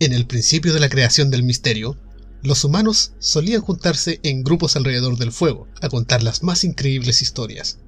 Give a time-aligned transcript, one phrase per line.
[0.00, 1.96] En el principio de la creación del misterio,
[2.44, 7.78] los humanos solían juntarse en grupos alrededor del fuego a contar las más increíbles historias,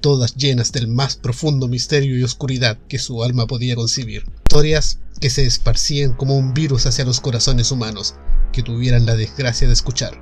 [0.00, 4.24] todas llenas del más profundo misterio y oscuridad que su alma podía concebir.
[4.46, 8.14] Historias que se esparcían como un virus hacia los corazones humanos
[8.50, 10.18] que tuvieran la desgracia de escuchar.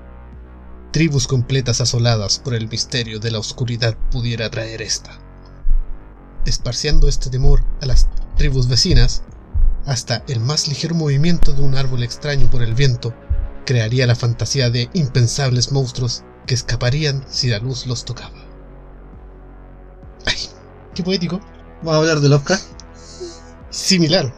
[0.93, 5.21] Tribus completas asoladas por el misterio de la oscuridad pudiera traer esta.
[6.45, 9.23] Esparciando este temor a las tribus vecinas,
[9.87, 13.15] hasta el más ligero movimiento de un árbol extraño por el viento
[13.65, 18.39] crearía la fantasía de impensables monstruos que escaparían si la luz los tocaba.
[20.25, 20.37] ¡Ay!
[20.95, 21.41] ¡Qué poético!
[21.83, 22.65] Vamos a hablar de Lovecraft.
[23.71, 24.33] Similar.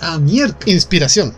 [0.00, 0.56] Ah, mierda.
[0.66, 1.34] Inspiración.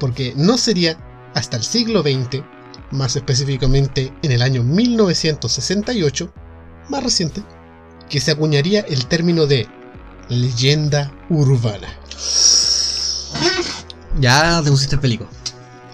[0.00, 0.98] Porque no sería
[1.34, 2.42] hasta el siglo XX,
[2.90, 6.32] más específicamente en el año 1968,
[6.88, 7.42] más reciente,
[8.08, 9.68] que se acuñaría el término de
[10.28, 11.88] leyenda urbana.
[14.20, 15.26] Ya te pusiste el pelico.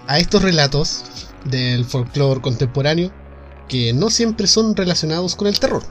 [0.06, 1.04] a estos relatos
[1.44, 3.12] del folclore contemporáneo
[3.68, 5.82] que no siempre son relacionados con el terror.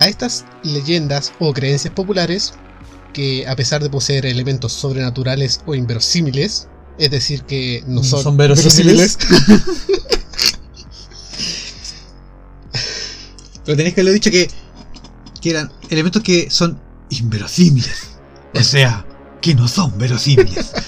[0.00, 2.54] A estas leyendas o creencias populares
[3.12, 8.36] que a pesar de poseer elementos sobrenaturales o inverosímiles, es decir, que no son, Son
[8.36, 9.18] verosímiles.
[13.64, 14.50] Pero tenéis que haberlo dicho que,
[15.40, 18.08] que eran elementos que son inverosímiles.
[18.54, 19.04] O sea,
[19.40, 20.72] que no son verosímiles.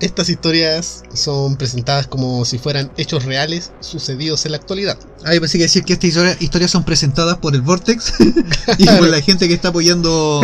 [0.00, 4.98] Estas historias son presentadas como si fueran hechos reales sucedidos en la actualidad.
[5.24, 8.14] Ah, yo pensé que decir que estas historia- historias son presentadas por el Vortex
[8.78, 10.40] y por la gente que está apoyando,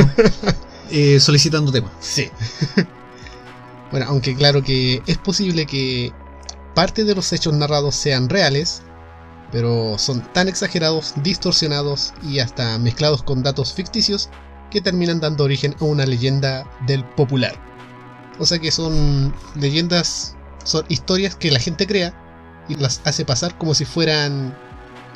[0.92, 1.90] eh, solicitando temas.
[1.98, 2.28] Sí.
[3.90, 6.12] bueno, aunque claro que es posible que
[6.76, 8.82] parte de los hechos narrados sean reales,
[9.50, 14.28] pero son tan exagerados, distorsionados y hasta mezclados con datos ficticios
[14.70, 17.56] que terminan dando origen a una leyenda del popular.
[18.38, 22.14] O sea que son leyendas, son historias que la gente crea
[22.68, 24.56] y las hace pasar como si fueran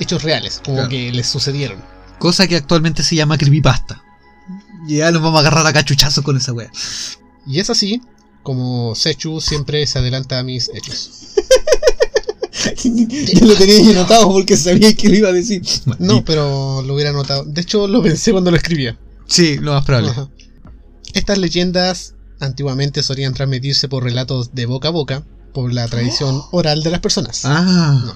[0.01, 0.91] hechos reales, como Claro.
[0.91, 1.83] que les sucedieron.
[2.19, 4.03] Cosa que actualmente se llama creepypasta.
[4.87, 6.71] Ya nos vamos a agarrar a cachuchazos con esa wea.
[7.47, 8.01] Y es así
[8.43, 11.11] como Sechu siempre se adelanta a mis hechos.
[12.85, 15.63] Yo lo tenía anotado porque sabía que lo iba a decir.
[15.99, 17.45] No, pero lo hubiera notado.
[17.45, 18.97] De hecho, lo pensé cuando lo escribía.
[19.33, 20.11] Sí, lo más probable.
[20.11, 20.29] Ajá.
[21.15, 26.83] Estas leyendas antiguamente solían transmitirse por relatos de boca a boca, por la tradición oral
[26.83, 27.43] de las personas.
[27.47, 28.15] Ah,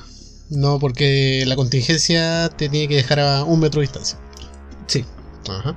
[0.51, 4.19] No porque la contingencia te tiene que dejar a un metro de distancia.
[4.87, 5.05] sí.
[5.49, 5.75] Ajá.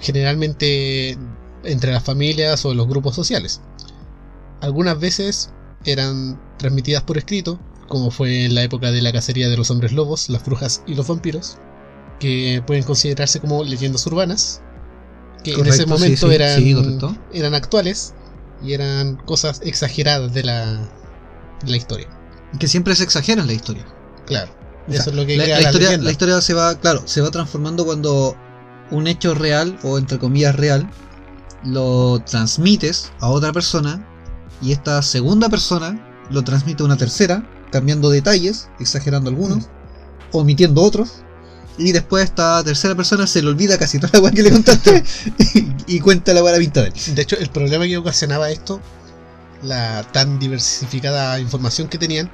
[0.00, 1.18] Generalmente
[1.64, 3.60] entre las familias o los grupos sociales.
[4.60, 5.50] Algunas veces
[5.84, 7.58] eran transmitidas por escrito,
[7.88, 10.94] como fue en la época de la cacería de los hombres lobos, las brujas y
[10.94, 11.56] los vampiros,
[12.20, 14.60] que pueden considerarse como leyendas urbanas,
[15.42, 16.76] que en ese sí, momento sí, eran, sí,
[17.32, 18.14] eran actuales
[18.62, 20.74] y eran cosas exageradas de la,
[21.64, 22.08] de la historia.
[22.58, 23.86] Que siempre se exagera en la historia.
[24.26, 24.50] Claro,
[24.88, 26.04] O sea, eso es lo que la, la la historia, leyenda.
[26.04, 28.36] la historia se va, claro, se va transformando cuando
[28.90, 30.90] un hecho real, o entre comillas real,
[31.64, 34.06] lo transmites a otra persona
[34.62, 39.68] y esta segunda persona lo transmite a una tercera, cambiando detalles, exagerando algunos,
[40.32, 41.22] omitiendo otros,
[41.78, 45.04] y después esta tercera persona se le olvida casi toda la weá que le contaste
[45.86, 47.14] y, y cuenta la buena pinta de él.
[47.14, 48.80] De hecho, el problema que ocasionaba esto,
[49.62, 52.30] la tan diversificada información que tenían,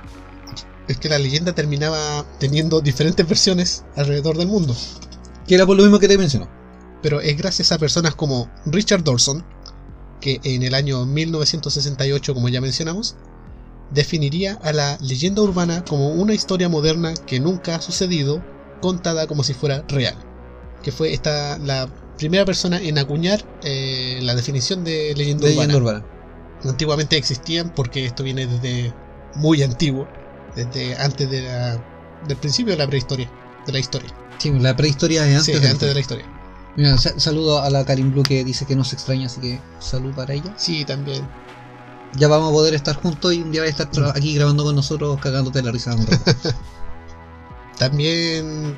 [0.88, 4.76] es que la leyenda terminaba teniendo diferentes versiones alrededor del mundo.
[5.46, 6.48] Que era por lo mismo que te mencionó.
[7.02, 9.44] Pero es gracias a personas como Richard Dawson,
[10.20, 13.16] que en el año 1968, como ya mencionamos,
[13.90, 18.42] definiría a la leyenda urbana como una historia moderna que nunca ha sucedido,
[18.84, 20.14] contada como si fuera real.
[20.82, 21.88] Que fue esta la
[22.18, 26.04] primera persona en acuñar eh, la definición de leyenda, urbana
[26.64, 28.92] antiguamente existían porque esto viene desde
[29.36, 30.06] muy antiguo,
[30.54, 31.82] desde antes de la,
[32.26, 33.30] del principio de la prehistoria,
[33.66, 34.10] de la historia.
[34.38, 36.26] Sí, la prehistoria es antes, sí, de antes de la historia.
[36.76, 39.60] Mira, sa- saludo a la Karim Blue que dice que no se extraña, así que
[39.80, 40.52] salud para ella.
[40.58, 41.26] Sí, también.
[42.16, 44.62] Ya vamos a poder estar juntos y un día vais a estar tra- aquí grabando
[44.64, 45.96] con nosotros, cagándote la risa.
[47.78, 48.76] También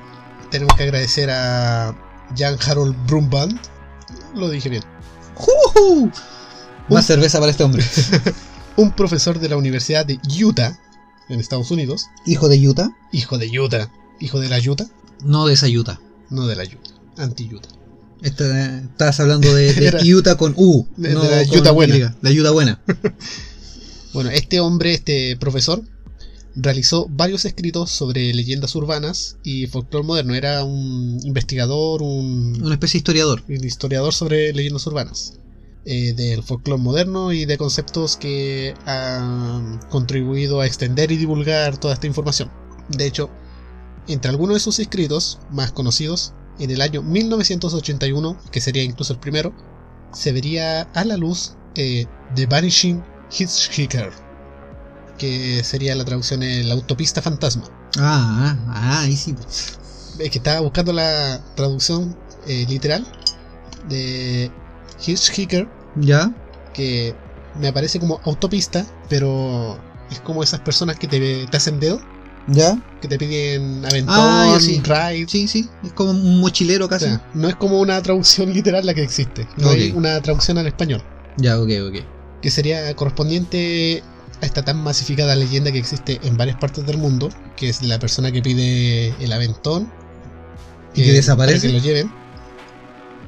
[0.51, 1.95] tenemos que agradecer a
[2.37, 3.59] Jan Harold Brumband,
[4.35, 4.83] Lo dije bien.
[6.89, 7.85] Más Un- cerveza para este hombre.
[8.77, 10.79] Un profesor de la Universidad de Utah,
[11.29, 12.91] en Estados Unidos, Hijo de Utah.
[13.13, 13.91] hijo de Utah,
[14.21, 14.87] hijo de la Utah,
[15.25, 15.99] No de esa Utah.
[16.31, 16.91] no de la Utah,
[17.23, 17.69] anti-Utah.
[18.23, 20.87] Esta- Estabas hablando de, de Utah con U.
[20.97, 22.17] de- de no la con Utah buena.
[22.23, 22.81] La Utah buena.
[24.13, 25.83] Bueno, este hombre, este profesor,
[26.57, 30.35] realizó varios escritos sobre leyendas urbanas y folclore moderno.
[30.35, 33.43] Era un investigador, un, Una especie de historiador.
[33.49, 35.35] un historiador sobre leyendas urbanas.
[35.89, 41.95] eh, del folclore moderno y de conceptos que han contribuido a extender y divulgar toda
[41.95, 42.51] esta información.
[42.89, 43.31] De hecho,
[44.09, 49.21] entre algunos de sus escritos más conocidos, en el año 1981, que sería incluso el
[49.21, 49.53] primero,
[50.13, 54.11] se vería a la luz eh, The Vanishing Hitchhiker,
[55.19, 57.65] que sería la traducción en la autopista fantasma.
[57.99, 59.35] Ah, ah, ahí sí.
[60.19, 62.17] Es que estaba buscando la traducción
[62.47, 63.07] eh, literal
[63.89, 64.51] de
[65.05, 66.31] Hitchhiker, ¿Ya?
[66.73, 67.15] que
[67.59, 69.79] me aparece como autopista, pero
[70.11, 72.01] es como esas personas que te, te hacen dedo,
[72.49, 72.79] ¿Ya?
[73.01, 74.81] que te piden aventón, Ah, sí.
[74.85, 75.27] ride.
[75.29, 75.69] Sí, sí.
[75.85, 77.07] Es como un mochilero O casi.
[77.07, 80.67] sea, no es como una traducción literal la que existe, no hay una traducción al
[80.67, 81.03] español,
[81.37, 81.97] Ya, ok, ok.
[82.43, 84.03] que sería correspondiente
[84.41, 88.33] esta tan masificada leyenda que existe en varias partes del mundo, que es la persona
[88.33, 89.91] que pide el aventón
[90.95, 91.69] ¿Y que eh, desaparece?
[91.69, 92.13] para que lo lleven,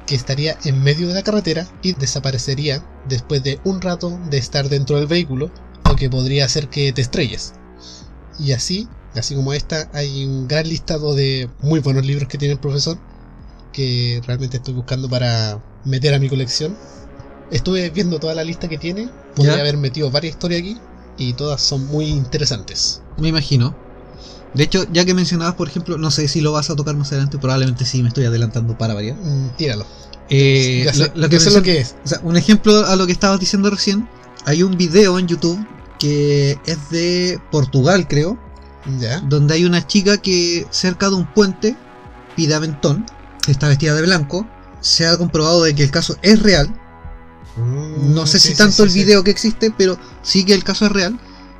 [0.05, 4.67] que estaría en medio de la carretera y desaparecería después de un rato de estar
[4.69, 5.51] dentro del vehículo,
[5.85, 7.53] lo que podría hacer que te estrelles.
[8.39, 12.53] Y así, así como esta, hay un gran listado de muy buenos libros que tiene
[12.53, 12.97] el profesor,
[13.71, 16.75] que realmente estoy buscando para meter a mi colección.
[17.51, 19.61] Estuve viendo toda la lista que tiene, podría ¿Ya?
[19.61, 20.77] haber metido varias historias aquí,
[21.19, 23.01] y todas son muy interesantes.
[23.17, 23.75] Me imagino.
[24.53, 27.11] De hecho, ya que mencionabas, por ejemplo, no sé si lo vas a tocar más
[27.11, 29.15] adelante, probablemente sí, me estoy adelantando para variar.
[29.17, 29.85] Mm, tíralo.
[30.29, 31.95] Eh, ya sé, lo, lo que sé lo que es.
[32.03, 34.07] O sea, un ejemplo a lo que estabas diciendo recién,
[34.45, 35.63] hay un video en YouTube
[35.99, 38.39] que es de Portugal, creo,
[38.99, 39.19] Ya.
[39.21, 41.75] donde hay una chica que cerca de un puente
[42.35, 43.05] pide aventón,
[43.47, 44.47] está vestida de blanco,
[44.81, 46.73] se ha comprobado de que el caso es real,
[47.57, 48.99] no sé Mm, Sí, si tanto sí, el sí.
[48.99, 51.19] video que existe, pero sí que el caso es real,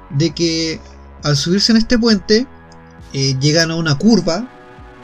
[0.10, 0.80] de que
[1.24, 2.48] al subirse en este puente
[3.14, 4.50] eh, llegan a una curva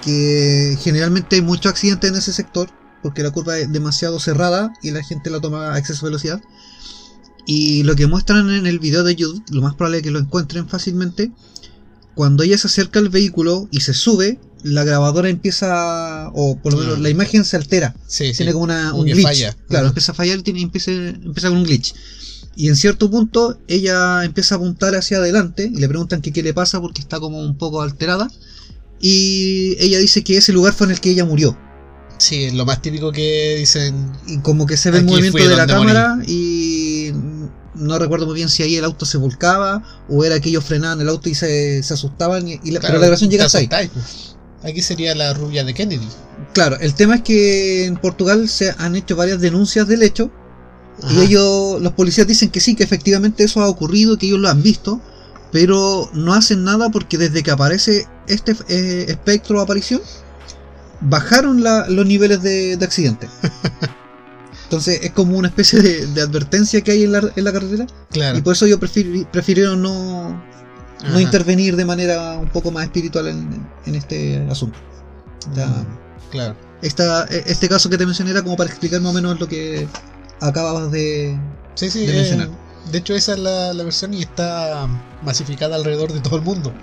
[0.01, 2.69] que generalmente hay muchos accidentes en ese sector,
[3.01, 6.41] porque la curva es demasiado cerrada y la gente la toma a exceso de velocidad.
[7.47, 10.19] Y lo que muestran en el video de YouTube, lo más probable es que lo
[10.19, 11.31] encuentren fácilmente,
[12.15, 16.79] cuando ella se acerca al vehículo y se sube, la grabadora empieza, o por lo
[16.79, 17.01] menos Ah.
[17.01, 18.37] la imagen se altera Sí, sí.
[18.37, 19.21] tiene como una, un glitch.
[19.23, 19.55] falla.
[19.69, 21.93] Claro, empieza a fallar y empieza, empieza con un glitch.
[22.55, 26.41] Y en cierto punto ella empieza a apuntar hacia adelante y le preguntan que qué
[26.41, 28.27] le pasa porque está como un poco alterada.
[28.99, 31.57] Y ella dice que ese lugar fue en el que ella murió.
[32.17, 34.11] Sí, lo más típico que dicen.
[34.25, 37.11] Y como que se ve el movimiento de la cámara y
[37.75, 41.01] no recuerdo muy bien si ahí el auto se volcaba o era que ellos frenaban
[41.01, 42.47] el auto y se, se asustaban.
[42.47, 43.67] Y, y la, pero la grabación llega hasta ahí.
[43.93, 44.34] pues.
[44.65, 46.07] Aquí sería la rubia de Kennedy.
[46.53, 50.31] Claro, el tema es que en Portugal se han hecho varias denuncias del hecho
[51.11, 54.49] Y ellos, los policías dicen que sí, que efectivamente eso ha ocurrido, que ellos lo
[54.49, 54.99] han visto,
[55.51, 60.01] pero no hacen nada porque desde que aparece este eh, espectro o aparición,
[61.01, 63.27] bajaron la- los niveles de, de accidente.
[64.63, 67.85] Entonces es como una especie de, de advertencia que hay en la, en la carretera
[68.11, 68.37] Claro.
[68.37, 70.43] y por eso ellos prefiri- prefirieron no,
[71.03, 74.77] no intervenir de manera un poco más espiritual en, en este asunto.
[75.55, 75.67] Ya.
[75.67, 75.85] Mm,
[76.31, 76.55] Claro.
[76.81, 79.47] Esta, e- este caso que te mencioné era como para explicar más o menos lo
[79.47, 79.87] que
[80.41, 81.39] acababas de,
[81.75, 82.05] Sí, sí.
[82.05, 82.49] de eh,
[82.91, 84.87] de hecho, esa es la, la versión y está
[85.23, 86.73] masificada alrededor de todo el mundo.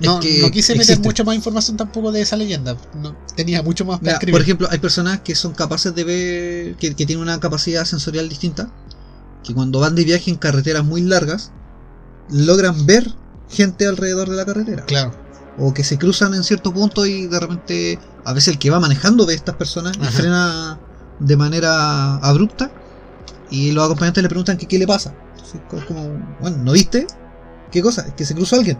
[0.00, 1.08] Es No, que no quise meter existe.
[1.08, 2.76] mucha más información tampoco de esa leyenda.
[2.94, 4.32] No, tenía mucho más para Mira, escribir.
[4.34, 8.28] por ejemplo, hay personas que son capaces de ver, que, que tienen una capacidad sensorial
[8.28, 8.70] distinta,
[9.42, 11.50] que cuando van de viaje en carreteras muy largas,
[12.30, 13.12] logran ver
[13.48, 14.84] gente alrededor de la carretera.
[14.86, 15.12] Claro.
[15.58, 18.80] O que se cruzan en cierto punto y de repente, a veces el que va
[18.80, 20.10] manejando ve a estas personas y Ajá.
[20.10, 20.80] frena
[21.18, 22.70] de manera abrupta
[23.50, 25.14] y los acompañantes le preguntan que qué le pasa.
[25.30, 26.08] Entonces, es como,
[26.40, 27.06] bueno, ¿no viste?
[27.70, 28.02] ¿Qué cosa?
[28.06, 28.78] ¿Es que se cruzó alguien?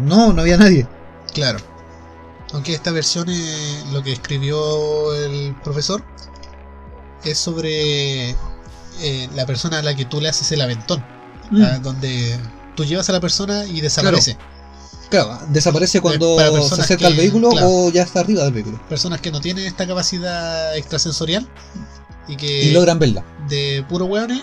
[0.00, 0.86] No, no había nadie.
[1.32, 1.58] Claro.
[2.52, 6.02] Aunque esta versión, eh, lo que escribió el profesor,
[7.24, 11.04] es sobre eh, la persona a la que tú le haces el aventón.
[11.50, 11.62] Mm.
[11.62, 12.38] a donde
[12.76, 14.36] tú llevas a la persona y desaparece.
[15.10, 17.68] Claro, desaparece cuando para se acerca al que- vehículo claro.
[17.68, 18.80] o ya está arriba del vehículo.
[18.88, 21.48] Personas que no tienen esta capacidad extrasensorial
[22.28, 23.24] y que y logran verla.
[23.48, 24.42] de puro hueones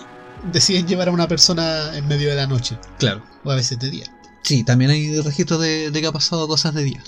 [0.52, 3.22] deciden llevar a una persona en medio de la noche Claro.
[3.44, 4.04] o a veces de día.
[4.42, 7.02] Sí, también hay registros de, de que ha pasado cosas de día.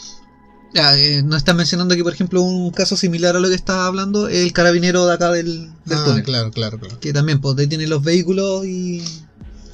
[0.72, 3.86] Ya, eh, no están mencionando aquí, por ejemplo, un caso similar a lo que estaba
[3.86, 6.22] hablando, el carabinero de acá del, del Ah, túnel.
[6.22, 6.98] claro, claro, claro.
[7.00, 9.02] Que también, pues, detiene los vehículos y,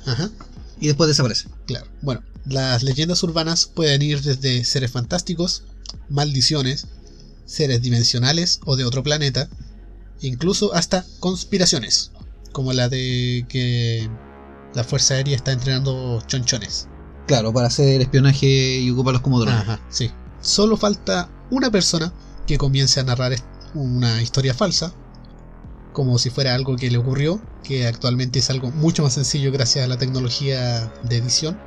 [0.06, 0.30] Ajá.
[0.80, 1.48] y después desaparece.
[1.66, 1.86] Claro.
[2.02, 5.64] Bueno, las leyendas urbanas pueden ir desde seres fantásticos,
[6.08, 6.86] maldiciones,
[7.44, 9.48] seres dimensionales o de otro planeta,
[10.20, 12.12] incluso hasta conspiraciones,
[12.52, 14.08] como la de que
[14.74, 16.88] la Fuerza Aérea está entrenando chonchones.
[17.26, 19.60] Claro, para hacer espionaje y ocuparlos como drones.
[19.60, 20.10] Ajá, sí.
[20.40, 22.12] Solo falta una persona
[22.46, 23.34] que comience a narrar
[23.74, 24.92] una historia falsa,
[25.96, 29.82] como si fuera algo que le ocurrió, que actualmente es algo mucho más sencillo gracias
[29.82, 31.58] a la tecnología de edición.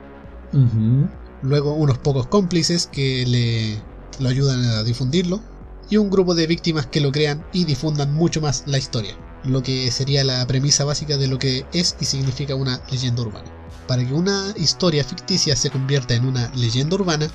[1.41, 3.81] Luego unos pocos cómplices que le
[4.21, 5.41] lo ayudan a difundirlo
[5.89, 9.63] y un grupo de víctimas que lo crean y difundan mucho más la historia, lo
[9.63, 13.49] que sería la premisa básica de lo que es y significa una leyenda urbana.
[13.87, 17.31] Para que una historia ficticia se convierta en una leyenda urbana,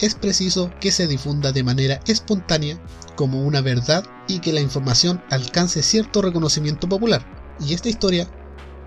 [0.00, 2.78] es preciso que se difunda de manera espontánea
[3.20, 7.22] como una verdad y que la información alcance cierto reconocimiento popular.
[7.60, 8.26] Y esta historia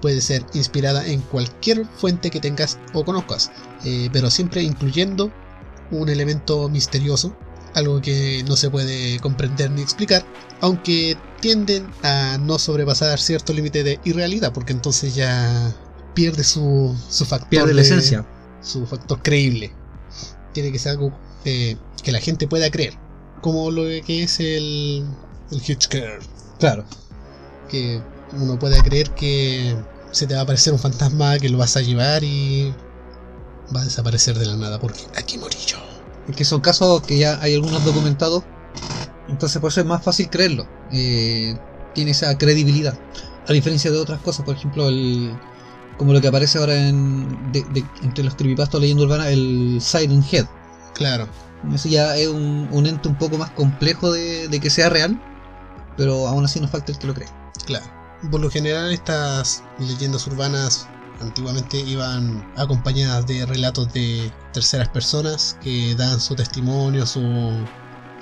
[0.01, 3.51] puede ser inspirada en cualquier fuente que tengas o conozcas,
[3.85, 5.31] eh, pero siempre incluyendo
[5.91, 7.37] un elemento misterioso,
[7.75, 10.25] algo que no se puede comprender ni explicar,
[10.61, 15.75] aunque tienden a no sobrepasar cierto límite de irrealidad, porque entonces ya
[16.15, 17.49] pierde su, su factor.
[17.49, 18.25] Pierde la de- esencia.
[18.63, 19.71] Su factor creíble.
[20.53, 21.11] Tiene que ser algo
[21.45, 22.95] eh, que la gente pueda creer,
[23.43, 25.05] como lo que es el,
[25.51, 26.19] el Hitchcare
[26.59, 26.83] Claro.
[27.69, 29.75] que uno pueda creer que
[30.11, 32.73] se te va a aparecer un fantasma que lo vas a llevar y
[33.75, 35.77] va a desaparecer de la nada porque aquí morí yo.
[36.27, 38.43] Es que son casos que ya hay algunos documentados.
[39.27, 40.65] Entonces por eso es más fácil creerlo.
[40.91, 41.55] Eh,
[41.93, 42.97] tiene esa credibilidad.
[43.47, 45.31] A diferencia de otras cosas, por ejemplo, el
[45.97, 49.77] como lo que aparece ahora en de- de- entre los creepypastas o leyenda urbana, el
[49.81, 50.45] Siren Head.
[50.95, 51.27] Claro,
[51.73, 55.19] Eso ya es un, un ente un poco más complejo de, de que sea real,
[55.97, 57.27] pero aún así nos falta el que lo cree.
[57.65, 57.85] claro.
[58.31, 60.87] Por lo general estas leyendas urbanas
[61.19, 67.21] antiguamente iban acompañadas de relatos de terceras personas que dan su testimonio, su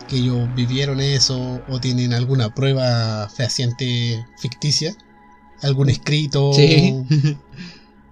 [0.08, 4.96] que ellos vivieron eso o tienen alguna prueba fehaciente ficticia,
[5.62, 6.52] algún escrito.
[6.54, 7.06] Sí.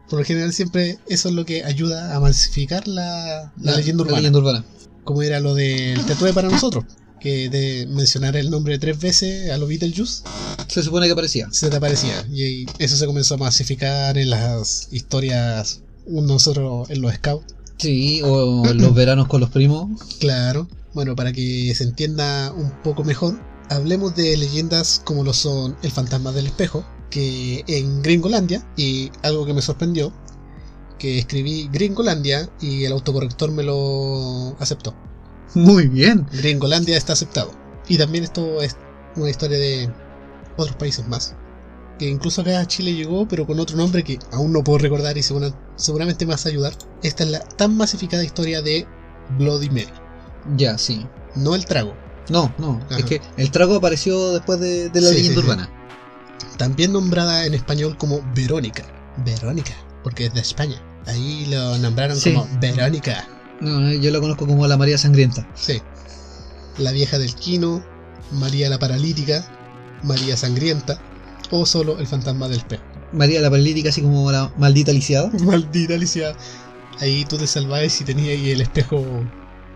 [0.07, 4.17] Por lo general siempre eso es lo que ayuda a masificar la, la leyenda urbana.
[4.17, 4.63] leyenda urbana.
[5.03, 6.86] Como era lo del tatuaje para nosotros.
[7.20, 10.24] Que de mencionar el nombre tres veces a los Beetlejuice
[10.68, 11.48] Se supone que aparecía.
[11.51, 12.25] se te aparecía.
[12.32, 17.56] Y eso se comenzó a masificar en las historias nosotros en los scouts.
[17.77, 19.89] Sí, o en los veranos con los primos.
[20.20, 20.68] Claro.
[20.94, 23.39] Bueno, para que se entienda un poco mejor,
[23.70, 29.46] hablemos de leyendas como lo son el fantasma del espejo, que en Gringolandia, y algo
[29.46, 30.12] que me sorprendió,
[31.00, 34.94] que escribí Gringolandia y el autocorrector me lo aceptó.
[35.56, 36.27] Muy bien.
[36.32, 37.51] Gringolandia está aceptado.
[37.88, 38.75] Y también esto es
[39.15, 39.89] una historia de
[40.58, 41.36] otros países más.
[41.98, 45.18] Que incluso acá a Chile llegó, pero con otro nombre que aún no puedo recordar
[45.18, 46.74] y segura- seguramente me vas a ayudar.
[47.01, 48.86] Esta es la tan masificada historia de
[49.38, 49.88] Bloody Mary.
[50.56, 51.06] Ya, sí.
[51.36, 51.96] No el trago.
[52.29, 52.79] No, no.
[52.89, 53.00] Ajá.
[53.00, 55.46] Es que el trago apareció después de, de la Sí, leyenda sí, sí.
[55.48, 55.70] urbana.
[56.58, 58.84] También nombrada en español como Verónica.
[59.25, 60.82] Verónica, porque es de España.
[61.08, 62.34] Ahí lo nombraron Sí.
[62.34, 63.27] como Verónica.
[63.62, 65.48] No, yo la conozco como la María Sangrienta.
[65.56, 65.82] Sí.
[66.77, 67.84] La vieja del Quino,
[68.32, 69.46] María la Paralítica,
[70.03, 71.00] María Sangrienta
[71.51, 72.84] o solo el fantasma del espejo.
[73.12, 75.29] María la paralítica, así como la maldita lisiada.
[75.41, 76.36] Maldita Alicia.
[77.00, 79.03] Ahí tú te salvabas y tenías ahí el espejo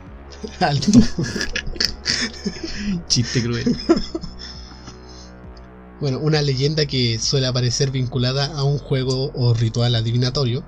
[0.59, 0.91] alto.
[3.07, 3.75] Chiste cruel.
[5.99, 10.63] Bueno, una leyenda que suele aparecer vinculada a un juego o ritual adivinatorio,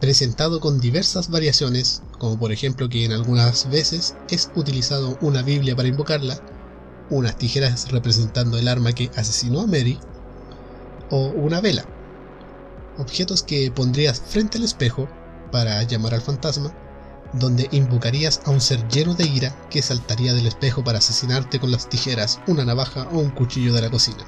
[0.00, 5.74] presentado con diversas variaciones, como por ejemplo que en algunas veces es utilizado una Biblia
[5.74, 6.40] para invocarla,
[7.10, 9.98] unas tijeras representando el arma que asesinó a Mary,
[11.10, 11.84] o una vela.
[12.98, 15.08] Objetos que pondrías frente al espejo
[15.52, 16.74] para llamar al fantasma,
[17.32, 21.70] donde invocarías a un ser lleno de ira que saltaría del espejo para asesinarte con
[21.70, 24.24] las tijeras, una navaja o un cuchillo de la cocina.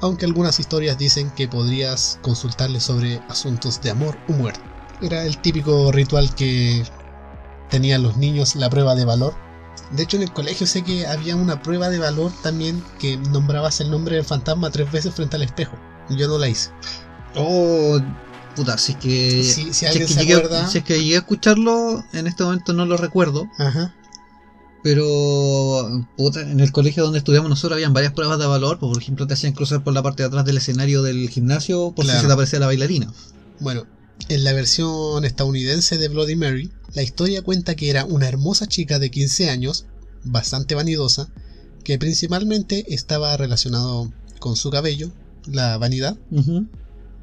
[0.00, 4.71] Aunque algunas historias dicen que podrías consultarle sobre asuntos de amor o muerte.
[5.02, 6.84] Era el típico ritual que
[7.70, 9.34] tenían los niños la prueba de valor.
[9.90, 13.80] De hecho en el colegio sé que había una prueba de valor también que nombrabas
[13.80, 15.76] el nombre del fantasma tres veces frente al espejo.
[16.10, 16.70] Yo no la hice.
[17.36, 17.98] Oh,
[18.54, 19.42] puta, si es que.
[19.42, 20.68] Si, alguien es que se llegué, acuerda...
[20.68, 23.48] si es que llegué a escucharlo, en este momento no lo recuerdo.
[23.58, 23.94] Ajá.
[24.82, 28.78] Pero puta, en el colegio donde estudiamos nosotros habían varias pruebas de valor.
[28.78, 32.04] Por ejemplo, te hacían cruzar por la parte de atrás del escenario del gimnasio por
[32.04, 32.18] Claro.
[32.18, 33.12] si se te aparecía la bailarina.
[33.60, 33.86] Bueno,
[34.28, 38.98] En la versión estadounidense de Bloody Mary, la historia cuenta que era una hermosa chica
[38.98, 39.86] de 15 años,
[40.24, 41.28] bastante vanidosa,
[41.84, 45.10] que principalmente estaba relacionado con su cabello,
[45.46, 46.16] la vanidad,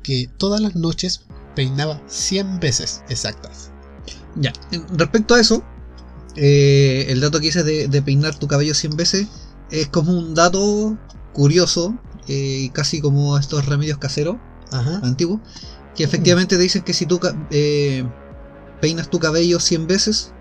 [0.03, 1.22] que todas las noches
[1.55, 3.72] peinaba 100 veces exactas.
[4.36, 4.53] Ya,
[4.93, 5.63] respecto a eso,
[6.36, 9.27] eh, el dato que dices de, de peinar tu cabello 100 veces
[9.72, 10.98] es como un dato
[11.34, 14.38] curioso, eh, casi como estos remedios caseros
[14.72, 15.00] Ajá.
[15.03, 15.41] antiguos,
[15.96, 17.19] que efectivamente te dicen que si tú
[17.51, 18.03] eh,
[18.81, 20.31] peinas tu cabello 100 veces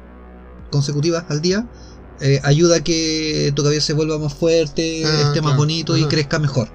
[0.71, 1.67] consecutivas al día,
[2.21, 5.57] eh, ayuda a que tu cabello se vuelva más fuerte, Ah, esté más claro.
[5.57, 6.69] bonito y crezca mejor.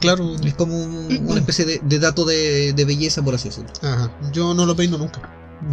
[0.00, 0.36] Claro.
[0.44, 3.72] Es como un- una especie de, de dato de, de belleza, por así decirlo.
[3.82, 4.12] Ajá.
[4.32, 5.20] Yo no lo peino nunca.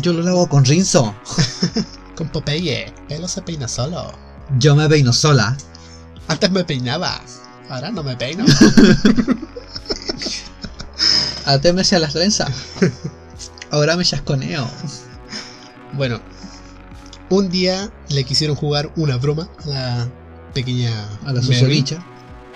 [0.01, 1.13] Yo lo lavo con rinzo.
[2.15, 4.13] Con Popeye, pelo se peina solo.
[4.57, 5.57] Yo me peino sola.
[6.29, 7.21] Antes me peinaba,
[7.69, 8.45] ahora no me peino.
[11.45, 12.51] Atémese a las trenzas.
[13.71, 14.67] Ahora me chasconeo.
[15.93, 16.19] bueno,
[17.29, 20.09] un día le quisieron jugar una broma a la
[20.53, 20.91] pequeña
[21.25, 22.03] A la susodicha.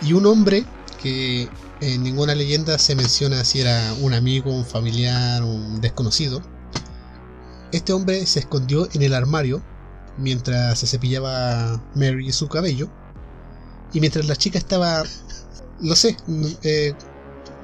[0.02, 0.66] y un hombre
[1.02, 1.50] que
[1.82, 6.42] en ninguna leyenda se menciona si era un amigo, un familiar, un desconocido.
[7.72, 9.62] Este hombre se escondió en el armario
[10.18, 12.90] mientras se cepillaba Mary su cabello
[13.94, 15.04] y mientras la chica estaba,
[15.82, 16.94] lo sé, mm, eh,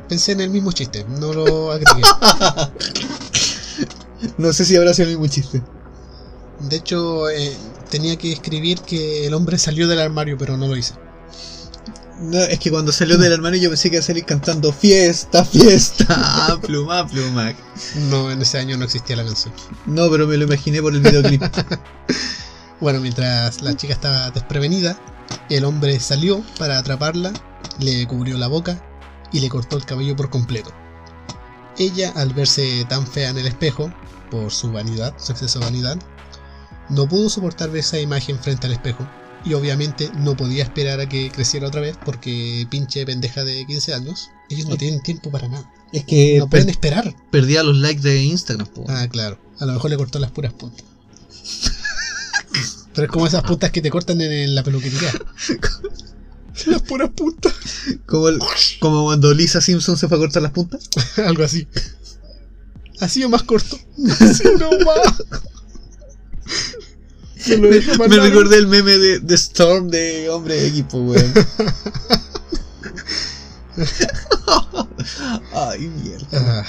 [0.08, 2.02] pensé en el mismo chiste, no lo agregué.
[4.38, 5.62] No sé si habrá sido el mismo chiste.
[6.60, 7.56] De hecho, eh,
[7.90, 10.94] tenía que escribir que el hombre salió del armario, pero no lo hice.
[12.20, 15.44] No, es que cuando salió del armario yo pensé que iba a salir cantando fiesta,
[15.44, 17.54] fiesta, pluma, pluma.
[18.10, 19.54] No, en ese año no existía la canción.
[19.86, 21.44] No, pero me lo imaginé por el videoclip.
[22.82, 25.00] Bueno, mientras la chica estaba desprevenida,
[25.50, 27.32] el hombre salió para atraparla,
[27.80, 28.84] le cubrió la boca
[29.32, 30.72] y le cortó el cabello por completo.
[31.77, 33.94] Ella, al verse tan fea en el espejo,
[34.32, 35.98] por su vanidad, su exceso de vanidad,
[36.89, 39.05] no pudo soportar ver esa imagen frente al espejo
[39.44, 43.94] y obviamente no podía esperar a que creciera otra vez porque pinche pendeja de 15
[43.94, 47.15] años, ellos no tienen tiempo para nada, Es que no pueden esperar.
[47.32, 48.86] perdía los likes de Instagram, po.
[48.88, 49.38] Ah, claro.
[49.60, 50.86] A lo mejor le cortó las puras puntas.
[52.93, 55.12] Pero es como esas puntas que te cortan en, en la peluquería.
[56.68, 57.54] las puras puntas.
[58.06, 58.39] Como, el-
[58.80, 60.89] como cuando Lisa Simpson se fue a cortar las puntas.
[61.26, 61.68] Algo así.
[63.00, 63.78] Así o más corto.
[64.20, 64.44] Así
[67.58, 68.24] dejé más Me largo.
[68.39, 71.34] recordé el meme de, de Storm de Hombre de Equipo, weón.
[75.54, 76.28] Ay, mierda.
[76.34, 76.65] Ah.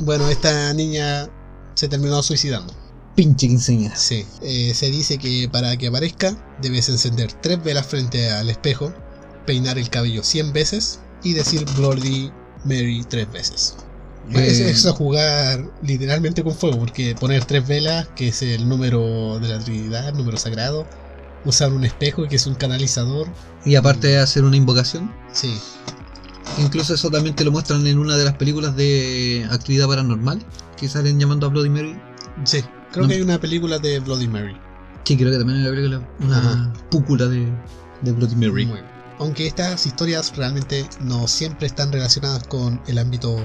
[0.00, 1.28] Bueno, esta niña
[1.74, 2.72] se terminó suicidando.
[3.14, 3.96] Pinche quinceañera.
[3.96, 4.24] Sí.
[4.42, 8.92] Eh, se dice que para que aparezca debes encender tres velas frente al espejo,
[9.46, 12.32] peinar el cabello 100 veces y decir Bloody
[12.64, 13.76] Mary tres veces.
[14.30, 19.38] Es, Eh, es jugar literalmente con fuego, porque poner tres velas, que es el número
[19.40, 20.86] de la Trinidad, el número sagrado,
[21.44, 23.28] usar un espejo, que es un canalizador,
[23.64, 25.58] Y aparte de hacer una invocación, sí,
[26.58, 30.44] incluso eso también te lo muestran en una de las películas de actividad paranormal
[30.76, 31.96] que salen llamando a Bloody Mary.
[32.44, 32.62] sí.
[32.92, 33.08] Creo No.
[33.08, 34.56] que hay una película de Bloody Mary.
[35.04, 37.48] Sí, creo que también hay una película, una púcula de,
[38.02, 38.68] de Bloody Mary.
[39.18, 43.36] Aunque estas historias realmente no siempre están relacionadas con el ámbito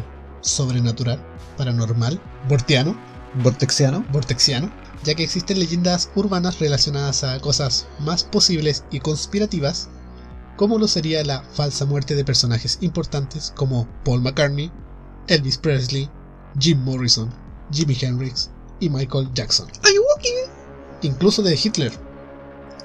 [0.42, 1.20] sobrenatural,
[1.58, 2.96] paranormal, vortiano,
[3.44, 4.06] Vortexiano.
[4.14, 4.72] vortexiano,
[5.04, 9.90] ya que existen leyendas urbanas relacionadas a cosas más posibles y conspirativas,
[10.56, 14.72] como lo sería la falsa muerte de personajes importantes como Paul McCartney,
[15.28, 16.10] Elvis Presley,
[16.60, 17.30] Jim Morrison,
[17.74, 19.68] Jimi Hendrix y Michael Jackson,
[21.02, 21.94] incluso de Hitler.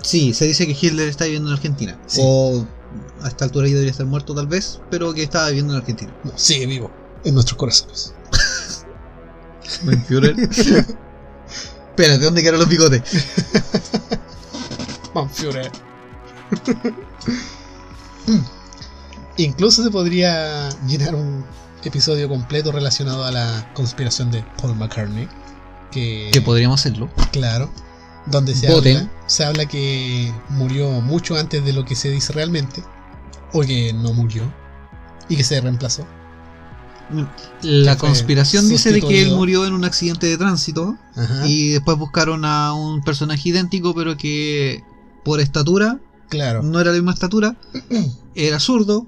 [0.02, 1.98] Sí, se dice que Hitler está viviendo en Argentina.
[2.06, 2.20] Sí.
[2.22, 2.64] O
[3.22, 6.14] a esta altura ya debería estar muerto tal vez, pero que estaba viviendo en Argentina.
[6.24, 6.90] No, sigue vivo
[7.24, 8.14] en nuestros corazones.
[9.82, 10.36] Mein Führer.
[11.90, 13.02] Espérate, ¿dónde quedaron los bigotes?
[18.26, 18.38] Mm.
[19.36, 21.44] Incluso se podría llenar un
[21.84, 25.28] episodio completo relacionado a la conspiración de Paul McCartney.
[25.90, 27.10] Que, Que podríamos hacerlo.
[27.32, 27.70] claro,
[28.26, 28.96] donde se Voten.
[28.98, 32.82] habla, se habla que murió mucho antes de lo que se dice realmente,
[33.52, 34.42] o que no murió,
[35.28, 36.06] y que se reemplazó.
[37.62, 41.98] La conspiración dice de que él murió en un accidente de tránsito Ajá, y después
[41.98, 44.84] buscaron a un personaje idéntico, pero que
[45.24, 45.98] por estatura,
[46.28, 47.56] claro, no era la misma estatura,
[48.36, 49.06] era zurdo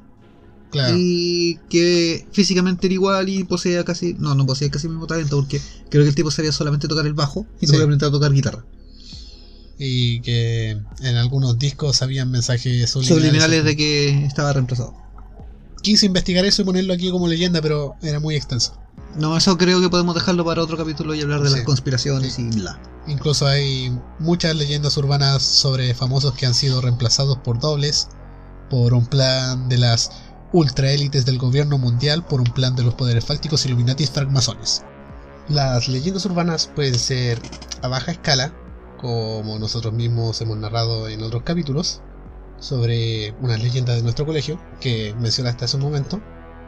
[0.73, 0.97] claro.
[0.99, 5.37] y que físicamente era igual y poseía casi, no, no poseía casi el mismo talento
[5.37, 7.67] porque creo que el tipo sabía solamente tocar el bajo y Sí.
[7.67, 8.65] tuvo que aprender a tocar guitarra.
[9.79, 13.09] Y que en algunos discos habían mensajes subliminales.
[13.09, 14.95] Subliminales de que estaba reemplazado.
[15.83, 18.79] Quise investigar eso y ponerlo aquí como leyenda, pero era muy extenso.
[19.19, 21.57] No, eso creo que podemos dejarlo para otro capítulo y hablar de Sí.
[21.57, 22.81] las conspiraciones y bla.
[23.09, 28.09] Incluso hay muchas leyendas urbanas sobre famosos que han sido reemplazados por dobles,
[28.71, 30.11] por un plan de las
[30.53, 34.85] ultraélites del gobierno mundial, por un plan de los poderes fácticos Illuminatis francmasones.
[35.49, 37.41] Las leyendas urbanas pueden ser
[37.83, 38.53] a baja escala,
[39.01, 42.01] como nosotros mismos hemos narrado en otros capítulos,
[42.61, 46.21] sobre unas leyendas de nuestro colegio, que mencionaste hace un momento,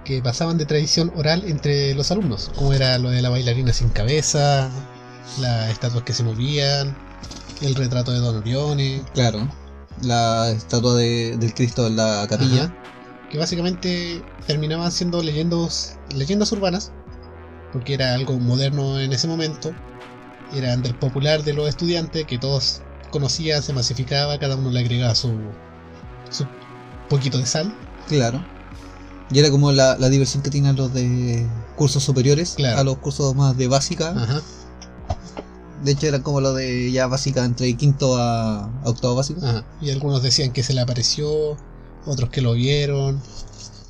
[0.05, 3.88] que pasaban de tradición oral entre los alumnos, como era lo de la bailarina sin
[3.90, 4.68] cabeza,
[5.40, 6.97] las estatuas que se movían,
[7.62, 9.49] el retrato de Don Orione, Claro.
[10.03, 12.64] La estatua de- del Cristo en la capilla.
[12.64, 12.75] Ajá.
[13.35, 16.92] Que básicamente terminaban siendo leyendas, leyendas urbanas,
[17.73, 19.73] porque era algo moderno en ese momento,
[20.55, 25.16] eran del popular de los estudiantes que todos conocían, se masificaba, cada uno le agregaba
[25.16, 25.33] su,
[26.31, 26.47] su
[27.09, 27.75] poquito de sal.
[28.07, 28.40] Claro.
[29.33, 31.44] Y era como la, la diversión que tienen los de
[31.75, 32.79] cursos superiores Claro.
[32.79, 34.11] a los cursos más de básica.
[34.16, 34.42] Ajá.
[35.83, 39.44] De hecho, era como lo de ya básica entre quinto a, a octavo básico.
[39.44, 39.64] Ajá.
[39.81, 41.57] Y algunos decían que se le apareció,
[42.07, 43.21] otros que lo vieron.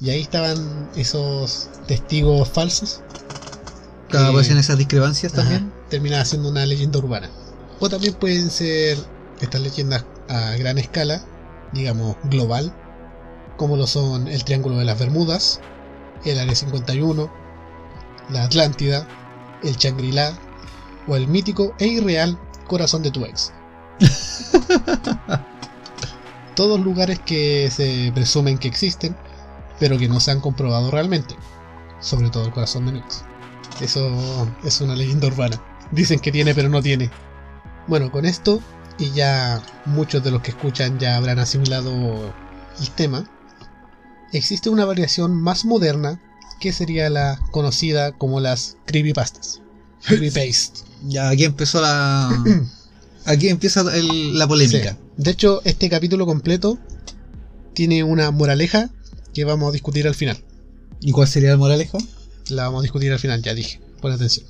[0.01, 3.01] Y ahí estaban esos testigos falsos.
[4.09, 5.73] Claro, que- aparecen esas discrepancias Ajá, también.
[5.89, 7.31] termina siendo una leyenda urbana.
[7.81, 8.99] O también pueden ser
[9.41, 11.23] estas leyendas a gran escala,
[11.73, 12.73] digamos global,
[13.57, 15.61] como lo son el Triángulo de las Bermudas,
[16.25, 17.31] el Área 51,
[18.31, 19.07] la Atlántida,
[19.63, 20.39] el Shangri-La
[21.07, 23.53] o el mítico e irreal Corazón de tu ex.
[26.55, 29.17] Todos lugares que se presumen que existen,
[29.81, 31.35] pero que no se han comprobado realmente.
[32.01, 33.25] Sobre todo el corazón de mi ex.
[33.81, 35.61] Eso es una leyenda urbana.
[35.91, 37.11] Dicen que tiene, pero no tiene.
[37.87, 38.61] Bueno, con esto,
[38.99, 42.33] y ya muchos de los que escuchan ya habrán asimilado
[42.81, 43.29] el tema,
[44.33, 46.21] existe una variación más moderna
[46.61, 49.61] que sería la conocida como las creepypastas.
[50.07, 50.81] Creepypaste.
[51.07, 52.31] Ya aquí empezó la.
[53.25, 54.93] aquí empieza el- la polémica.
[54.93, 54.99] Sí.
[55.17, 56.79] De hecho, este capítulo completo
[57.75, 58.91] tiene una moraleja
[59.33, 60.39] que vamos a discutir al final.
[61.01, 61.99] ¿Y cuál sería el moraleja?
[62.49, 63.81] La vamos a discutir al final, ya dije.
[64.01, 64.47] Pon atención.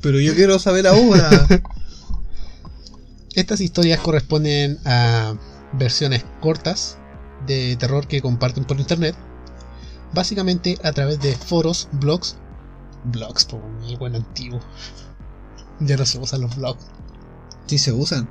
[0.00, 1.46] Pero yo quiero saber ahora.
[3.34, 5.34] Estas historias corresponden a
[5.72, 6.98] versiones cortas
[7.46, 9.16] de terror que comparten por internet,
[10.12, 12.36] básicamente a través de foros, blogs,
[13.04, 14.60] blogs, por el buen antiguo.
[15.80, 16.84] Ya no se usan los blogs,
[17.66, 18.28] sí se usan.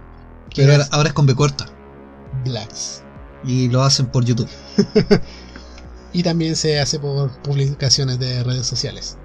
[0.55, 1.65] Pero ahora, ahora es con B corta.
[2.43, 3.03] blogs.
[3.43, 4.49] Y lo hacen por YouTube.
[6.13, 9.17] Y también se hace por publicaciones de redes sociales.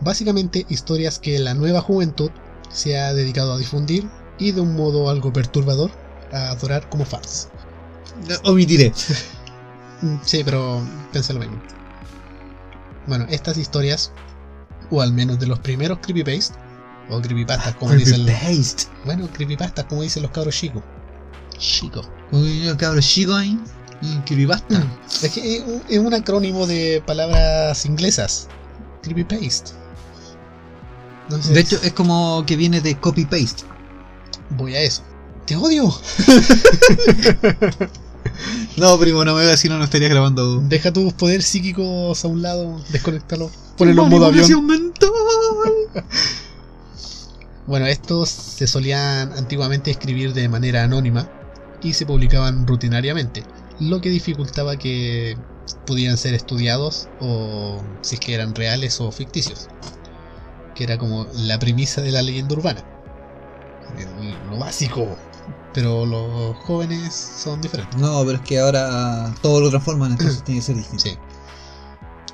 [0.00, 2.32] Básicamente historias que la nueva juventud
[2.70, 5.92] se ha dedicado a difundir y de un modo algo perturbador
[6.32, 7.50] a adorar como fans.
[8.44, 8.92] Omitiré.
[10.02, 11.62] Mm, Sí, pero pensé lo mismo.
[13.06, 14.12] Bueno, estas historias,
[14.90, 16.58] o al menos de los primeros creepypaste,
[17.10, 20.82] o creepypastas como dicen los, bueno, creepypastas como dicen los cabros chicos.
[21.58, 22.08] Chicos.
[22.32, 23.58] Uy, cabrón chico ahí.
[24.02, 24.84] y Creepypasta.
[25.22, 28.48] Es que es un, acrónimo de palabras inglesas.
[29.02, 29.72] Creepypaste.
[31.24, 33.64] Entonces, De hecho, es como que viene de copy-paste.
[34.50, 35.02] voy a eso.
[35.46, 35.92] ¡Te odio!
[38.76, 40.60] No, primo, no me voy a decir, no, no estaría grabando.
[40.60, 44.66] Deja tus poderes psíquicos a un lado, desconéctalo, ponelo en modo avión.
[44.66, 45.10] Mental.
[47.66, 51.28] Bueno, estos se solían antiguamente escribir de manera anónima
[51.82, 53.42] y se publicaban rutinariamente,
[53.80, 55.36] lo que dificultaba que
[55.84, 59.68] pudieran ser estudiados o si es que eran reales o ficticios,
[60.74, 62.84] que era como la premisa de la leyenda urbana,
[64.50, 65.16] lo básico,
[65.74, 67.98] pero los jóvenes son diferentes.
[68.00, 71.02] No, pero es que ahora todo lo transforman, entonces tiene que ser distinto.
[71.02, 71.18] Sí.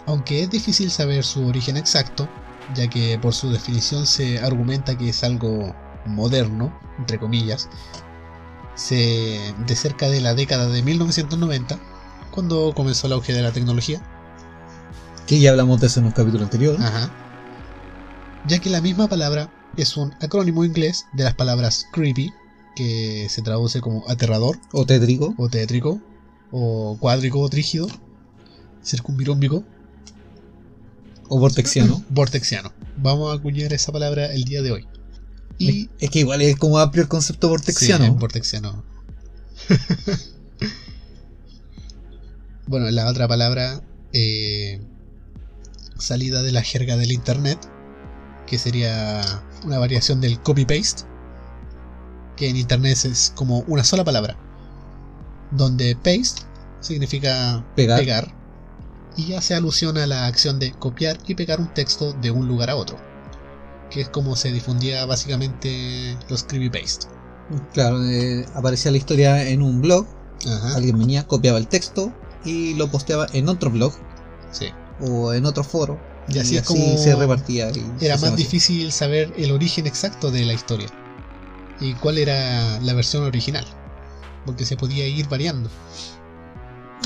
[0.07, 2.29] Aunque es difícil saber su origen exacto,
[2.75, 5.75] ya que por su definición se argumenta que es algo
[6.07, 7.69] moderno, entre comillas,
[8.75, 11.79] se, de cerca de la década de 1990,
[12.31, 14.01] cuando comenzó el auge de la tecnología,
[15.27, 16.77] Que ya hablamos de eso en un capítulo anterior.
[16.81, 17.11] Ajá.
[18.47, 22.33] ya que la misma palabra es un acrónimo inglés de las palabras creepy,
[22.75, 25.35] que se traduce como aterrador, O tétrico.
[25.37, 26.01] o tétrico,
[26.51, 27.87] o cuádrico o trígido,
[28.83, 29.63] circunvirúmbico,
[31.29, 32.05] O vortexiano.
[32.11, 32.73] vortexiano.
[32.97, 34.89] Vamos a acuñar esa palabra el día de hoy.
[35.59, 38.05] Y Es que igual es como amplio el concepto vortexiano.
[38.05, 38.85] Sí, vortexiano.
[42.67, 43.83] bueno, la otra palabra
[44.13, 44.81] eh,
[45.99, 47.59] salida de la jerga del internet,
[48.47, 49.23] que sería
[49.65, 51.05] una variación del copy-paste,
[52.37, 54.37] que en internet es como una sola palabra,
[55.53, 56.43] donde paste
[56.81, 58.01] significa Pegar.
[58.01, 58.42] pegar
[59.17, 62.71] y hace alusión a la acción de copiar y pegar un texto de un lugar
[62.71, 62.99] a otro,
[63.91, 67.07] que es como se difundía básicamente los creepypaste.
[67.73, 70.07] Claro, eh, aparecía la historia en un blog,
[70.47, 72.13] Ajá, alguien venía, copiaba el texto
[72.45, 73.95] y lo posteaba en otro blog
[74.51, 74.67] sí.
[75.01, 76.01] o en otro foro.
[76.29, 77.71] Y así es como se repartía.
[77.71, 78.45] y Era más así.
[78.45, 80.89] difícil saber el origen exacto de la historia
[81.81, 83.67] y cuál era la versión original,
[84.47, 85.69] porque se podía ir variando.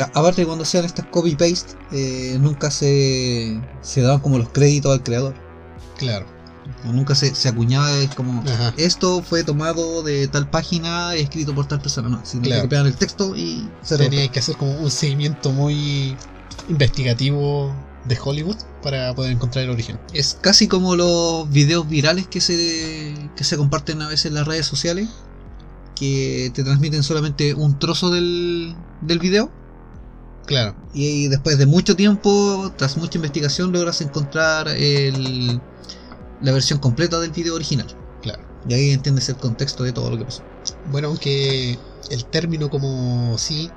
[0.04, 5.34] Aparte, cuando hacían estas copy-paste, eh, nunca se, se daban como los créditos al creador.
[5.98, 6.26] Claro.
[6.84, 8.74] O Nunca se, se acuñaba es como Ajá.
[8.76, 12.08] esto fue tomado de tal página escrito por tal persona.
[12.08, 12.62] No, sino Claro.
[12.62, 16.16] que copiaban el texto y se Tenía que hacer como un seguimiento muy
[16.68, 17.72] investigativo
[18.04, 19.98] de Hollywood para poder encontrar el origen.
[20.12, 24.46] Es casi como los videos virales que se, que se comparten a veces en las
[24.46, 25.08] redes sociales,
[25.94, 29.50] que te transmiten solamente un trozo del, del video
[30.46, 30.76] Claro.
[30.94, 35.60] y después de mucho tiempo, tras mucha investigación, logras encontrar el,
[36.40, 37.86] la versión completa del video original.
[38.22, 38.42] Claro.
[38.68, 40.42] Y ahí entiendes el contexto de todo lo que pasó.
[40.90, 41.78] Bueno, aunque
[42.10, 43.70] el término como sí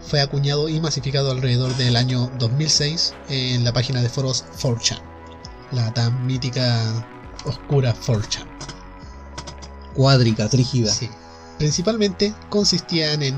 [0.00, 5.00] fue acuñado y masificado alrededor del año 2006 en la página de foros 4chan,
[5.72, 7.06] la tan mítica
[7.44, 8.46] oscura 4chan.
[9.94, 10.92] Cuádrica, trígida.
[10.92, 11.08] Sí.
[11.58, 13.34] Principalmente consistían en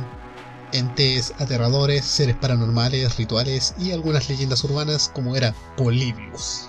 [0.72, 6.68] entes aterradores, seres paranormales, rituales y algunas leyendas urbanas como era Polybius.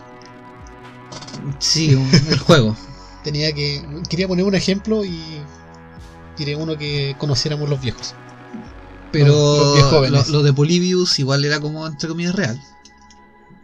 [1.60, 1.92] Sí,
[2.30, 2.76] el juego.
[3.24, 5.20] Tenía que quería poner un ejemplo y
[6.38, 8.14] tiré uno que conociéramos los viejos.
[9.12, 10.30] Pero Los viejos lo, jóvenes.
[10.30, 12.62] lo de Polybius igual era como entre comillas real.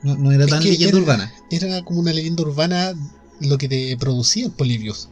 [0.02, 1.34] No, no era tan leyenda era- urbana.
[1.50, 2.94] Era como una leyenda urbana
[3.40, 5.10] lo que te producía el Polybius.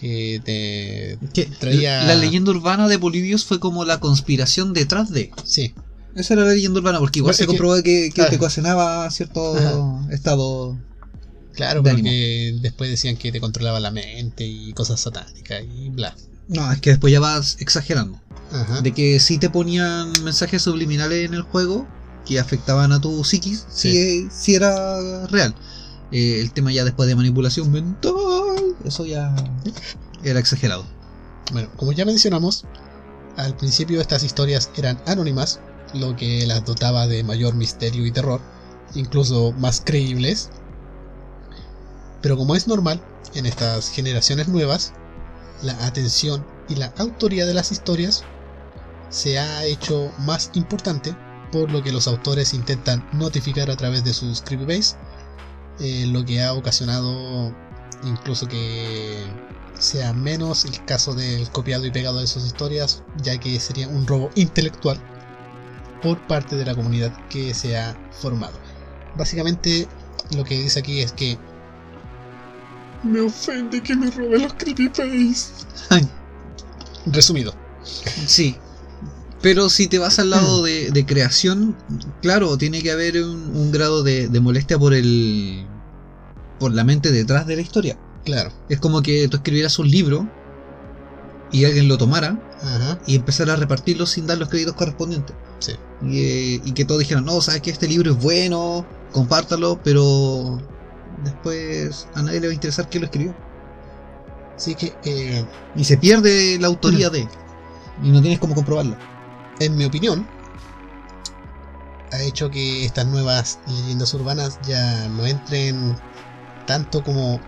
[0.00, 5.30] Que te Que traía- La leyenda urbana de Polybius fue como la conspiración detrás de.
[5.44, 5.74] sí,
[6.14, 9.56] Esa era la leyenda urbana, porque igual se que- comprobó que, que te ocasionaba cierto
[9.56, 10.12] Ajá.
[10.12, 10.76] estado.
[11.54, 16.14] claro, De porque después decían que te controlaba la mente y cosas satánicas y bla.
[16.48, 18.20] No, es que después ya vas exagerando.
[18.52, 18.80] Ajá.
[18.80, 21.86] De que sí te ponían mensajes subliminales en el juego
[22.24, 25.54] que afectaban a tu psiquis, sí, sí era real.
[26.10, 28.12] Eh, el tema ya después de manipulación mental,
[28.84, 29.34] eso ya
[30.22, 30.84] era exagerado.
[31.52, 32.64] Bueno, como ya mencionamos,
[33.36, 35.60] al principio estas historias eran anónimas,
[35.94, 38.40] lo que las dotaba de mayor misterio y terror,
[38.94, 40.50] incluso más creíbles.
[42.20, 43.00] Pero como es normal,
[43.34, 44.92] en estas generaciones nuevas,
[45.62, 48.24] la atención y la autoría de las historias
[49.10, 51.16] se ha hecho más importante,
[51.52, 54.98] por lo que los autores intentan notificar a través de sus creepypaste,
[55.80, 57.52] eh, lo que ha ocasionado
[58.04, 59.26] incluso que
[59.78, 64.06] sea menos el caso del copiado y pegado de sus historias, ya que sería un
[64.06, 64.98] robo intelectual
[66.02, 68.58] por parte de la comunidad que se ha formado.
[69.16, 69.88] Básicamente
[70.36, 71.38] lo que dice aquí es que
[73.02, 75.66] me ofende que me roben los creepypaste.
[77.06, 77.54] Resumido,
[78.26, 78.56] Sí.
[79.40, 81.76] Pero si te vas al lado de, de creación,
[82.22, 85.64] claro, tiene que haber un, un grado de, de molestia por el.
[86.58, 87.96] por la mente detrás de la historia.
[88.24, 88.50] claro.
[88.68, 90.28] Es como que tú escribieras un libro
[91.52, 92.98] y alguien lo tomara Ajá.
[93.06, 95.34] y empezara a repartirlo sin dar los créditos correspondientes.
[95.60, 95.72] Sí.
[96.02, 100.60] Y, eh, y que todos dijeran, no, sabes que este libro es bueno, compártalo, pero
[101.24, 103.34] después a nadie le va a interesar quién lo escribió.
[104.56, 105.44] Así que, eh,
[105.76, 107.28] Y se pierde la autoría de.
[108.02, 108.96] Y no tienes cómo comprobarlo.
[109.60, 110.26] En mi opinión,
[112.12, 115.96] ha hecho que estas nuevas leyendas urbanas ya no entren
[116.66, 117.40] tanto como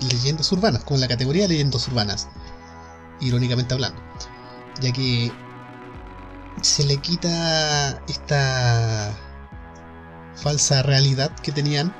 [0.00, 2.28] leyendas urbanas, como la categoría de leyendas urbanas,
[3.20, 4.02] irónicamente hablando,
[4.80, 5.32] ya que
[6.62, 9.16] se le quita esta
[10.34, 11.94] falsa realidad que tenían,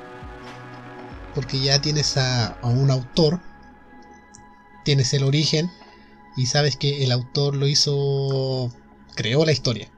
[1.33, 3.41] porque ya tienes a, a un autor,
[4.83, 5.71] tienes el origen
[6.37, 8.71] y sabes que el autor lo hizo,
[9.15, 9.91] creó la historia,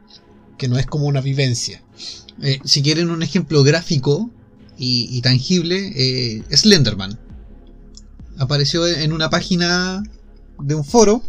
[0.58, 1.84] que no es como una vivencia.
[2.42, 4.30] Eh, si quieren un ejemplo gráfico
[4.78, 7.20] y, y tangible, eh, Slenderman.
[8.38, 10.04] Apareció en una página
[10.60, 11.24] de un foro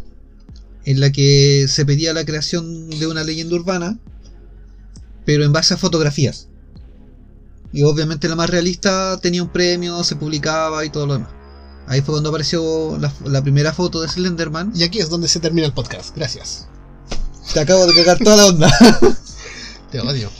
[0.84, 3.98] en la que se pedía la creación de una leyenda urbana,
[5.24, 6.48] pero en base a fotografías.
[7.72, 11.30] Y obviamente la más realista tenía un premio, se publicaba y todo lo demás.
[11.86, 14.72] Ahí fue cuando apareció la, la primera foto de Slenderman.
[14.74, 16.14] Y aquí es donde se termina el podcast.
[16.14, 16.68] Gracias.
[17.52, 18.70] Te acabo de cagar toda la onda.
[19.90, 20.30] Te odio.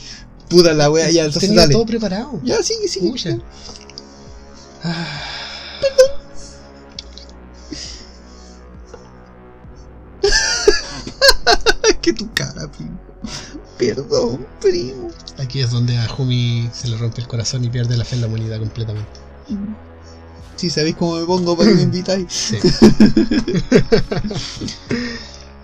[0.49, 1.73] Puta la wea, ya, entonces Tenía dale.
[1.75, 2.41] todo preparado.
[2.43, 3.11] Ya, sigue, sigue.
[3.11, 3.39] Pucha.
[4.83, 5.23] Ah,
[12.01, 12.99] que tu cara, primo.
[13.79, 15.11] Perdón, primo.
[15.39, 18.23] Aquí es donde a Jumi se le rompe el corazón y pierde la fe en
[18.23, 19.21] la humanidad completamente.
[20.57, 22.27] Si sabéis cómo me pongo para que me invitáis.
[22.33, 22.59] Sí.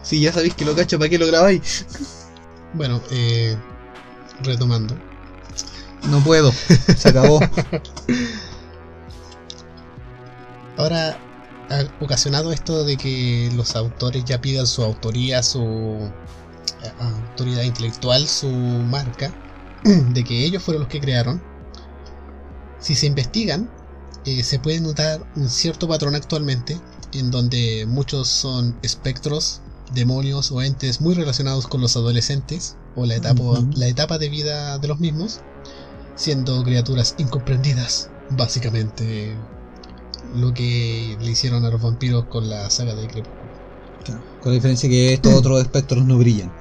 [0.05, 1.87] Si ya sabéis que lo cacho, ¿para qué lo grabáis?
[2.75, 3.57] bueno, eh,
[4.43, 4.97] retomando.
[6.05, 6.53] No puedo.
[6.97, 7.41] Se acabó.
[10.77, 11.19] Ahora
[12.01, 15.61] ocasionado esto de que los autores ya pidan su autoría, su
[16.83, 19.33] eh, autoridad intelectual, su marca,
[19.85, 21.43] de que ellos fueron los que crearon.
[22.79, 23.71] Si se investigan,
[24.27, 26.79] eh, se puede notar un cierto patrón actualmente,
[27.13, 29.63] en donde muchos son espectros,
[29.95, 33.43] demonios o entes muy relacionados con los adolescentes o la etapa,
[33.75, 35.41] la etapa de vida de los mismos,
[36.17, 39.37] siendo criaturas incomprendidas, básicamente
[40.35, 43.45] lo que le hicieron a los vampiros con la saga de Crepúsculo.
[44.43, 46.53] Con la diferencia que estos otros espectros no brillan.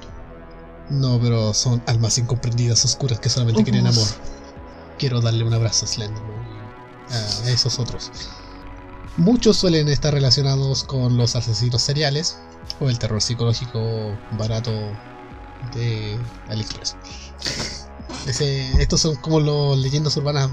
[0.90, 4.06] No, pero son almas incomprendidas, oscuras que solamente quieren amor.
[4.98, 6.44] Quiero darle un abrazo a Slenderman
[7.10, 8.10] a esos otros.
[9.16, 12.38] Muchos suelen estar relacionados con los asesinos seriales
[12.80, 14.70] o el terror psicológico barato
[15.74, 16.96] de AliExpress.
[18.26, 20.50] Ese- estos son como los leyendas urbanas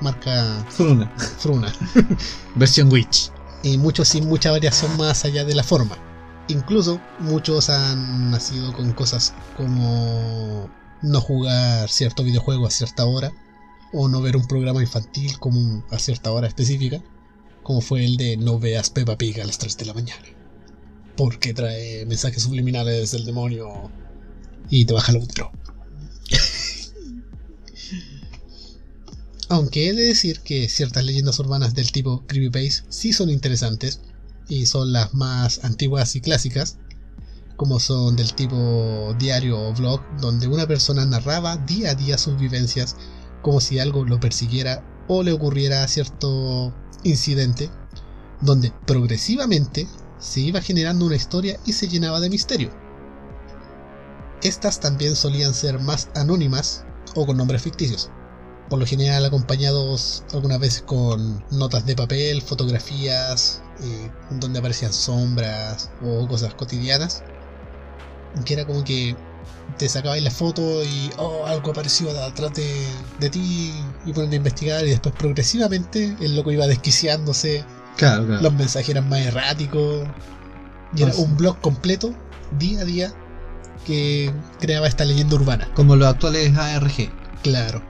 [0.00, 1.10] marca Fruna.
[1.38, 1.72] Fruna.
[2.54, 3.30] Versión Witch.
[3.62, 5.96] y muchos sin mucha variación más allá de la forma.
[6.48, 10.68] Incluso muchos han nacido con cosas como
[11.02, 13.32] no jugar cierto videojuego a cierta hora
[13.92, 17.00] o no ver un programa infantil como a cierta hora específica,
[17.62, 20.22] como fue el de no veas Peppa Pig a las 3 de la mañana,
[21.18, 23.90] porque trae mensajes subliminales del demonio
[24.70, 25.50] y te baja el útero.
[29.48, 34.00] Aunque he de decir que ciertas leyendas urbanas del tipo creepypasta sí son interesantes
[34.48, 36.76] y son las más antiguas y clásicas,
[37.56, 42.38] como son del tipo diario o blog, donde una persona narraba día a día sus
[42.38, 42.94] vivencias
[43.42, 47.70] como si algo lo persiguiera o le ocurriera cierto incidente,
[48.40, 52.70] donde progresivamente se iba generando una historia y se llenaba de misterio.
[54.42, 58.10] Estas también solían ser más anónimas o con nombres ficticios
[58.68, 65.90] por lo general acompañados algunas veces con notas de papel, fotografías, eh, donde aparecían sombras
[66.04, 67.22] o cosas cotidianas.
[68.44, 69.16] Que era como que
[69.78, 72.84] te sacabais la foto y oh, algo apareció atrás de,
[73.20, 73.72] de ti
[74.04, 77.64] y ponen a investigar y después progresivamente el loco iba desquiciándose,
[77.98, 78.42] Claro, claro.
[78.42, 80.06] los mensajes eran más erráticos
[80.96, 82.14] y era un blog completo,
[82.58, 83.12] día a día,
[83.84, 85.68] que creaba esta leyenda urbana.
[85.74, 87.10] Como los actuales ARG.
[87.42, 87.82] Claro.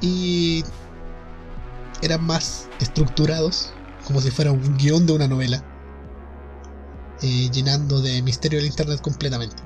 [0.00, 0.64] Y
[2.02, 3.72] eran más estructurados,
[4.04, 5.64] como si fuera un guion de una novela,
[7.22, 9.56] eh, llenando de misterio el internet completamente.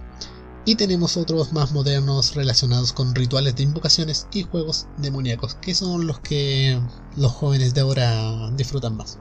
[0.68, 6.06] Y tenemos otros más modernos relacionados con rituales de invocaciones y juegos demoníacos, que son
[6.06, 6.78] los que
[7.16, 9.16] los jóvenes de ahora disfrutan más.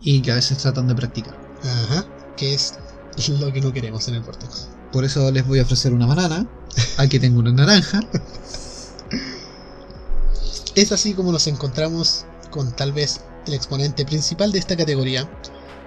[0.00, 1.38] Y que a veces tratan de practicar.
[1.62, 2.06] Ajá,
[2.38, 2.78] que es
[3.28, 4.68] lo que no queremos en el Vortex.
[4.90, 6.48] Por eso les voy a ofrecer una banana.
[6.96, 8.00] Aquí tengo una naranja.
[10.74, 15.28] Es así como nos encontramos con tal vez el exponente principal de esta categoría,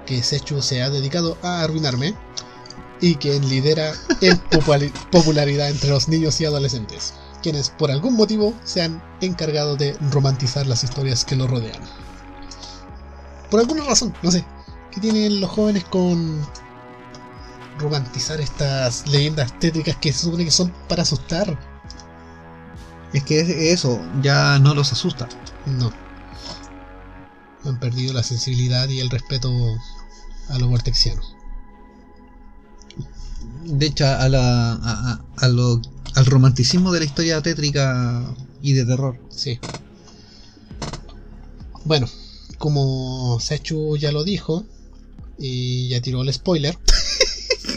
[0.05, 2.15] que Sechu se ha dedicado a arruinarme,
[3.01, 4.37] y quien lidera en
[5.11, 10.67] popularidad entre los niños y adolescentes, quienes por algún motivo se han encargado de romantizar
[10.67, 11.81] las historias que lo rodean.
[13.49, 14.45] Por alguna razón, no sé,
[14.91, 16.45] ¿qué tienen los jóvenes con
[17.79, 21.57] romantizar estas leyendas tétricas que se supone que son para asustar?
[23.13, 25.27] Es que es- eso ya no los asusta.
[25.65, 25.91] No.
[27.65, 29.49] Han perdido la sensibilidad y el respeto
[30.49, 31.21] a lo vortexiano.
[33.71, 35.81] De hecho, a la, a- a- lo-
[36.15, 38.25] al romanticismo de la historia tétrica
[38.61, 39.19] y de terror.
[39.29, 39.59] Sí.
[41.85, 42.07] Bueno,
[42.57, 44.65] como Sechu ya lo dijo,
[45.37, 46.77] y ya tiró el spoiler,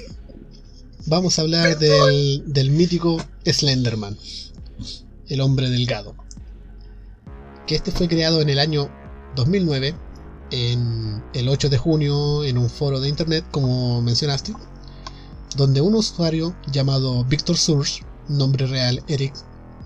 [1.07, 4.17] vamos a hablar del, del mítico Slenderman,
[5.29, 6.15] el hombre delgado.
[7.67, 8.91] Que este fue creado en el año
[9.37, 9.95] 2009,
[10.51, 14.53] en el 8 de junio, en un foro de internet, como mencionaste,
[15.57, 19.35] donde un usuario llamado Victor Surge, nombre real Eric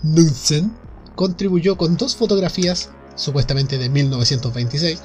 [0.03, 0.73] Knudsen,
[1.15, 5.01] contribuyó con dos fotografías, supuestamente de 1926,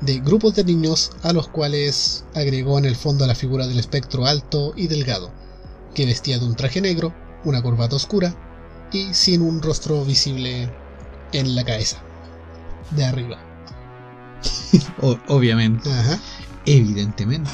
[0.00, 4.26] de grupos de niños a los cuales agregó en el fondo la figura del espectro
[4.26, 5.30] alto y delgado,
[5.94, 7.14] que vestía de un traje negro,
[7.44, 8.34] una corbata oscura
[8.92, 10.70] y sin un rostro visible
[11.32, 12.02] en la cabeza,
[12.90, 13.38] de arriba.
[15.28, 15.90] Obviamente.
[15.90, 16.18] Ajá.
[16.66, 17.50] Evidentemente.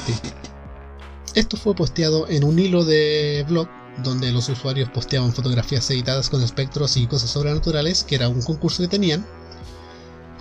[1.35, 3.67] Esto fue posteado en un hilo de blog
[4.03, 8.81] donde los usuarios posteaban fotografías editadas con espectros y cosas sobrenaturales, que era un concurso
[8.83, 9.25] que tenían.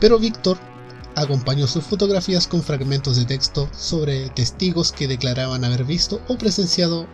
[0.00, 0.58] Pero Víctor
[1.16, 7.06] acompañó sus fotografías con fragmentos de texto sobre testigos que declaraban haber visto o presenciado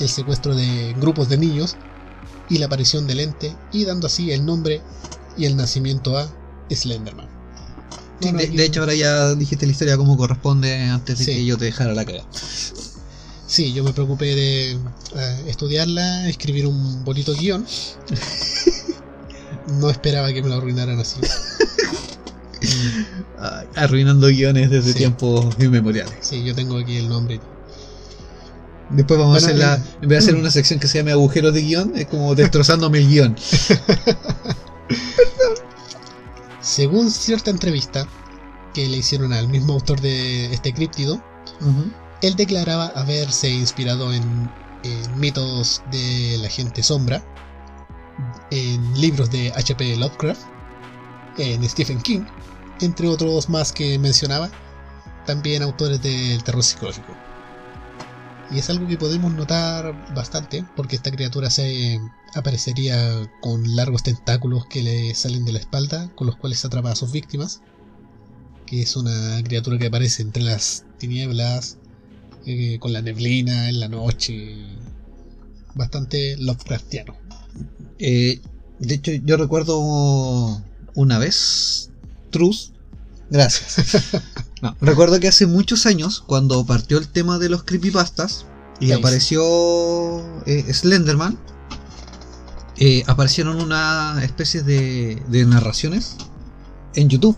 [0.00, 1.76] el secuestro de grupos de niños
[2.48, 4.80] y la aparición del ente, y dando así el nombre
[5.36, 6.28] y el nacimiento a
[6.70, 7.26] Slenderman.
[8.20, 11.34] Sí, Bueno, de, de hecho, ahora ya dijiste la historia como corresponde antes de Sí.
[11.34, 12.24] que yo te dejara la caga.
[13.46, 14.78] Sí, yo me preocupé de eh,
[15.46, 17.64] estudiarla, escribir un bonito guion.
[19.80, 21.20] no esperaba que me lo arruinaran así.
[23.38, 24.98] Ay, Arruinando guiones desde Sí.
[24.98, 26.14] tiempos inmemoriales.
[26.20, 27.40] Sí, yo tengo aquí el nombre.
[28.90, 29.98] Después vamos Bueno, a hacer la.
[30.02, 32.98] En vez de hacer una sección que se llame agujeros de guion, es como destrozándome
[32.98, 33.36] el guion.
[36.60, 38.06] Según cierta entrevista
[38.74, 41.22] que le hicieron al mismo autor de este críptido,
[42.22, 44.50] él declaraba haberse inspirado en,
[44.82, 47.22] en mitos de la gente sombra,
[48.50, 49.96] en libros de H.P.
[49.96, 50.42] Lovecraft,
[51.38, 52.24] en Stephen King,
[52.80, 54.50] entre otros más que mencionaba,
[55.26, 57.14] también autores del terror psicológico.
[58.50, 62.00] Y es algo que podemos notar bastante, porque esta criatura se
[62.34, 66.96] aparecería con largos tentáculos que le salen de la espalda, con los cuales atrapa a
[66.96, 67.60] sus víctimas,
[68.66, 71.78] que es una criatura que aparece entre las tinieblas,
[72.46, 74.56] eh, con la neblina en la noche.
[75.74, 77.14] Bastante Lovecraftiano.
[77.98, 78.40] Eh,
[78.78, 80.62] de hecho, yo recuerdo
[80.94, 81.90] una vez.
[82.30, 82.72] Trus.
[83.30, 84.22] Gracias.
[84.62, 88.46] No, recuerdo que hace muchos años, cuando partió el tema de los creepypastas
[88.80, 91.38] y apareció eh, Slenderman,
[92.78, 96.16] eh, aparecieron una especie de, de narraciones
[96.94, 97.36] en YouTube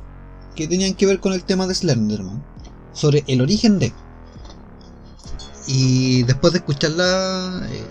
[0.54, 2.44] que tenían que ver con el tema de Slenderman,
[2.92, 3.92] sobre el origen de.
[5.68, 7.84] Y después de escucharla, eh,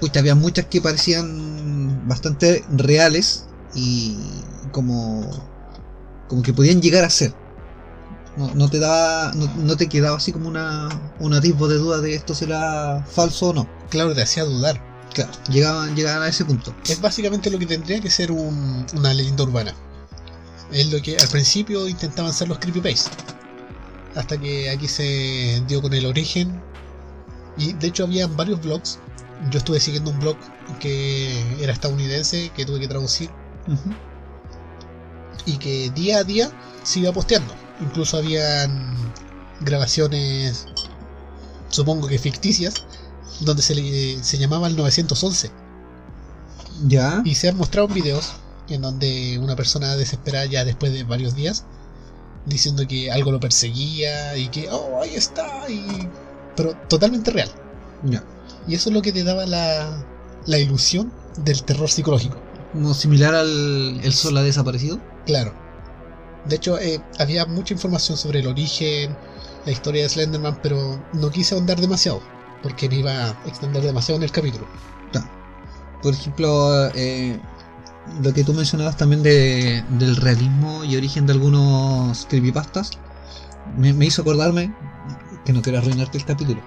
[0.00, 4.16] pucha, había muchas que parecían bastante reales y
[4.70, 5.28] como,
[6.28, 7.34] como que podían llegar a ser.
[8.36, 12.00] No, no te daba, no, no te quedaba así como una, un atisbo de duda
[12.00, 13.68] de esto será falso o no.
[13.90, 14.80] Claro, te hacía dudar.
[15.12, 16.74] Claro, llegaban, llegaban a ese punto.
[16.88, 19.74] Es básicamente lo que tendría que ser un- una leyenda urbana.
[20.70, 23.10] Es lo que al principio intentaban ser los creepypasta.
[24.14, 26.60] Hasta que aquí se dio con el origen.
[27.56, 28.98] Y de hecho había varios blogs.
[29.50, 30.36] Yo estuve siguiendo un blog
[30.80, 33.30] que era estadounidense, que tuve que traducir.
[35.44, 36.50] Y que día a día
[36.82, 37.54] se iba posteando.
[37.80, 38.96] Incluso habían
[39.60, 40.66] grabaciones,
[41.68, 42.84] supongo que ficticias,
[43.40, 45.50] donde se, le, se llamaba el 911.
[46.86, 47.22] Ya.
[47.24, 48.32] Y se han mostrado videos
[48.68, 51.64] en donde una persona desesperada ya después de varios días
[52.46, 56.08] diciendo que algo lo perseguía y que, oh, ahí está, y...
[56.56, 57.50] pero totalmente real.
[58.04, 58.24] Ya.
[58.66, 60.04] Y eso es lo que te daba la,
[60.46, 61.12] la ilusión
[61.44, 62.36] del terror psicológico.
[62.72, 65.00] Como similar al El Sol ha desaparecido.
[65.24, 65.54] Claro.
[66.46, 69.16] De hecho, eh, había mucha información sobre el origen,
[69.64, 72.20] la historia de Slenderman, pero no quise ahondar demasiado,
[72.62, 74.66] porque me iba a extender demasiado en el capítulo.
[76.02, 77.40] Por ejemplo, eh,
[78.22, 82.90] lo que tú mencionabas también de, del realismo y origen de algunos creepypastas,
[83.76, 84.72] me, me hizo acordarme
[85.46, 86.60] que no quiero arruinarte el capítulo.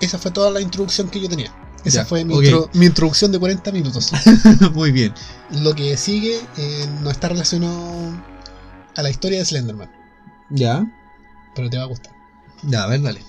[0.00, 1.54] Esa fue toda la introducción que yo tenía.
[1.84, 4.10] Esa Ya, fue mi, intro- mi introducción de 40 minutos.
[4.74, 5.12] Muy bien.
[5.50, 8.12] Lo que sigue eh, no está relacionado
[8.96, 9.90] a la historia de Slenderman,
[10.50, 10.84] Ya.
[11.54, 12.12] pero te va a gustar.
[12.64, 13.20] Ya, a ver, dale.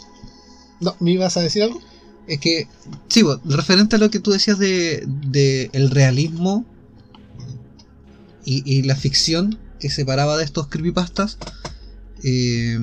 [0.80, 1.80] No, ¿me ibas a decir algo?
[2.28, 2.68] Es que,
[3.10, 6.66] sí, referente a lo que tú decías de, de el realismo
[8.46, 11.38] y, y la ficción que separaba de estos creepypastas,
[12.24, 12.78] eh,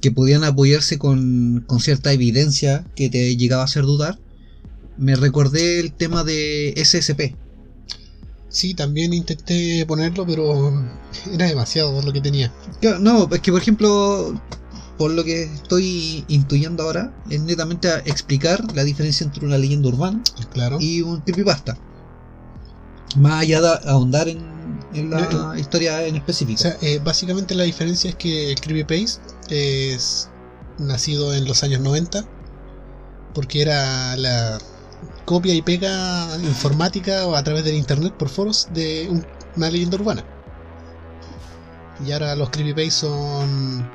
[0.00, 4.18] que podían apoyarse con, con cierta evidencia que te llegaba a hacer dudar,
[4.96, 7.34] me recordé el tema de SSP.
[8.48, 10.72] Sí, también intenté ponerlo, pero
[11.32, 12.52] era demasiado lo que tenía.
[13.00, 14.40] No, es que por ejemplo,
[14.96, 19.88] por lo que estoy intuyendo ahora, es netamente a explicar la diferencia entre una leyenda
[19.88, 20.22] urbana
[20.52, 20.78] Claro.
[20.80, 21.76] y un creepypasta.
[23.16, 24.38] Más allá de ahondar en,
[24.94, 26.60] en la No, historia en O específico.
[26.62, 30.28] sea, eh, básicamente la diferencia es que el creepypasta es
[30.78, 32.24] nacido en los años 90,
[33.34, 34.58] porque era la
[35.24, 39.96] copia y pega informática o a través del internet por foros de un- una leyenda
[39.96, 40.24] urbana.
[42.04, 43.88] Y ahora los creepypasta son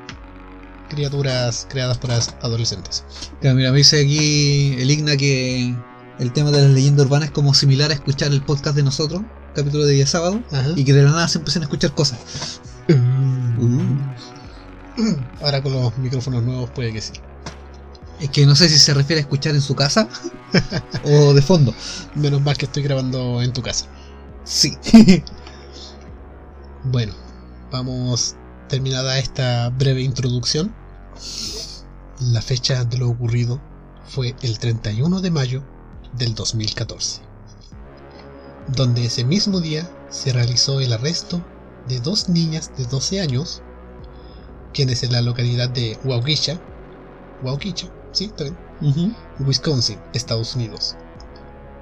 [0.88, 3.04] criaturas creadas por adolescentes.
[3.40, 5.74] Claro, mira, me dice aquí el Igna que
[6.18, 9.22] el tema de la leyenda urbana es como similar a escuchar el podcast de nosotros,
[9.54, 10.70] capítulo de día sábado, Ajá.
[10.76, 12.18] y que de la nada se empiezan a escuchar cosas.
[15.40, 17.12] Ahora con los micrófonos nuevos puede que sí.
[18.20, 20.08] Es que no sé si se refiere a escuchar en su casa
[21.04, 21.74] o de fondo.
[22.14, 23.86] Menos mal que estoy grabando en tu casa.
[24.44, 24.76] Sí.
[26.82, 27.12] Bueno,
[27.70, 28.36] vamos
[28.68, 30.74] terminada esta breve introducción.
[32.20, 33.60] La fecha de lo ocurrido
[34.08, 35.62] fue el 31 de mayo
[36.14, 37.20] del 2014,
[38.68, 41.42] donde ese mismo día se realizó el arresto
[41.88, 43.62] de dos niñas de 12 años,
[44.72, 46.60] quienes en la localidad de Waukesha,
[47.42, 49.12] Waukesha, sí, está bien, Ujú.
[49.40, 50.96] Wisconsin, Estados Unidos.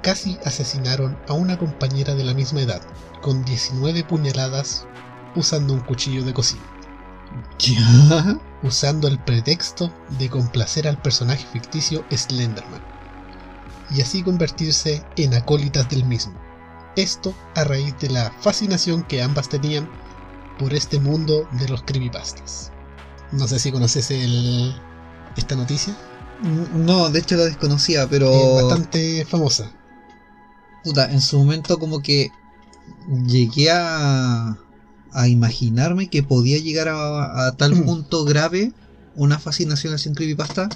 [0.03, 2.81] Casi asesinaron a una compañera de la misma edad,
[3.21, 4.87] con 19 puñaladas
[5.35, 6.63] usando un cuchillo de cocina,
[7.59, 8.39] Ya.
[8.63, 12.81] usando el pretexto de complacer al personaje ficticio Slenderman,
[13.91, 16.35] y así convertirse en acólitas del mismo.
[16.99, 19.89] Esto a raíz de la fascinación que ambas tenían
[20.59, 22.73] por este mundo de los creepypastas.
[23.31, 24.75] No sé si conoces el,
[25.37, 25.97] esta noticia,
[26.75, 28.33] No, de hecho la desconocía, pero.
[28.33, 29.71] es bastante famosa.
[30.83, 32.31] Puta, en su momento como que
[33.27, 34.59] llegué a,
[35.13, 37.85] a imaginarme que podía llegar a, a tal Mm.
[37.85, 38.73] punto grave
[39.15, 40.69] una fascinación hacia un creepypasta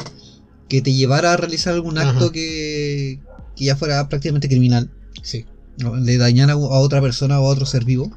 [0.69, 3.19] que te llevara a realizar algún acto que,
[3.57, 4.89] que ya fuera prácticamente criminal,
[5.23, 5.45] Sí.
[5.77, 8.11] De dañar a, a otra persona o a otro ser vivo,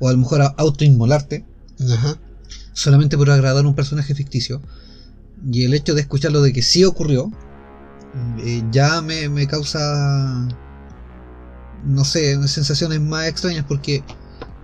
[0.00, 1.44] o a lo mejor a autoinmolarte
[1.92, 2.16] Ajá.
[2.72, 4.60] solamente por agradar a un personaje ficticio.
[5.50, 7.30] Y el hecho de escucharlo de que sí ocurrió,
[8.38, 10.48] eh, ya me, me causa,
[11.84, 14.04] no sé, sensaciones más extrañas porque,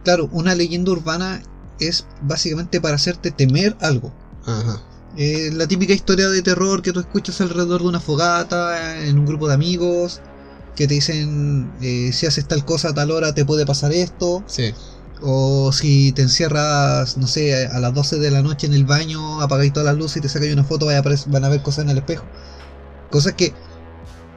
[0.04, 1.42] claro, una leyenda urbana
[1.80, 4.12] es básicamente para hacerte temer algo.
[4.44, 4.82] Ajá.
[5.16, 9.26] Eh, la típica historia de terror que tú escuchas alrededor de una fogata, en un
[9.26, 10.20] grupo de amigos,
[10.74, 14.44] que te dicen, eh, si haces tal cosa a tal hora te puede pasar esto.
[14.46, 14.72] Sí.
[15.20, 19.40] O si te encierras, no sé, a las 12 de la noche en el baño,
[19.42, 21.84] apagáis todas las luces y te sacáis una foto, vaya a van a ver cosas
[21.84, 22.24] en el espejo.
[23.10, 23.52] Cosas que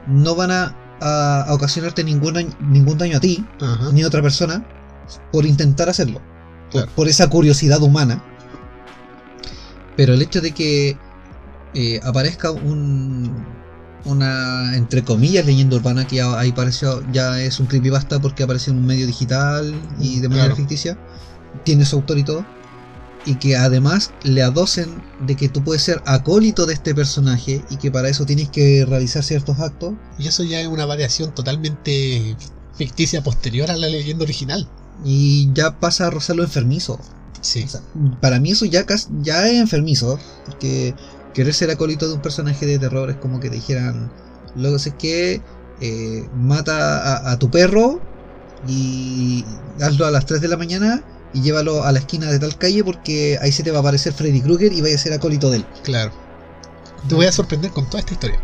[0.08, 3.90] no van a, a- a ocasionarte ningún daño, ningún daño a ti, Ajá.
[3.92, 4.66] ni a otra persona,
[5.30, 6.20] por intentar hacerlo.
[6.96, 8.24] Por esa curiosidad humana.
[9.96, 10.96] Pero el hecho de que
[11.74, 13.44] eh, aparezca un,
[14.04, 18.72] una, entre comillas, leyenda urbana que ya, ahí pareció, ya es un creepypasta porque apareció
[18.72, 20.56] en un medio digital y de manera Claro.
[20.56, 20.98] ficticia,
[21.64, 22.44] tiene su autor y todo,
[23.24, 27.76] y que además le adocen de que tú puedes ser acólito de este personaje y
[27.76, 32.36] que para eso tienes que realizar ciertos actos, Y eso ya es una variación totalmente
[32.76, 34.68] ficticia posterior a la leyenda original.
[35.04, 36.98] y ya pasa a rozar lo enfermizo.
[37.40, 37.64] Sí.
[37.64, 37.80] O sea,
[38.20, 38.84] para mí eso ya,
[39.22, 40.94] ya es enfermizo, porque
[41.34, 44.10] querer ser acólito de un personaje de terror es como que te dijeran,
[44.54, 45.40] luego sé que
[45.80, 48.00] eh, mata a, a tu perro
[48.68, 49.44] y
[49.80, 51.02] hazlo a las 3 de la mañana
[51.34, 54.12] y llévalo a la esquina de tal calle porque ahí se te va a aparecer
[54.12, 55.66] Freddy Krueger y vaya a ser acólito de él.
[55.82, 56.12] Claro.
[57.08, 58.38] Te voy a sorprender con toda esta historia.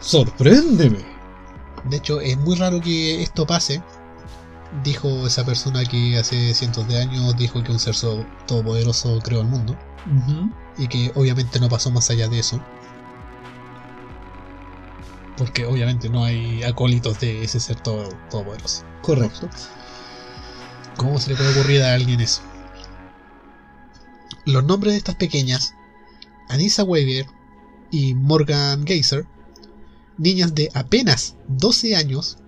[0.00, 0.98] ¡Sorpréndeme!
[1.84, 3.82] De hecho, es muy raro que esto pase.
[4.84, 9.40] Dijo esa persona que hace cientos de años dijo que un ser so- todopoderoso creó
[9.42, 9.76] el mundo.
[10.78, 12.60] Y que obviamente no pasó más allá de eso.
[15.36, 18.84] Porque obviamente no hay acólitos de ese ser todo- todopoderoso.
[19.02, 19.48] Correcto.
[20.96, 22.42] ¿Cómo se le puede ocurrir a alguien eso?
[24.44, 25.74] Los nombres de estas pequeñas,
[26.48, 27.26] Anissa Weber
[27.90, 29.26] y Morgan Geyser,
[30.18, 32.38] niñas de apenas 12 años,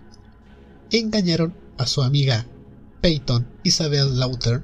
[0.91, 2.47] engañaron a su amiga
[3.01, 4.63] Peyton Isabel Lauter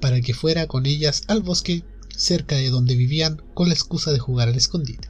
[0.00, 1.84] para que fuera con ellas al bosque
[2.20, 5.08] cerca de donde vivían con la excusa de jugar al escondite.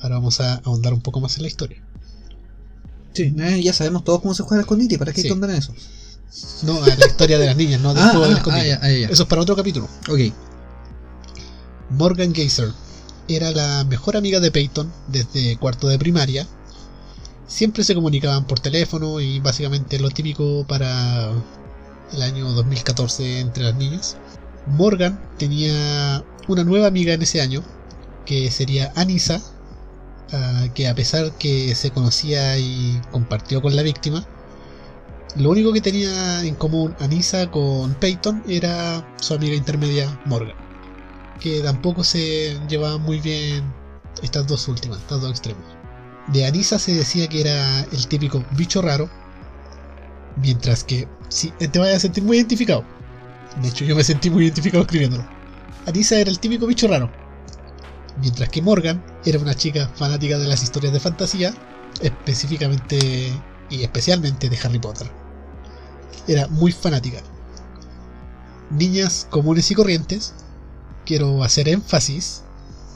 [0.00, 1.82] Ahora vamos a ahondar un poco más en la historia.
[3.12, 5.26] Sí, eh, ya sabemos todos cómo se juega al escondite, ¿para qué Sí.
[5.26, 5.74] que andar en eso?
[6.62, 8.72] No, a la historia de las niñas, no del Ah, juego del ah, escondite.
[8.74, 9.08] ah, ya, ya.
[9.08, 9.88] Eso es para otro capítulo.
[10.08, 10.20] Ok.
[11.90, 12.70] Morgan Geyser
[13.26, 16.46] era la mejor amiga de Peyton desde cuarto de primaria.
[17.48, 21.32] Siempre se comunicaban por teléfono y básicamente lo típico para
[22.12, 24.16] el año 2014 entre las niñas.
[24.70, 27.62] Morgan tenía una nueva amiga en ese año
[28.24, 29.40] que sería Anissa,
[30.32, 34.26] ah, que a pesar que se conocía y compartió con la víctima,
[35.36, 40.68] lo único que tenía en común Anissa con Peyton era su amiga intermedia Morgan
[41.38, 43.64] que tampoco se llevaban muy bien
[44.22, 45.64] estas dos últimas, estas dos extremos.
[46.28, 49.08] De Anissa se decía que era el típico bicho raro,
[50.36, 52.84] mientras que sí, te vayas a sentir muy identificado.
[53.56, 55.26] De hecho, yo me sentí muy identificado escribiéndolo.
[55.86, 57.10] Anissa era el típico bicho raro,
[58.20, 61.54] mientras que Morgan era una chica fanática de las historias de fantasía,
[62.00, 65.10] específicamente y especialmente de Harry Potter.
[66.26, 67.22] Era muy fanática.
[68.70, 70.34] Niñas comunes y corrientes,
[71.06, 72.42] quiero hacer énfasis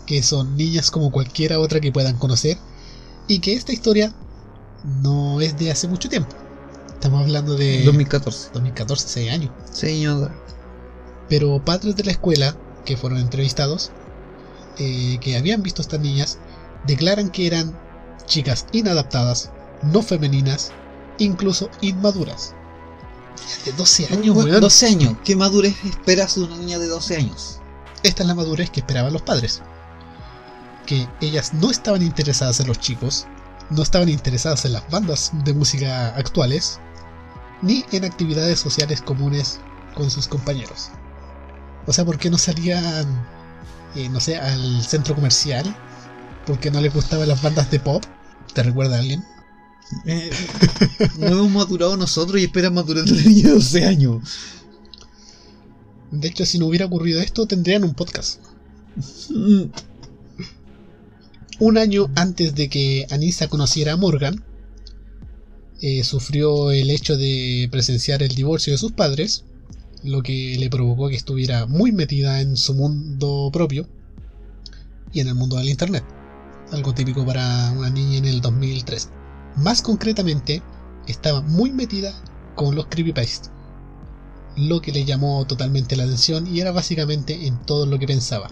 [0.07, 2.59] que son niñas como cualquiera otra que puedan conocer
[3.29, 4.13] y que esta historia
[5.03, 6.42] no es de hace mucho tiempo.
[7.03, 8.51] Estamos hablando de 2014.
[8.53, 9.51] 2014, 6 años.
[9.73, 10.31] Señor.
[11.29, 13.91] Pero padres de la escuela que fueron entrevistados,
[14.79, 16.39] eh, que habían visto a estas niñas,
[16.87, 17.77] declaran que eran
[18.27, 19.51] chicas inadaptadas,
[19.83, 20.71] no femeninas,
[21.19, 22.55] incluso inmaduras.
[23.65, 24.61] De 12 años, Bueno, weón.
[24.61, 25.17] 12 años.
[25.25, 27.59] ¿Qué madurez esperas de una niña de 12 años?
[28.05, 29.61] Esta es la madurez que esperaban los padres.
[30.87, 33.27] Que ellas no estaban interesadas en los chicos,
[33.71, 36.79] no estaban interesadas en las bandas de música actuales,
[37.63, 39.61] ni en actividades sociales comunes
[39.95, 40.91] con sus compañeros.
[41.87, 43.27] O sea, ¿por qué no salían,
[43.95, 45.75] eh, no sé, al centro comercial?
[46.47, 48.05] ¿Por qué no les gustaban las bandas de pop?
[48.53, 49.25] ¿Te recuerda a alguien?
[50.07, 50.31] Eh,
[51.19, 54.23] no hemos madurado nosotros y esperan madurar de una niña de 12 años.
[56.11, 58.41] De hecho, si no hubiera ocurrido esto, tendrían un podcast.
[59.31, 59.65] Mm,
[61.59, 64.43] Un año antes de que Anissa conociera a Morgan,
[65.83, 69.43] eh, sufrió el hecho de presenciar el divorcio de sus padres,
[70.05, 73.89] lo que le provocó que estuviera muy metida en su mundo propio
[75.13, 76.05] y en el mundo del Internet,
[76.71, 79.11] algo típico para una niña en el 2003.
[79.57, 80.63] Más concretamente,
[81.09, 82.15] estaba muy metida
[82.55, 83.51] con los creepypasta,
[84.57, 88.51] lo que le llamó totalmente la atención y era básicamente en todo lo que pensaba,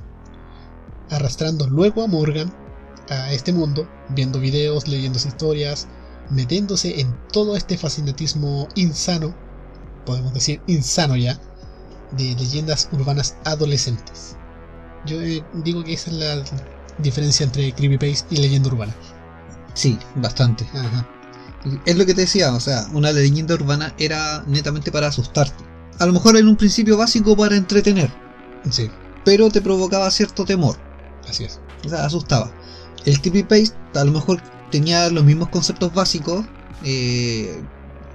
[1.11, 2.53] arrastrando luego a Morgan
[3.09, 5.87] a este mundo, viendo videos, leyendo historias,
[6.31, 9.35] metiéndose en todo este fascinatismo insano,
[10.07, 11.39] podemos decir insano ya,
[12.13, 14.37] de leyendas urbanas adolescentes.
[15.07, 16.43] Yo eh, digo que esa es la
[16.99, 18.95] diferencia entre creepypasta y leyenda urbana.
[19.75, 20.67] Sí, bastante.
[20.75, 21.07] Ajá.
[21.85, 25.65] Es lo que te decía, o sea, una leyenda urbana era netamente para asustarte.
[25.99, 28.11] A lo mejor en un principio básico para entretener,
[28.71, 28.91] Sí,
[29.25, 30.77] pero te provocaba cierto temor.
[31.29, 31.61] así es.
[31.85, 32.51] O sea, asustaba.
[33.05, 34.41] El creepypaste a lo mejor
[34.71, 36.47] tenía los mismos conceptos básicos.
[36.85, 37.63] eh,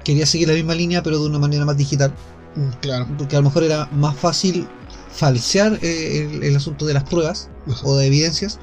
[0.04, 2.14] quería seguir la misma línea, pero de una manera más digital.
[2.56, 3.08] Mm, Claro.
[3.18, 4.68] Porque a lo mejor era más fácil
[5.12, 7.50] falsear eh, el, el asunto de las pruebas
[7.84, 8.60] o de evidencias.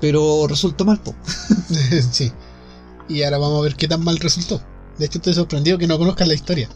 [0.00, 1.14] Pero resultó mal, po.
[2.12, 2.32] sí.
[3.08, 4.62] Y ahora vamos a ver qué tan mal resultó.
[4.98, 6.68] De hecho, estoy sorprendido que no conozcan la historia.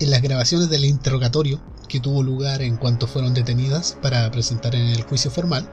[0.00, 4.88] En las grabaciones del interrogatorio que tuvo lugar en cuanto fueron detenidas para presentar en
[4.88, 5.70] el juicio formal,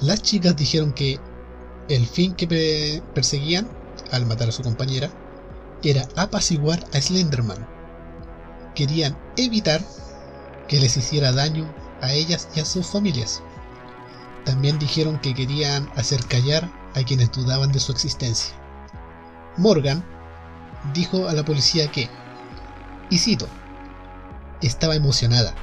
[0.00, 1.20] las chicas dijeron que
[1.88, 3.68] el fin que pe- perseguían
[4.10, 5.10] al matar a su compañera
[5.82, 7.66] era apaciguar a Slenderman.
[8.74, 9.80] Querían evitar
[10.68, 13.42] que les hiciera daño a ellas y a sus familias.
[14.44, 18.54] También dijeron que querían hacer callar a quienes dudaban de su existencia.
[19.56, 20.04] Morgan
[20.92, 22.10] dijo a la policía que,
[23.10, 23.48] y cito,
[24.60, 25.54] estaba emocionada,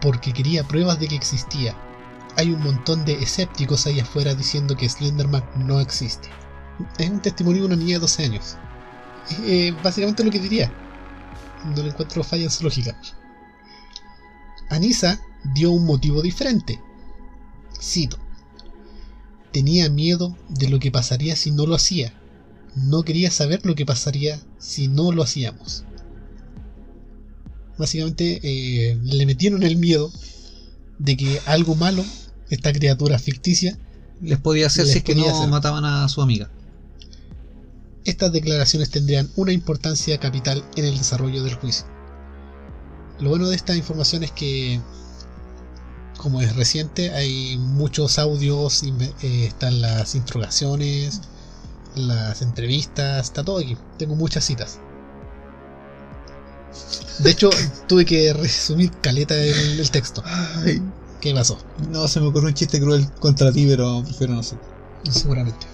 [0.00, 1.76] porque quería pruebas de que existía.
[2.36, 6.28] Hay un montón de escépticos ahí afuera diciendo que Slenderman no existe.
[6.98, 8.56] Es un testimonio de una niña de 12 años.
[9.44, 10.72] Eh, básicamente lo que diría.
[11.64, 12.98] No le encuentro falla en su lógica.
[14.68, 15.20] Anissa
[15.54, 16.80] dio un motivo diferente.
[17.80, 18.18] Cito.
[19.52, 22.12] Tenía miedo de lo que pasaría si no lo hacía.
[22.74, 25.84] No quería saber lo que pasaría si no lo hacíamos.
[27.78, 30.12] Básicamente eh, le metieron el miedo
[30.98, 32.04] de que algo malo,
[32.50, 33.78] esta criatura ficticia,
[34.20, 35.48] Les podía hacer Les si es que no hacer.
[35.48, 36.50] mataban a su amiga.
[38.04, 41.86] estas declaraciones tendrían una importancia capital en el desarrollo del juicio.
[43.18, 44.80] Lo bueno de esta información es que,
[46.16, 51.22] como es reciente, hay muchos audios, eh, están las interrogaciones,
[51.94, 53.76] las entrevistas, está todo aquí.
[53.98, 54.80] Tengo muchas citas.
[57.18, 57.50] De hecho,
[57.86, 60.22] tuve que resumir caleta el, el texto.
[60.26, 60.82] Ay,
[61.24, 61.56] ¿Qué pasó?
[61.88, 64.58] no, se me ocurrió un chiste cruel contra ti, pero prefiero no sé.
[65.10, 65.66] Seguramente.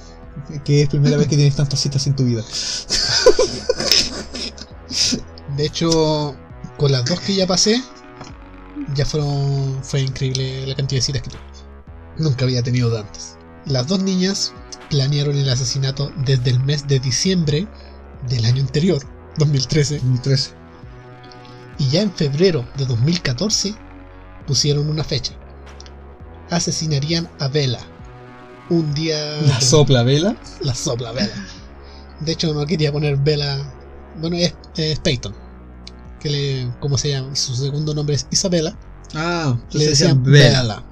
[0.64, 2.40] Que es primera vez que tienes tantas citas en tu vida.
[5.56, 6.36] De hecho,
[6.76, 7.82] con las dos que ya pasé,
[8.94, 9.82] ya fueron.
[9.82, 11.40] Fue increíble la cantidad de citas que tuve.
[12.18, 13.36] Nunca había tenido tantas.
[13.66, 14.52] Las dos niñas
[14.88, 17.66] planearon el asesinato desde el mes de diciembre
[18.28, 19.02] del año anterior,
[19.38, 20.50] 2013, 2013.
[21.78, 23.74] y ya en febrero de 2014
[24.50, 25.32] pusieron una fecha.
[26.50, 27.78] Asesinarían a Bella.
[28.68, 29.40] Un día.
[29.42, 30.34] La sopla vela.
[30.60, 31.46] La sopla Bella.
[32.18, 33.58] De hecho, no quería poner Bella.
[34.20, 35.32] Bueno, es, es Peyton.
[36.18, 36.72] Que le.
[36.80, 37.36] ¿Cómo se llama?
[37.36, 38.76] Su segundo nombre es Isabela.
[39.14, 40.62] Ah, Le decían Bella.
[40.62, 40.82] Bella.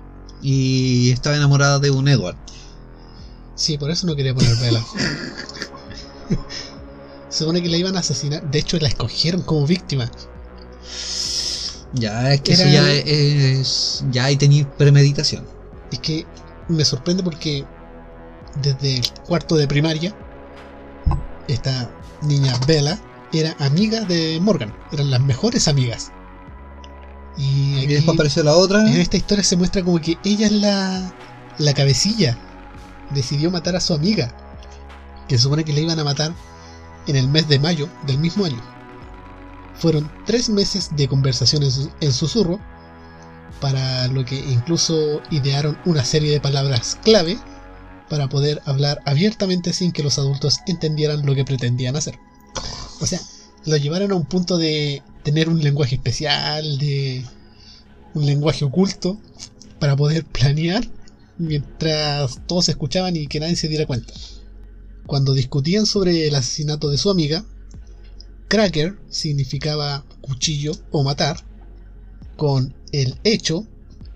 [0.40, 2.36] Y estaba enamorada de un Edward.
[3.56, 4.84] Sí, por eso no quería poner Bella.
[7.28, 8.48] Se supone que la iban a asesinar.
[8.48, 10.09] De hecho, la escogieron como víctima.
[11.95, 14.05] Ya, es que eso ya es.
[14.11, 15.47] Ya ahí tenéis premeditación.
[15.91, 16.26] Es que
[16.68, 17.64] me sorprende porque
[18.62, 20.14] desde el cuarto de primaria,
[21.47, 21.91] esta
[22.22, 22.99] niña Bella
[23.32, 24.74] era amiga de Morgan.
[24.93, 26.12] Eran las mejores amigas.
[27.36, 28.86] Y, después apareció la otra.
[28.86, 31.14] en esta historia se muestra como que ella es la,
[31.59, 32.36] la cabecilla.
[33.11, 34.34] Decidió matar a su amiga.
[35.28, 36.32] Que se supone que le iban a matar
[37.07, 38.77] en el mes de mayo del mismo año.
[39.78, 41.08] Fueron tres meses de
[41.70, 42.60] su- en susurro,
[43.60, 47.38] para lo que incluso idearon una serie de palabras clave
[48.08, 52.18] para poder hablar abiertamente sin que los adultos entendieran lo que pretendían hacer.
[53.00, 53.20] O sea,
[53.66, 57.24] lo llevaron a un punto de tener un lenguaje especial, de
[58.14, 59.20] un lenguaje oculto,
[59.78, 60.88] para poder planear
[61.36, 64.12] mientras todos escuchaban y que nadie se diera cuenta.
[65.06, 67.44] Cuando discutían sobre el asesinato de su amiga,
[68.49, 71.44] Cracker significaba cuchillo o matar,
[72.36, 73.66] con el hecho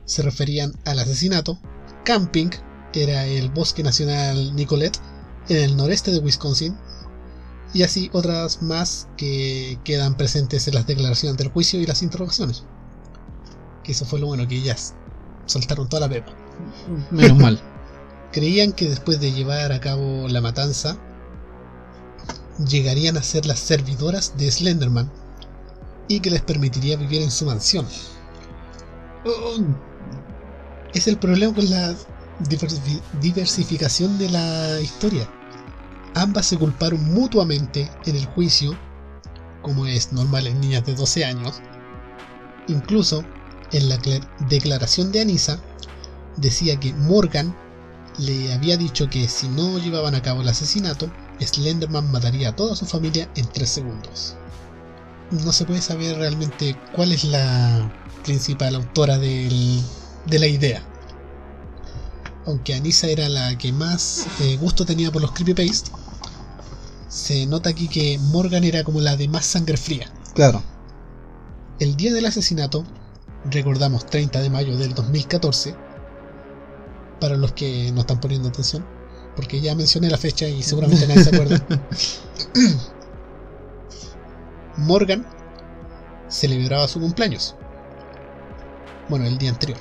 [0.06, 1.58] se referían al asesinato,
[2.04, 2.50] camping
[2.94, 4.98] era el bosque nacional Nicollet
[5.48, 6.76] en el noreste de Wisconsin,
[7.74, 12.64] y así otras más que quedan presentes en las declaraciones del juicio y las interrogaciones.
[13.82, 14.94] Que eso fue lo bueno, que ellas
[15.46, 16.32] soltaron toda la pepa.
[17.10, 17.60] Menos mal.
[18.32, 20.96] Creían que después de llevar a cabo la matanza,
[22.68, 25.10] llegarían a ser las servidoras de Slenderman
[26.08, 27.86] y que les permitiría vivir en su mansión.
[29.24, 29.56] Oh,
[30.94, 31.94] es el problema con la
[32.48, 35.28] diversi- diversificación de la historia.
[36.14, 38.76] Ambas se culparon mutuamente en el juicio,
[39.62, 41.60] como es normal en niñas de 12 años.
[42.68, 43.24] Incluso
[43.72, 45.58] en la cla- declaración de Anisa
[46.36, 47.56] decía que Morgan
[48.18, 51.10] le había dicho que si no llevaban a cabo el asesinato,
[51.46, 54.36] Slenderman mataría a toda su familia en 3 segundos.
[55.30, 57.90] No se puede saber realmente cuál es la
[58.24, 59.80] principal autora del-
[60.26, 60.82] de la idea.
[62.46, 65.90] Aunque Anissa era la que más eh, gusto tenía por los creepypaste,
[67.08, 70.10] se nota aquí que Morgan era como la de más sangre fría.
[70.34, 70.62] Claro.
[71.78, 72.84] El día del asesinato,
[73.50, 75.74] recordamos 30 de mayo del 2014,
[77.20, 78.84] para los que no están poniendo atención,
[79.36, 81.64] porque ya mencioné la fecha y seguramente nadie se acuerda.
[84.76, 85.26] Morgan
[86.28, 87.54] celebraba su cumpleaños.
[89.08, 89.78] Bueno, el día anterior.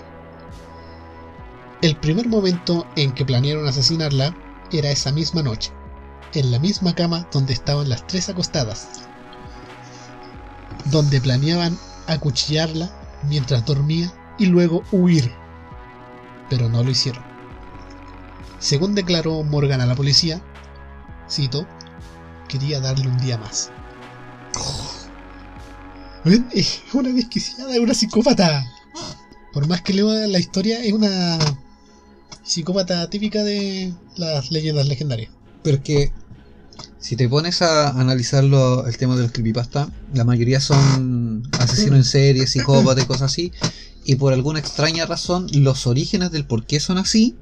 [1.82, 4.36] El primer momento en que planearon asesinarla
[4.72, 5.72] era esa misma noche,
[6.34, 9.02] en la misma cama donde estaban las tres acostadas,
[10.86, 11.78] donde planeaban
[12.08, 12.92] acuchillarla
[13.28, 15.32] mientras dormía y luego huir.
[16.50, 17.31] Pero no lo hicieron.
[18.62, 20.40] Según declaró Morgan a la policía,
[21.30, 21.68] cito,
[22.48, 23.72] quería darle un día más.
[26.24, 28.64] Ven, Es una desquiciada, es una psicópata.
[29.52, 31.40] Por más que leo la historia, es una
[32.44, 35.32] psicópata típica de las leyendas legendarias.
[35.64, 36.14] Pero es que
[37.00, 42.04] si te pones a analizarlo el tema de los creepypasta, la mayoría son asesinos en
[42.04, 43.52] serie, psicópatas y cosas así.
[44.06, 47.36] Y por alguna extraña razón, los orígenes del por qué son así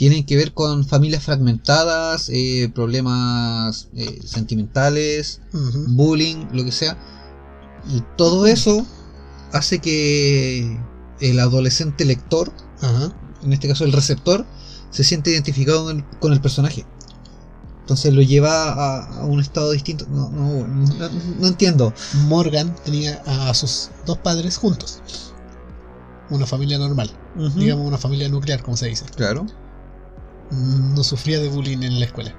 [0.00, 5.42] tienen que ver con familias fragmentadas, eh, problemas eh, sentimentales,
[5.88, 6.96] bullying, lo que sea.
[7.86, 8.86] Y todo eso
[9.52, 10.80] hace que
[11.20, 13.14] el adolescente lector, Ajá.
[13.42, 14.46] en este caso el receptor,
[14.88, 16.86] se siente identificado con el, con el personaje.
[17.82, 20.06] Entonces lo lleva a, a un estado distinto.
[20.08, 21.92] No, no, no, no entiendo.
[22.26, 25.02] Morgan tenía a sus dos padres juntos.
[26.30, 27.10] Una familia normal,
[27.54, 29.04] digamos una familia nuclear, como se dice.
[29.14, 29.44] Claro.
[30.50, 32.34] No sufría de bullying en la escuela.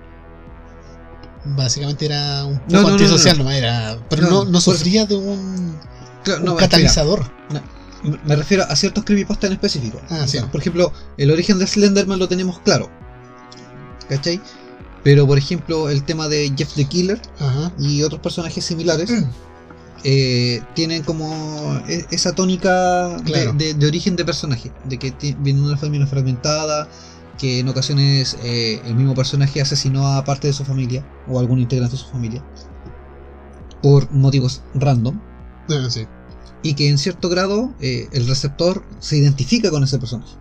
[1.46, 3.50] Básicamente era un poco No, no, antisocial, no.
[3.50, 3.98] era.
[4.10, 5.78] Pero No, no, sufría de un,
[6.24, 7.32] Claro, un no, mira, catalizador.
[8.26, 10.00] me- refiero a ciertos creepypasta en específico.
[10.10, 10.40] Ah, sí.
[10.52, 12.90] Por ejemplo, el origen de Slenderman lo tenemos claro.
[14.10, 14.40] ¿Cachai?
[15.04, 17.72] Pero por ejemplo, el tema de Jeff the Killer Ajá.
[17.80, 19.12] y otros personajes similares
[20.04, 23.54] eh, tienen como e- esa tónica de- Claro.
[23.54, 26.88] de, de origen de personaje, de que viene de una familia fragmentada,
[27.42, 31.60] que en ocasiones eh, el mismo personaje asesinó a parte de su familia o algún
[31.60, 32.46] integrante de su familia
[33.82, 35.20] por motivos random
[35.70, 36.06] Ah, sí.
[36.62, 40.36] y que en cierto grado eh, el receptor se identifica con ese personaje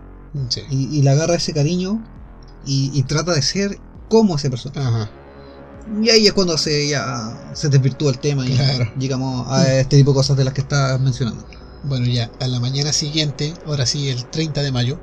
[0.49, 0.61] Sí.
[0.69, 2.01] y, y le agarra ese cariño
[2.65, 3.79] y, y trata de ser
[4.09, 4.79] como ese personaje.
[4.79, 5.09] Ajá.
[6.01, 8.55] Y ahí es cuando se, ya, se desvirtúa el tema y
[8.99, 11.43] llegamos a este tipo de cosas de las que estás mencionando.
[11.83, 14.99] Bueno, ya a la mañana siguiente, ahora sí, el 30 de mayo,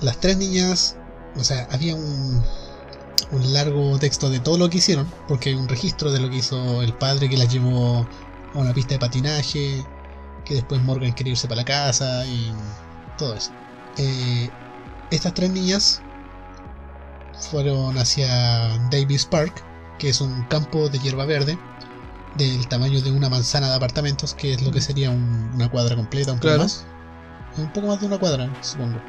[0.00, 0.96] las tres niñas,
[1.36, 2.42] o sea, había un,
[3.30, 6.36] un largo texto de todo lo que hicieron, porque hay un registro de lo que
[6.36, 8.08] hizo el padre que las llevó
[8.54, 9.84] a una pista de patinaje,
[10.44, 12.52] que después Morgan quería irse para la casa y
[13.18, 13.50] todo eso.
[13.96, 14.50] Eh,
[15.10, 16.02] estas tres niñas
[17.50, 18.28] fueron hacia
[18.90, 19.62] Davis Park,
[19.98, 21.58] que es un campo de hierba verde
[22.34, 25.96] del tamaño de una manzana de apartamentos, que es lo que sería un- una cuadra
[25.96, 26.62] completa, un poco Claro.
[26.64, 26.84] más.
[27.56, 29.00] Un poco más de una cuadra, supongo.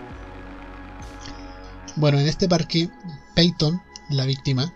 [1.98, 2.92] Bueno, en este parque,
[3.34, 3.82] Peyton,
[4.12, 4.72] la víctima,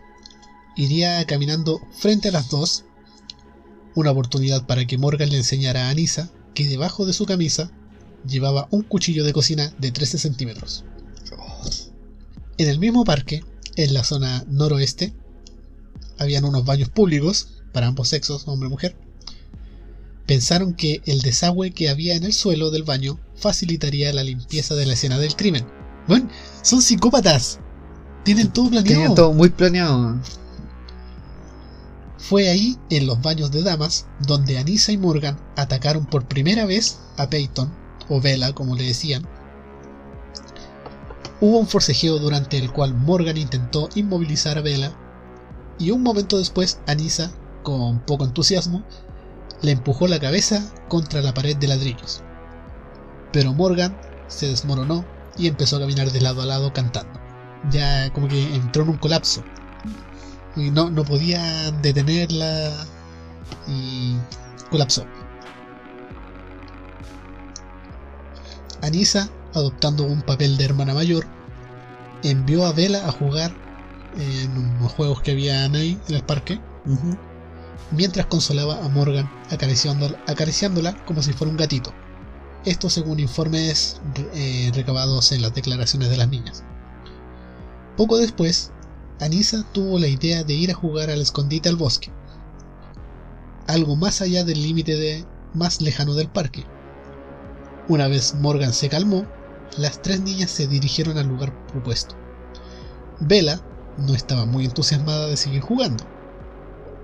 [0.76, 2.84] iría caminando frente a las dos,
[3.94, 7.72] una oportunidad para que Morgan le enseñara a Anissa que debajo de su camisa
[8.28, 10.84] llevaba un cuchillo de cocina de 13 centímetros.
[12.58, 13.44] En el mismo parque,
[13.76, 15.14] en la zona noroeste,
[16.18, 18.96] habían unos baños públicos para ambos sexos, hombre y mujer.
[20.26, 24.88] Pensaron que el desagüe que había en el suelo del baño facilitaría la limpieza de
[24.88, 25.68] la escena del crimen.
[26.08, 26.30] Bueno,
[26.62, 27.60] son psicópatas.
[28.24, 28.94] Tienen todo planeado.
[28.94, 30.18] Tenían todo muy planeado.
[32.18, 37.00] Fue ahí, en los baños de damas, donde Anissa y Morgan atacaron por primera vez
[37.18, 37.74] a Peyton,
[38.10, 39.28] o Bella como le decían.
[41.42, 44.94] Hubo un forcejeo durante el cual Morgan intentó inmovilizar a Bella,
[45.80, 47.32] y un momento después Anissa,
[47.64, 48.84] con poco entusiasmo,
[49.62, 52.22] le empujó la cabeza contra la pared de ladrillos.
[53.34, 53.98] Pero Morgan
[54.28, 55.06] se desmoronó
[55.42, 57.20] y empezó a caminar de lado a lado cantando.
[57.72, 59.44] Ya como que entró en un colapso
[60.56, 62.86] y no, no podía detenerla
[63.68, 64.16] y
[64.70, 65.06] colapsó.
[68.82, 71.26] Anissa, adoptando un papel de hermana mayor,
[72.24, 73.54] envió a Bella a jugar
[74.18, 76.60] en unos juegos que habían ahí en el parque,
[77.92, 81.94] mientras consolaba a Morgan acariciándola, acariciándola como si fuera un gatito.
[82.64, 84.00] Esto según informes
[84.36, 86.64] eh, recabados en las declaraciones de las niñas.
[87.98, 88.72] Poco después,
[89.20, 92.12] Anissa tuvo la idea de ir a jugar al escondite al bosque,
[93.68, 96.66] algo más allá del límite de más lejano del parque.
[97.88, 99.26] Una vez Morgan se calmó,
[99.78, 102.16] las tres niñas se dirigieron al lugar propuesto.
[103.20, 103.60] Bella
[103.98, 106.04] no estaba muy entusiasmada de seguir jugando.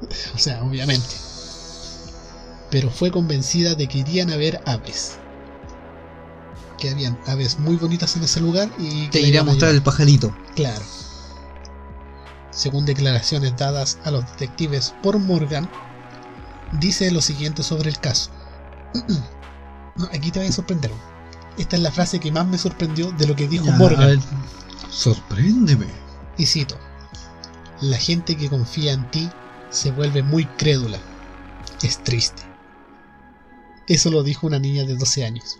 [0.35, 1.15] O sea, obviamente.
[2.69, 5.17] Pero fue convencida de que irían a ver aves.
[6.77, 10.35] Que habían aves muy bonitas en ese lugar y Te iré a mostrar el pajarito.
[10.55, 10.83] Claro.
[12.51, 15.69] Según declaraciones dadas a los detectives por Morgan,
[16.79, 18.31] dice lo siguiente sobre el caso.
[20.13, 20.91] Aquí te voy a sorprender.
[21.57, 24.21] Esta es la frase que más me sorprendió de lo que dijo Ya, Morgan.
[24.89, 25.87] sorpréndeme.
[26.37, 26.77] Y cito:
[27.81, 29.29] La gente que confía en ti
[29.69, 30.99] se vuelve muy crédula.
[31.81, 32.43] Es triste.
[33.87, 35.57] Eso lo dijo una niña de 12 años.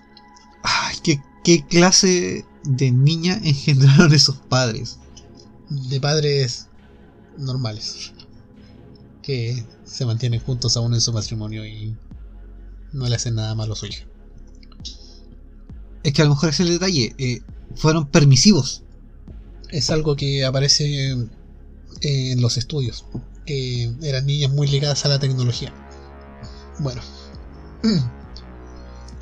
[0.70, 0.98] Ay,
[1.44, 5.00] ¿qué, clase de niña engendraron esos padres.
[5.70, 6.68] De padres
[7.38, 8.12] normales.
[9.22, 11.96] Que se mantienen juntos aún en su matrimonio y
[12.92, 14.06] no le hacen nada malo a su hija.
[16.04, 17.16] Es que a lo mejor es el detalle.
[17.18, 17.42] eh,
[17.76, 18.84] fueron permisivos.
[19.70, 21.32] Es algo que aparece en-
[22.02, 23.06] en los estudios.
[23.46, 25.74] Que eran niñas muy ligadas a la tecnología.
[26.80, 27.02] Bueno.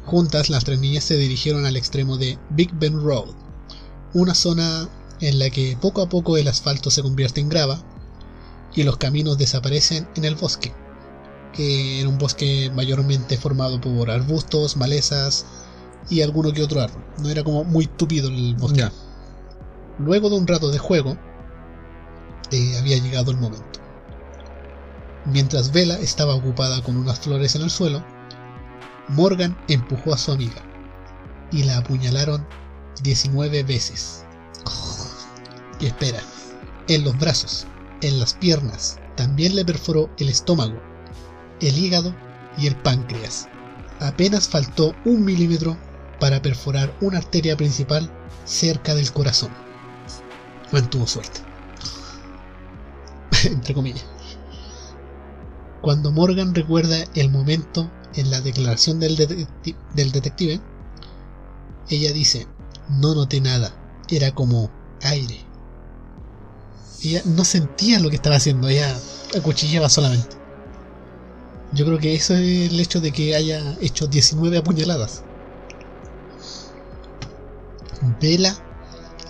[0.05, 3.33] Juntas, las tres niñas se dirigieron al extremo de Big Ben Road,
[4.13, 4.87] una zona
[5.19, 7.79] en la que poco a poco el asfalto se convierte en grava
[8.75, 10.73] y los caminos desaparecen en el bosque,
[11.53, 15.45] que era un bosque mayormente formado por arbustos, malezas
[16.09, 17.03] y alguno que otro árbol.
[17.17, 18.87] No era como muy tupido el bosque.
[19.97, 21.17] Luego de un rato de juego,
[22.51, 23.79] eh, había llegado el momento.
[25.25, 28.03] Mientras Vela estaba ocupada con unas flores en el suelo,
[29.09, 30.61] Morgan empujó a su amiga
[31.51, 32.45] y la apuñalaron
[33.03, 34.23] 19 veces.
[35.79, 36.19] Y espera,
[36.87, 37.67] en los brazos,
[38.01, 40.79] en las piernas, también le perforó el estómago,
[41.61, 42.15] el hígado
[42.57, 43.47] y el páncreas.
[43.99, 45.77] Apenas faltó un milímetro
[46.19, 48.09] para perforar una arteria principal
[48.45, 49.51] cerca del corazón.
[50.71, 51.41] Mantuvo suerte.
[53.43, 54.05] Entre comillas.
[55.81, 60.61] Cuando Morgan recuerda el momento en la declaración del, detecti- del detective,
[61.89, 62.47] ella dice,
[62.89, 63.75] no noté nada,
[64.09, 65.45] era como aire.
[67.03, 68.99] Ella no sentía lo que estaba haciendo, ella
[69.37, 70.37] acuchillaba solamente.
[71.73, 75.23] Yo creo que eso es el hecho de que haya hecho 19 apuñaladas.
[78.21, 78.57] Vela,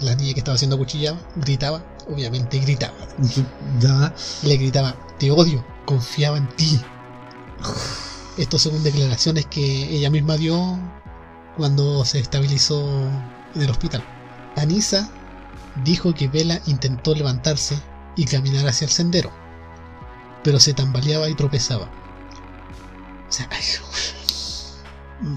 [0.02, 2.96] la niña que estaba siendo acuchillada, gritaba, obviamente gritaba.
[4.44, 6.82] Le gritaba, te odio, confiaba en ti.
[8.38, 10.78] Esto según declaraciones que ella misma dio
[11.58, 12.86] cuando se estabilizó
[13.56, 14.04] en el hospital.
[14.58, 15.10] Anisa
[15.84, 17.78] dijo que Vela intentó levantarse
[18.16, 19.32] y caminar hacia el sendero,
[20.44, 21.90] pero se tambaleaba y tropezaba.
[23.28, 23.50] O sea,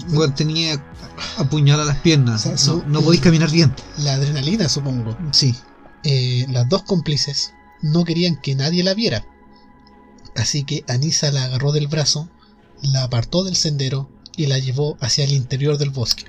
[0.09, 0.83] Bueno, tenía
[1.37, 2.45] apuñalada las piernas.
[2.45, 3.73] O sea, su- no, no podéis caminar bien.
[3.97, 5.17] La adrenalina, supongo.
[5.31, 5.55] Sí.
[6.03, 9.25] Eh, las dos cómplices no querían que nadie la viera.
[10.35, 12.29] Así que Anisa la agarró del brazo,
[12.81, 16.25] la apartó del sendero y la llevó hacia el interior del bosque.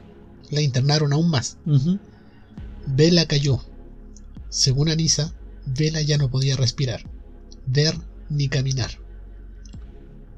[0.50, 1.58] La internaron aún más.
[1.66, 1.98] Ujú.
[2.86, 3.60] Vela cayó.
[4.48, 5.32] Según Anisa,
[5.64, 7.04] Vela ya no podía respirar,
[7.66, 7.94] ver
[8.28, 8.90] ni caminar.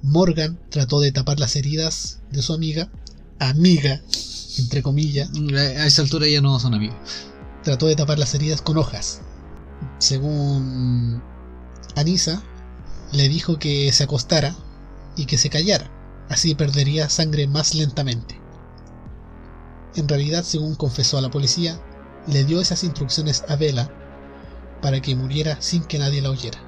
[0.02, 2.90] Morgan trató de tapar las heridas de su amiga,
[3.38, 4.02] amiga,
[4.58, 6.96] entre comillas, A esa altura ya no son amigos.
[7.62, 9.20] trató de tapar las heridas con hojas.
[9.98, 11.22] Según
[11.94, 12.42] Anisa,
[13.12, 14.56] le dijo que se acostara
[15.16, 15.90] y que se callara,
[16.32, 18.40] así perdería sangre más lentamente.
[19.94, 21.78] En realidad, según confesó a la policía,
[22.26, 23.90] le dio esas instrucciones a Vela
[24.80, 26.58] para que muriera sin que nadie la oyera.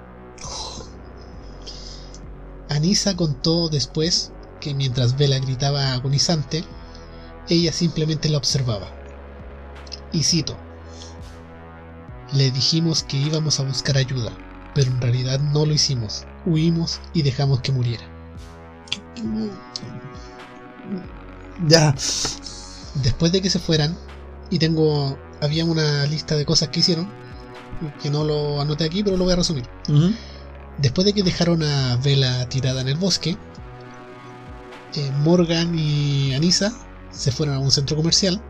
[2.69, 6.65] Anisa contó después que mientras Vela gritaba agonizante,
[7.49, 8.89] ella simplemente la observaba.
[10.13, 10.57] Y cito,
[12.33, 14.33] le dijimos que íbamos a buscar ayuda,
[14.75, 16.27] pero en realidad no lo hicimos.
[16.45, 18.14] Huimos y dejamos que muriera.
[21.69, 21.95] Ya.
[23.03, 23.97] Después de que se fueran,
[24.51, 25.19] y tengo.
[25.41, 27.09] Había una lista de cosas que hicieron,
[28.03, 29.65] que no lo anoté aquí, pero lo voy a resumir.
[30.79, 33.37] Después de que dejaron a Vela tirada en el bosque,
[34.95, 36.73] eh, Morgan y Anisa
[37.11, 38.41] se fueron a un centro comercial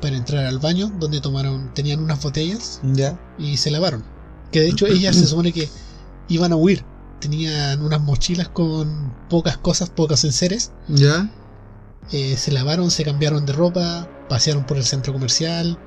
[0.00, 2.80] para entrar al baño donde tomaron tenían unas botellas
[3.38, 4.04] y se lavaron.
[4.52, 5.68] Que de hecho ellas se supone que
[6.28, 6.84] iban a huir.
[7.20, 10.70] Tenían unas mochilas con pocas cosas, pocos enseres.
[10.88, 11.30] Ya.
[12.12, 15.78] Eh, se lavaron, se cambiaron de ropa, pasearon por el centro comercial.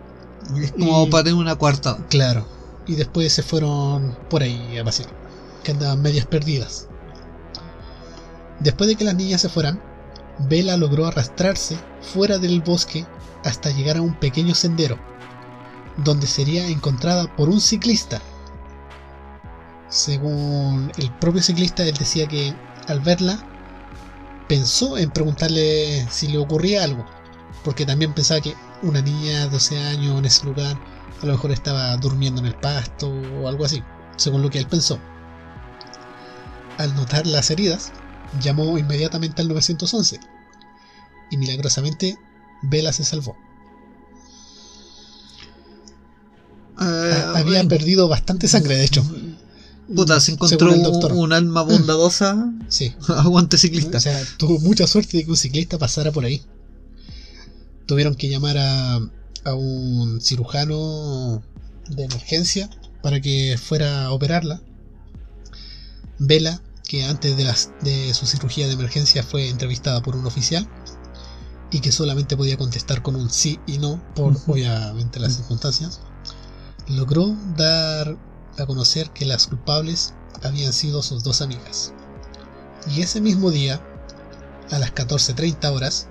[0.61, 1.97] Es como Y- para tener una cuarta.
[2.09, 2.45] Claro.
[2.88, 5.09] Y después se fueron por ahí a pasear.
[5.63, 6.88] Que andaban medias perdidas.
[8.59, 9.82] Después de que las niñas se fueran,
[10.39, 13.05] Bella logró arrastrarse fuera del bosque
[13.43, 14.97] hasta llegar a un pequeño sendero,
[16.03, 18.21] donde sería encontrada por un ciclista.
[19.91, 22.55] Según el propio ciclista, él decía que
[22.87, 23.45] al verla
[24.47, 27.05] pensó en preguntarle si le ocurría algo,
[27.63, 30.77] porque también pensaba que una niña de 12 años en ese lugar
[31.21, 33.83] a lo mejor estaba durmiendo en el pasto o algo así,
[34.17, 34.97] según lo que él pensó.
[36.77, 37.91] Al notar las heridas,
[38.41, 40.19] llamó inmediatamente al 911
[41.29, 42.17] y milagrosamente
[42.63, 43.35] Vela se salvó.
[46.77, 49.03] Ha- Había perdido bastante sangre, de hecho.
[49.95, 50.71] Puta, se encontró
[51.13, 52.53] un, alma bondadosa.
[52.67, 52.93] Sí.
[53.07, 53.97] Aguante ciclista.
[53.97, 56.41] O sea, tuvo mucha suerte de que un ciclista pasara por ahí.
[57.85, 61.43] Tuvieron que llamar a, a un cirujano
[61.89, 62.69] de emergencia
[63.01, 64.61] para que fuera a operarla.
[66.19, 70.67] Vela, que antes de, las, de su cirugía de emergencia fue entrevistada por un oficial
[71.71, 76.01] y que solamente podía contestar con un sí y no por obviamente las circunstancias,
[76.87, 78.17] logró dar
[78.58, 81.93] a conocer que las culpables habían sido sus dos amigas.
[82.88, 83.82] Y ese mismo día,
[84.72, 86.08] a las 14.30 horas,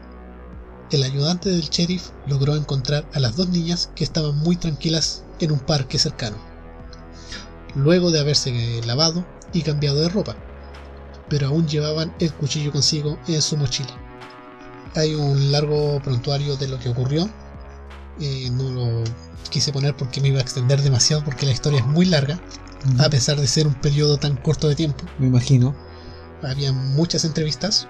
[0.90, 5.52] el ayudante del sheriff logró encontrar a las dos niñas que estaban muy tranquilas en
[5.52, 6.36] un parque cercano,
[7.74, 10.36] luego de haberse lavado y cambiado de ropa,
[11.28, 13.90] pero aún llevaban el cuchillo consigo en su mochila.
[14.96, 17.30] Hay un largo prontuario de lo que ocurrió,
[18.20, 19.04] eh, no lo
[19.50, 22.40] quise poner porque me iba a extender demasiado porque la historia es muy larga,
[22.98, 25.04] a pesar de ser un periodo tan corto de tiempo.
[25.18, 25.74] Me imagino.
[26.42, 27.88] había muchas entrevistas,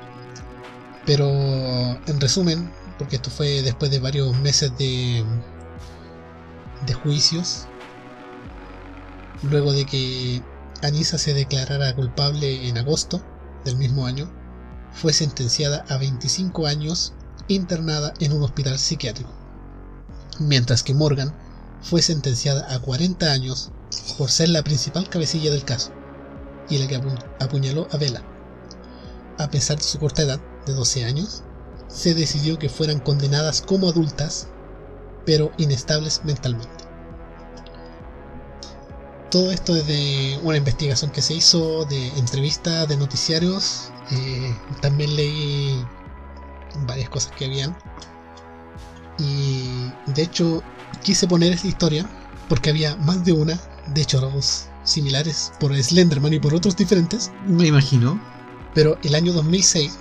[1.06, 5.24] pero en resumen, porque esto fue después de varios meses de,
[6.86, 7.66] de juicios,
[9.42, 10.42] luego de que
[10.82, 13.22] Anisa se declarara culpable en agosto
[13.64, 14.30] del mismo año,
[14.92, 17.12] fue sentenciada a 25 años
[17.48, 19.30] internada en un hospital psiquiátrico,
[20.40, 21.34] mientras que Morgan
[21.82, 23.70] fue sentenciada a 40 años
[24.18, 25.92] por ser la principal cabecilla del caso
[26.68, 28.22] y la que apu- apuñaló a Vela.
[29.38, 31.42] A pesar de su corta edad, de 12 años,
[31.88, 34.48] se decidió que fueran condenadas como adultas,
[35.24, 36.68] pero inestables mentalmente.
[39.30, 43.90] Todo esto es de una investigación que se hizo, de entrevistas, de noticiarios.
[44.12, 45.84] eh, también leí
[46.86, 47.76] varias cosas que habían.
[49.18, 50.62] Y de hecho
[51.02, 52.08] quise poner esta historia
[52.48, 53.58] porque había más de una,
[53.94, 57.30] de hecho dos similares por Slenderman y por otros diferentes.
[57.46, 58.20] Me imagino.
[58.74, 59.98] Pero el año 2006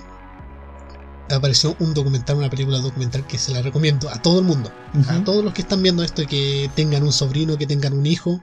[1.30, 4.70] apareció un documental, una película documental que se la recomiendo a todo el mundo.
[5.08, 8.06] A todos los que están viendo esto y que tengan un sobrino, que tengan un
[8.06, 8.42] hijo,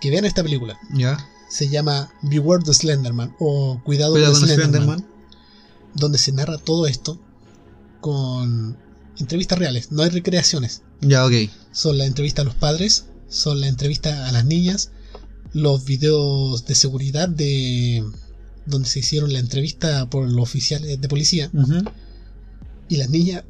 [0.00, 0.78] que vean esta película.
[0.92, 1.18] Ya.
[1.48, 5.06] Se llama Beware the Slenderman o Cuidado, Cuidado con con Slenderman, Slenderman.
[5.94, 7.18] donde se narra todo esto
[8.00, 8.78] con
[9.20, 10.82] entrevistas reales, no hay recreaciones.
[11.00, 11.32] Ya, ok.
[11.72, 14.90] Son la entrevista a los padres, son la entrevista a las niñas,
[15.52, 18.04] los videos de seguridad de
[18.66, 21.50] donde se hicieron la entrevista por los oficiales de policía
[22.88, 23.44] y las niñas,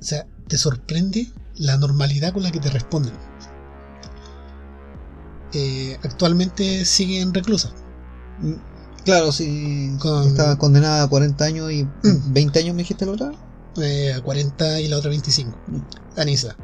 [0.00, 3.12] o sea, te sorprende la normalidad con la que te responden.
[5.52, 7.72] Eh, actualmente siguen reclusas.
[9.04, 9.92] Claro, sí.
[10.00, 12.32] Con- Estaba condenada a 40 años y Mm.
[12.32, 13.32] 20 años, me dijiste la otra.
[13.78, 15.56] Eh, a 40 y la otra 25.
[16.16, 16.56] Anisa.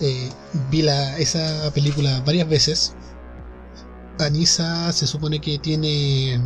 [0.00, 0.30] Eh,
[0.70, 2.94] vi la, esa película varias veces.
[4.18, 6.40] Anisa se supone que tiene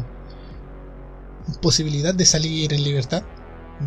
[1.60, 3.22] posibilidad de salir en libertad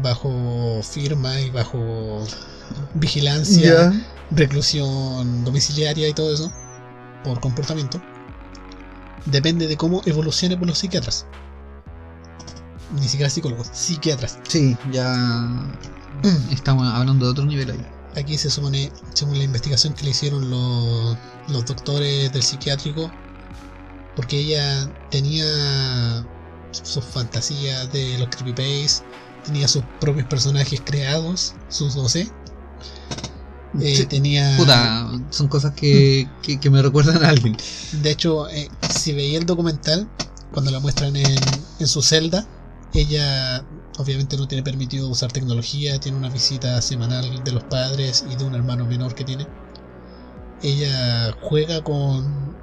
[0.01, 2.23] bajo firma y bajo
[2.95, 3.93] vigilancia,
[4.32, 6.51] reclusión domiciliaria y todo eso
[7.23, 8.01] por comportamiento.
[9.26, 11.26] Depende de cómo evolucione por los psiquiatras.
[12.93, 14.38] Ni siquiera psicólogos, psiquiatras.
[14.47, 15.65] Sí, ya
[16.51, 17.86] estamos hablando de otro nivel ahí.
[18.15, 21.17] Aquí se supone, según la investigación que le hicieron los,
[21.49, 23.11] los doctores del psiquiátrico,
[24.15, 26.25] porque ella tenía
[26.71, 29.03] sus fantasías de los creepypastes,
[29.43, 32.21] tenía sus propios personajes creados, sus 12.
[33.81, 34.05] Eh, Sí.
[34.05, 34.55] tenía.
[34.57, 37.57] Puta, son cosas que, que, que me recuerdan a alguien.
[37.91, 40.07] De hecho, eh, si veía el documental,
[40.53, 41.38] cuando la muestran en,
[41.79, 42.47] en su celda,
[42.96, 43.64] ella
[43.98, 48.43] obviamente no tiene permitido usar tecnología, tiene una visita semanal de los padres y de
[48.43, 49.48] un hermano menor que tiene.
[50.62, 52.56] Ella juega con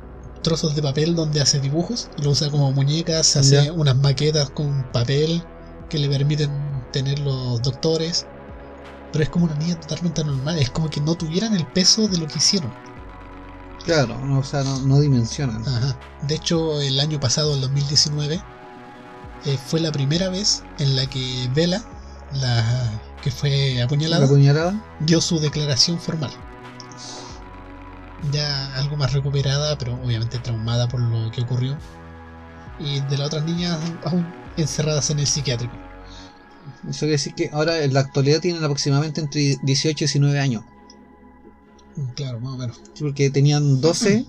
[0.43, 5.43] trozos de papel donde hace dibujos, lo usa como muñecas, hace unas maquetas con papel
[5.89, 6.51] que le permiten
[6.93, 8.27] tener los doctores.
[9.13, 12.17] Pero es como una niña totalmente normal, es como que no tuvieran el peso de
[12.17, 12.73] lo que hicieron.
[13.85, 15.67] Claro, no, o sea, no, no dimensionan.
[15.67, 15.99] Ajá.
[16.23, 18.43] De hecho, el año pasado, el 2019,
[19.45, 21.83] eh, fue la primera vez en la que Vela,
[22.41, 24.85] la que fue La apuñalada, puñalada.
[25.01, 26.31] dio su declaración formal.
[28.31, 31.77] Ya algo más recuperada, pero obviamente traumada por lo que ocurrió.
[32.79, 34.27] Y de las otras niñas aún
[34.57, 35.75] encerradas en el psiquiátrico.
[36.89, 40.65] Eso quiere decir que ahora en la actualidad tienen aproximadamente entre 18 y 19 años.
[42.15, 42.77] Claro, más o menos.
[42.95, 44.25] Sí, Porque tenían 12.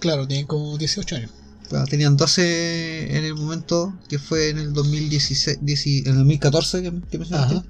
[0.00, 1.30] Claro, tienen como 18 años.
[1.88, 6.92] Tenían 12 en el momento que fue en el 2016, dieci- en el 2014 que,
[7.10, 7.56] que mencionaste.
[7.56, 7.64] Ajá.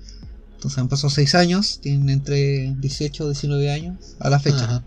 [0.54, 4.64] Entonces han pasado 6 años, tienen entre 18 y 19 años a la fecha.
[4.64, 4.84] Ajá.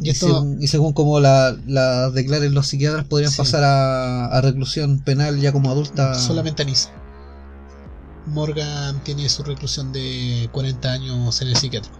[0.00, 3.36] Y Y, esto, según, y según como la, la declaren los psiquiatras, podrían Sí.
[3.38, 6.14] pasar a, a reclusión penal ya como adulta.
[6.18, 6.90] Solamente Anissa.
[8.26, 11.98] Morgan tiene su reclusión de 40 años en el psiquiátrico.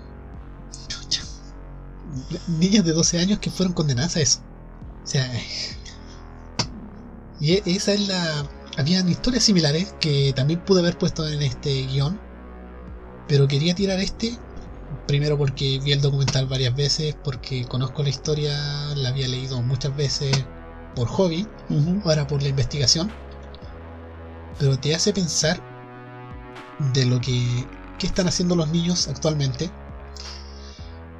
[2.48, 4.40] Niñas de 12 años que fueron condenadas a eso.
[5.04, 5.30] O sea.
[7.40, 8.44] Y e- esa es la.
[8.76, 12.20] Habían historias similares que también pude haber puesto en este guion.
[13.28, 14.38] Pero quería tirar este.
[15.06, 18.54] Primero porque vi el documental varias veces, porque conozco la historia,
[18.96, 20.32] la había leído muchas veces
[20.94, 21.46] por hobby
[22.04, 23.10] ahora por la investigación,
[24.58, 25.60] pero te hace pensar
[26.92, 27.64] de lo que,
[27.98, 29.70] que están haciendo los niños actualmente,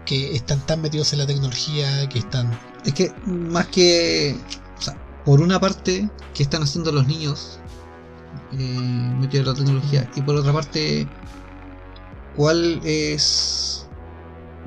[0.05, 2.59] que están tan metidos en la tecnología, que están...
[2.85, 4.37] Es que más que.
[5.31, 7.61] Por una parte, ¿qué están haciendo los niños
[8.51, 10.11] eh, metidos en la tecnología?
[10.17, 11.07] Y por otra parte,
[12.35, 13.87] ¿cuál es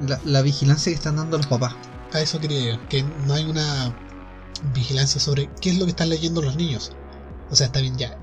[0.07, 1.76] la, la vigilancia que están dando los papás?
[2.14, 3.93] A eso quería llegar, que no hay una
[4.74, 6.93] vigilancia sobre qué es lo que están leyendo los niños.
[7.51, 8.17] O sea, está bien, ya.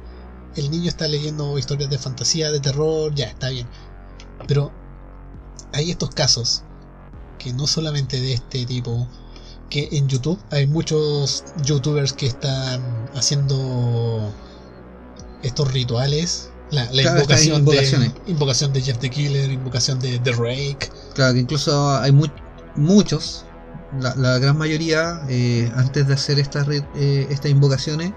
[0.56, 3.66] El niño está leyendo historias de fantasía, de terror, ya, está bien.
[4.48, 4.72] Pero
[5.74, 6.62] hay estos casos,
[7.38, 9.06] que no solamente de este tipo,
[9.70, 12.82] que en YouTube hay muchos youtubers que están
[13.14, 14.32] haciendo
[15.42, 16.50] estos rituales.
[16.70, 20.90] La, la Claro, estas invocación, de, invocación de Jeff the Killer, invocación de The Rake.
[21.14, 22.28] Claro, que incluso hay mu-
[22.76, 23.44] muchos,
[24.00, 28.12] la, la gran mayoría, eh, antes de hacer estas eh, estas invocaciones,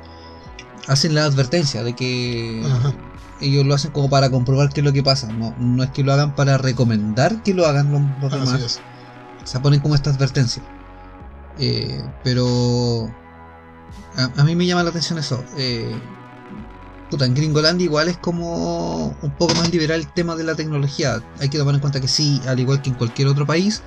[0.88, 2.93] hacen la advertencia de que Ajá.
[3.41, 5.31] ellos lo hacen como para comprobar qué es lo que pasa.
[5.31, 8.61] No, no es que lo hagan para recomendar que lo hagan los, demás.
[8.61, 8.80] es.
[9.45, 10.61] Se ponen como esta advertencia.
[11.59, 13.11] Eh, pero
[14.15, 15.43] a, a mí me llama la atención eso.
[15.57, 15.95] Eh,
[17.09, 21.23] puta, en Gringolandia igual es como un poco más liberal el tema de la tecnología.
[21.39, 23.84] Hay que tomar en cuenta que sí, al igual que en cualquier otro país,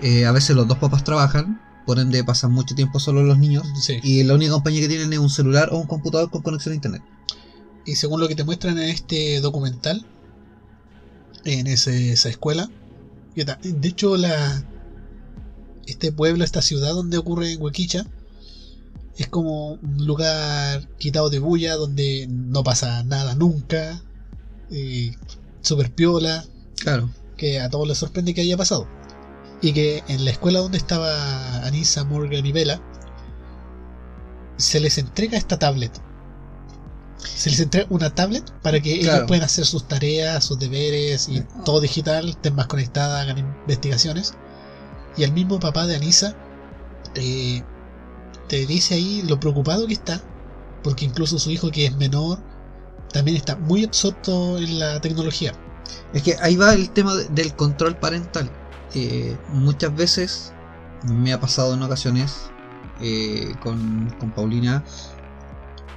[0.00, 3.66] eh, a veces los dos papás trabajan, por ende pasan mucho tiempo solo los niños.
[3.80, 3.98] Sí.
[4.02, 6.76] Y la única compañía que tienen es un celular o un computador con conexión a
[6.76, 7.02] internet.
[7.84, 10.06] Y según lo que te muestran en este documental,
[11.44, 12.70] en ese- esa escuela,
[13.34, 14.64] de hecho la
[15.86, 18.04] este pueblo, esta ciudad donde ocurre en Huequicha,
[19.16, 24.02] es como un lugar quitado de bulla donde no pasa nada nunca.
[24.74, 25.14] eh,
[25.60, 26.44] super piola,
[26.76, 27.10] Claro.
[27.36, 28.88] que a todos les sorprende que haya pasado.
[29.60, 32.80] Y que en la escuela donde estaba Anissa, Morgan y Bella,
[34.56, 35.92] se les entrega esta tablet.
[37.18, 39.16] Se les entrega una tablet para que Claro.
[39.18, 44.34] ellos puedan hacer sus tareas, sus deberes y todo digital, estén más conectadas, hagan investigaciones.
[45.16, 46.34] Y el mismo papá de Anissa
[47.14, 47.62] eh,
[48.48, 50.20] te dice ahí lo preocupado que está,
[50.82, 52.38] porque incluso su hijo que es menor
[53.12, 55.52] también está muy absorto en la tecnología.
[56.14, 58.50] Es que ahí va el tema de- del control parental.
[58.94, 60.52] Eh, muchas veces
[61.04, 62.50] me ha pasado en ocasiones
[63.00, 64.84] eh, con, con Paulina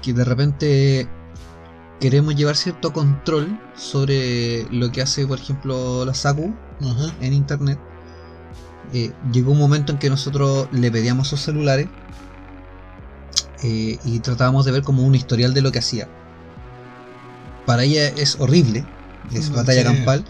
[0.02, 1.08] que de repente
[2.00, 7.16] queremos llevar cierto control sobre lo que hace, por ejemplo, la Saku Ajá.
[7.22, 7.80] en internet.
[8.94, 11.88] Eh, llegó un momento en que nosotros le pedíamos sus celulares
[13.64, 16.08] eh, y tratábamos de ver como un historial de lo que hacía.
[17.66, 18.86] Para ella es horrible,
[19.34, 19.96] es batalla sí.
[19.96, 20.26] campal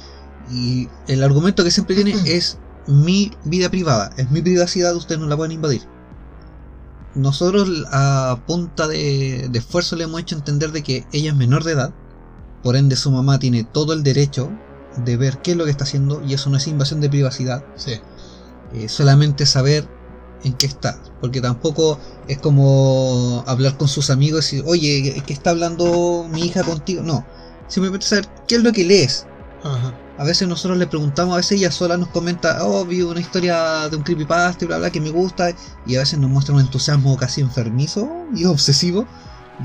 [0.51, 2.57] y el argumento que siempre tiene es
[2.87, 5.81] mi vida privada, es mi privacidad, ustedes no la pueden invadir.
[7.15, 11.63] Nosotros a punta de, de esfuerzo le hemos hecho entender de que ella es menor
[11.63, 11.93] de edad,
[12.61, 14.49] por ende su mamá tiene todo el derecho
[14.97, 17.63] de ver qué es lo que está haciendo y eso no es invasión de privacidad,
[17.75, 17.99] Sí.
[18.73, 19.87] Eh, solamente saber
[20.43, 25.51] en qué está, porque tampoco es como hablar con sus amigos y oye, ¿qué está
[25.51, 27.01] hablando mi hija contigo?
[27.01, 27.25] No,
[27.67, 29.25] simplemente saber qué es lo que lees.
[29.63, 29.93] Ajá.
[30.17, 33.89] A veces nosotros le preguntamos, a veces ella sola nos comenta, oh, vi una historia
[33.89, 35.51] de un creepypasta y bla bla que me gusta,
[35.85, 39.05] y a veces nos muestra un entusiasmo casi enfermizo y obsesivo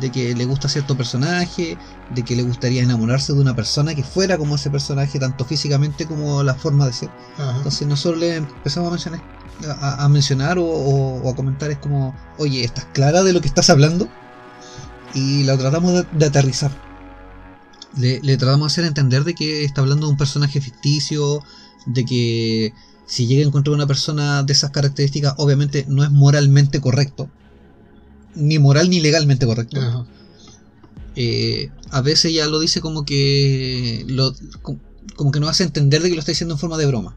[0.01, 1.77] de que le gusta cierto personaje,
[2.15, 6.07] de que le gustaría enamorarse de una persona que fuera como ese personaje, tanto físicamente
[6.07, 7.11] como la forma de ser.
[7.39, 7.57] Ajá.
[7.59, 9.23] Entonces nosotros le empezamos a mencionar,
[9.81, 13.41] a, a mencionar o, o- o a comentar es como, oye, ¿estás clara de lo
[13.41, 14.09] que estás hablando?
[15.15, 16.71] Y la tratamos de, de aterrizar.
[17.97, 21.43] Le, le tratamos de hacer entender de que está hablando de un personaje ficticio,
[21.87, 22.73] de que
[23.07, 27.29] si llega a encontrar una persona de esas características, obviamente no es moralmente correcto.
[28.37, 29.81] Ni moral ni legalmente correcto.
[29.81, 30.05] Ajá.
[31.17, 34.33] Eh, a veces ya lo dice como que lo,
[35.17, 37.17] como que nos hace entender de que lo está diciendo en forma de broma.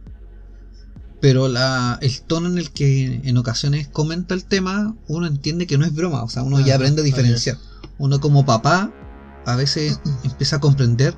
[1.21, 5.77] Pero la, el tono en el que en ocasiones comenta el tema, uno entiende que
[5.77, 7.57] no es broma, o sea, uno ya aprende a diferenciar.
[7.97, 8.91] Uno como papá
[9.45, 11.15] a veces empieza a comprender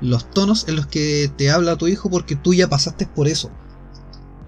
[0.00, 3.50] los tonos en los que te habla tu hijo porque tú ya pasaste por eso.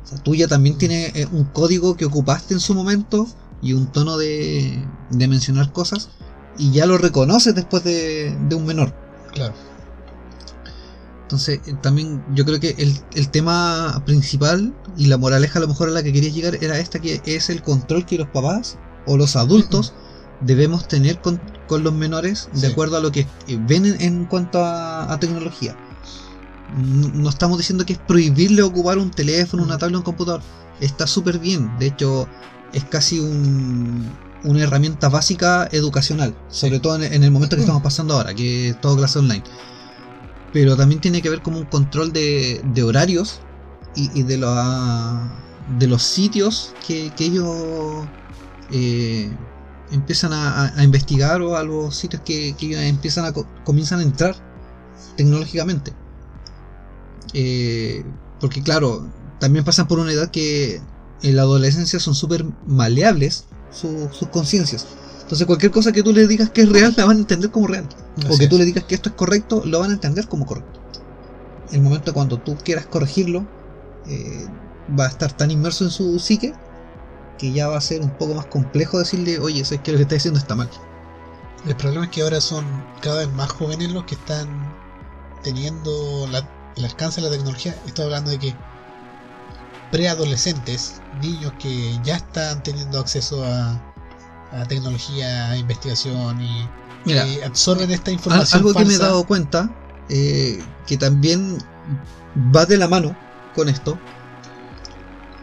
[0.04, 3.28] O sea, tú ya también tienes eh, un código que ocupaste en su momento
[3.62, 6.08] y un tono de, de mencionar cosas
[6.58, 8.92] y ya lo reconoces después de, de un menor.
[9.32, 9.54] Claro.
[11.22, 15.68] Entonces, eh, también yo creo que el, el tema principal y la moraleja a lo
[15.68, 18.78] mejor a la que querías llegar era esta, que es el control que los papás
[19.06, 19.92] o los adultos
[20.40, 22.66] debemos tener con, con los menores de Sí.
[22.66, 25.76] acuerdo a lo que eh, ven en, en cuanto a, a tecnología.
[26.76, 30.40] No, no estamos diciendo que es prohibirle ocupar un teléfono, una tablet, un computador.
[30.80, 31.70] Está súper bien.
[31.78, 32.26] De hecho,
[32.72, 34.10] es casi un-
[34.44, 36.36] una herramienta básica educacional.
[36.48, 39.44] Sobre todo en, en el momento que estamos pasando ahora, que es todo clase online.
[40.52, 43.40] Pero también tiene que ver como un control de, de horarios
[43.94, 48.08] y, y de, la- de los sitios que, que ellos
[48.70, 49.36] eh,
[49.90, 54.02] empiezan a, investigar o a los sitios que, que ellos empiezan a co- comienzan a
[54.02, 54.36] entrar
[55.16, 55.92] tecnológicamente.
[57.34, 58.04] Eh,
[58.40, 60.80] porque claro, también pasan por una edad que
[61.22, 64.86] en la adolescencia son súper maleables su- sus conciencias.
[65.22, 67.66] Entonces cualquier cosa que tú le digas que es real la van a entender como
[67.66, 67.86] real.
[68.24, 70.46] o Así que tú le digas que esto es correcto, lo van a entender como
[70.46, 70.80] correcto.
[71.70, 73.46] El momento cuando tú quieras corregirlo,
[74.06, 74.46] eh,
[74.98, 76.54] va a estar tan inmerso en su psique
[77.36, 79.98] que ya va a ser un poco más complejo decirle, oye, eso es que lo
[79.98, 80.68] que estás diciendo está mal.
[81.66, 82.64] El problema es que ahora son
[83.02, 84.48] cada vez más jóvenes los que están
[85.42, 87.76] teniendo la- el alcance de la tecnología.
[87.86, 88.54] Estoy hablando de que
[89.90, 93.80] preadolescentes, niños que ya están teniendo acceso a,
[94.52, 96.68] a tecnología, a investigación y
[97.04, 99.74] Mira, absorben esta información algo que me he dado cuenta,
[100.08, 101.58] eh, que también
[102.54, 103.16] va de la mano
[103.54, 103.98] con esto,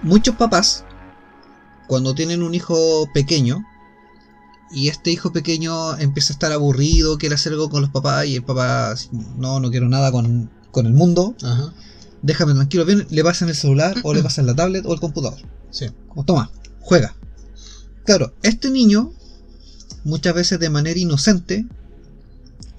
[0.03, 0.85] muchos papás,
[1.88, 3.65] cuando tienen un hijo pequeño,
[4.72, 8.35] y este hijo pequeño empieza a estar aburrido, quiere hacer algo con los papás, y
[8.35, 8.93] el papá,
[9.38, 11.73] no, no quiero nada con, con el mundo, Ajá,
[12.22, 15.40] déjame tranquilo, bien, le pasan el celular, o le pasan la tablet, o el computador.
[15.72, 15.88] sí.
[16.08, 17.16] Como, toma, juega.
[18.06, 19.12] Claro, este niño,
[20.04, 21.66] muchas veces de manera inocente,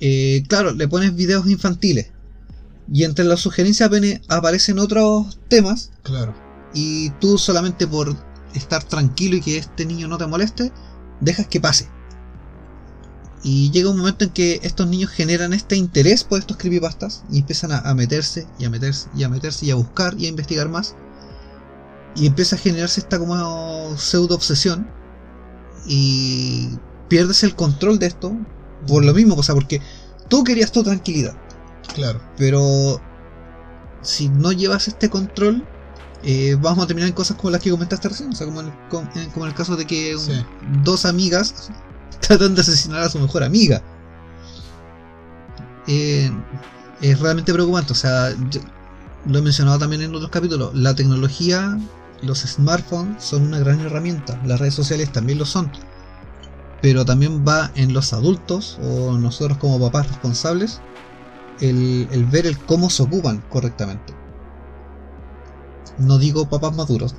[0.00, 2.12] eh, claro, le pones videos infantiles.
[2.92, 3.90] Y entre las sugerencias
[4.28, 5.90] aparecen otros temas.
[6.02, 6.34] Claro.
[6.72, 8.16] Y tú solamente por
[8.54, 10.72] estar tranquilo y que este niño no te moleste,
[11.20, 11.88] dejas que pase.
[13.42, 17.38] Y llega un momento en que estos niños generan este interés por estos creepypastas y
[17.40, 20.28] empiezan a, a meterse y a meterse y a meterse y a buscar y a
[20.28, 20.96] investigar más.
[22.16, 24.88] Y empieza a generarse esta como pseudo obsesión.
[25.86, 26.68] Y
[27.08, 28.36] pierdes el control de esto
[28.86, 29.80] por lo mismo, o sea, porque
[30.28, 31.34] tú querías tu tranquilidad.
[31.94, 32.20] Claro.
[32.36, 33.00] Pero
[34.02, 35.64] si no llevas este control,
[36.24, 38.30] eh, vamos a terminar en cosas como las que comentaste recién.
[38.30, 38.72] O sea, como en,
[39.14, 40.32] en- como en el caso de que un- Sí.
[40.82, 41.68] dos amigas
[42.20, 43.82] tratan de asesinar a su mejor amiga.
[45.86, 46.30] Eh,
[47.00, 47.92] es realmente preocupante.
[47.92, 48.34] O sea,
[49.26, 50.74] lo he mencionado también en otros capítulos.
[50.74, 51.78] La tecnología,
[52.22, 54.40] los smartphones son una gran herramienta.
[54.44, 55.70] Las redes sociales también lo son.
[56.82, 60.80] Pero también va en los adultos o nosotros como papás responsables
[61.60, 64.14] el, el ver el cómo se ocupan correctamente.
[65.98, 67.14] No digo papás maduros.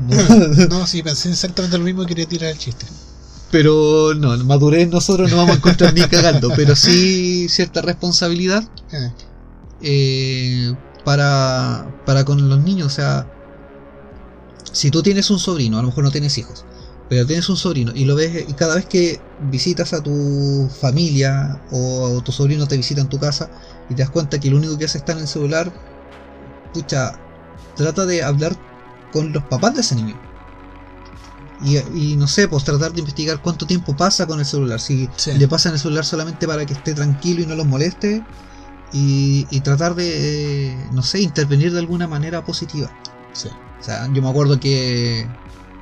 [0.70, 2.86] No, sí, pensé exactamente lo mismo y quería tirar el chiste.
[3.52, 8.64] Pero no, madurez nosotros no vamos a encontrar ni cagando, pero sí cierta responsabilidad
[9.82, 12.88] Eh, para, para con los niños.
[12.88, 13.28] O sea,
[14.72, 16.66] si tú tienes un sobrino, a lo mejor no tienes hijos,
[17.10, 21.62] pero tienes un sobrino y lo ves y cada vez que visitas a tu familia
[21.72, 23.50] o tu sobrino te visita en tu casa
[23.90, 25.72] y te das cuenta que lo único que hace es estar en el celular,
[26.74, 27.14] pucha,
[27.76, 28.56] trata de hablar
[29.12, 30.20] con los papás de ese niño.
[31.60, 34.80] Y, y no sé, pues tratar de investigar cuánto tiempo pasa con el celular.
[34.80, 35.34] Si Sí.
[35.34, 38.24] le pasan el celular solamente para que esté tranquilo y no los moleste.
[38.94, 42.90] Y, y tratar de, eh, no sé, intervenir de alguna manera positiva.
[43.34, 43.50] sí.
[43.80, 45.30] O sea, yo me acuerdo que,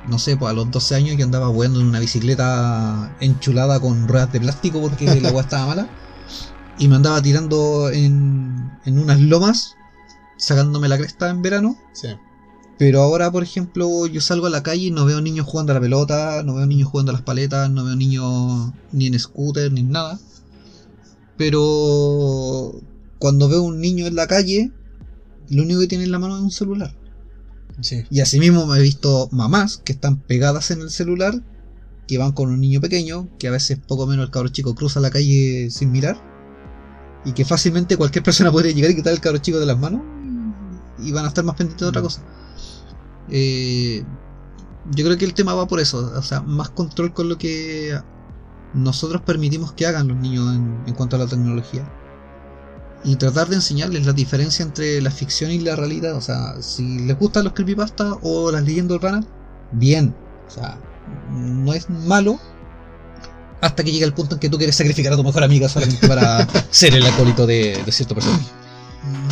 [0.06, 4.06] no sé, pues a los 12 años yo andaba jugando en una bicicleta enchulada con
[4.06, 5.88] ruedas de plástico porque la agua estaba mala.
[6.78, 9.76] Y me andaba tirando en, en unas lomas,
[10.36, 11.76] sacándome la cresta en verano.
[11.94, 12.08] Sí.
[12.78, 15.74] Pero ahora, por ejemplo, yo salgo a la calle y no veo niños jugando a
[15.74, 19.72] la pelota, no veo niños jugando a las paletas, no veo niños ni en scooter
[19.72, 20.18] ni en nada.
[21.38, 22.80] Pero
[23.18, 24.72] cuando veo un niño en la calle,
[25.48, 26.94] lo único que tiene en la mano es un celular.
[27.80, 28.04] Sí.
[28.10, 31.42] Y asimismo me he visto mamás que están pegadas en el celular,
[32.06, 35.00] que van con un niño pequeño, que a veces poco menos el cabro chico cruza
[35.00, 36.16] la calle sin mirar,
[37.24, 40.02] y que fácilmente cualquier persona podría llegar y quitar el cabro chico de las manos
[40.98, 42.22] y van a estar más pendientes de otra cosa.
[43.30, 44.04] Eh,
[44.92, 47.98] yo creo que el tema va por eso, o sea, más control con lo que
[48.74, 51.90] nosotros permitimos que hagan los niños en, en cuanto a la tecnología.
[53.04, 56.16] Y tratar de enseñarles la diferencia entre la ficción y la realidad.
[56.16, 59.26] O sea, si les gustan los creepypastas o las leyendas urbanas,
[59.72, 60.14] bien.
[60.48, 60.78] O sea,
[61.30, 62.38] no es malo
[63.60, 66.06] hasta que llega el punto en que tú quieres sacrificar a tu mejor amiga solamente
[66.06, 68.44] para ser el acólito de, de cierto personaje.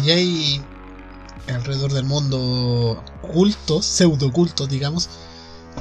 [0.05, 0.65] Y hay
[1.49, 5.09] alrededor del mundo cultos, pseudo cultos, digamos,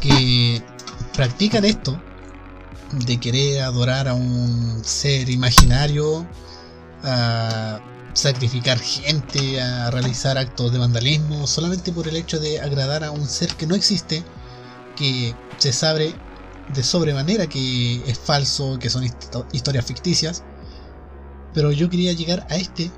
[0.02, 0.61] que
[1.14, 2.02] practican esto
[2.91, 6.27] de querer adorar a un ser imaginario,
[7.03, 7.81] a
[8.14, 13.27] sacrificar gente, a realizar actos de vandalismo, solamente por el hecho de agradar a un
[13.27, 14.23] ser que no existe,
[14.95, 16.15] que se sabe
[16.69, 20.44] de sobremanera que es falso, que son histo- historias ficticias.
[21.53, 22.91] Pero yo quería llegar a este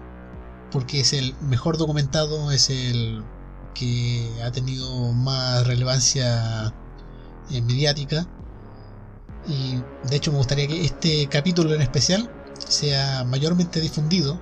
[0.75, 3.23] porque es el mejor documentado, es el
[3.73, 6.73] que ha tenido más relevancia
[7.49, 8.27] eh, mediática.
[9.47, 9.75] Y
[10.09, 12.29] de hecho me gustaría que este capítulo en especial
[12.67, 14.37] sea mayormente difundido,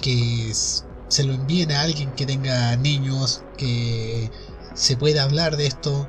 [0.00, 4.30] que se lo envíen a alguien que tenga niños, que
[4.72, 6.08] se pueda hablar de esto,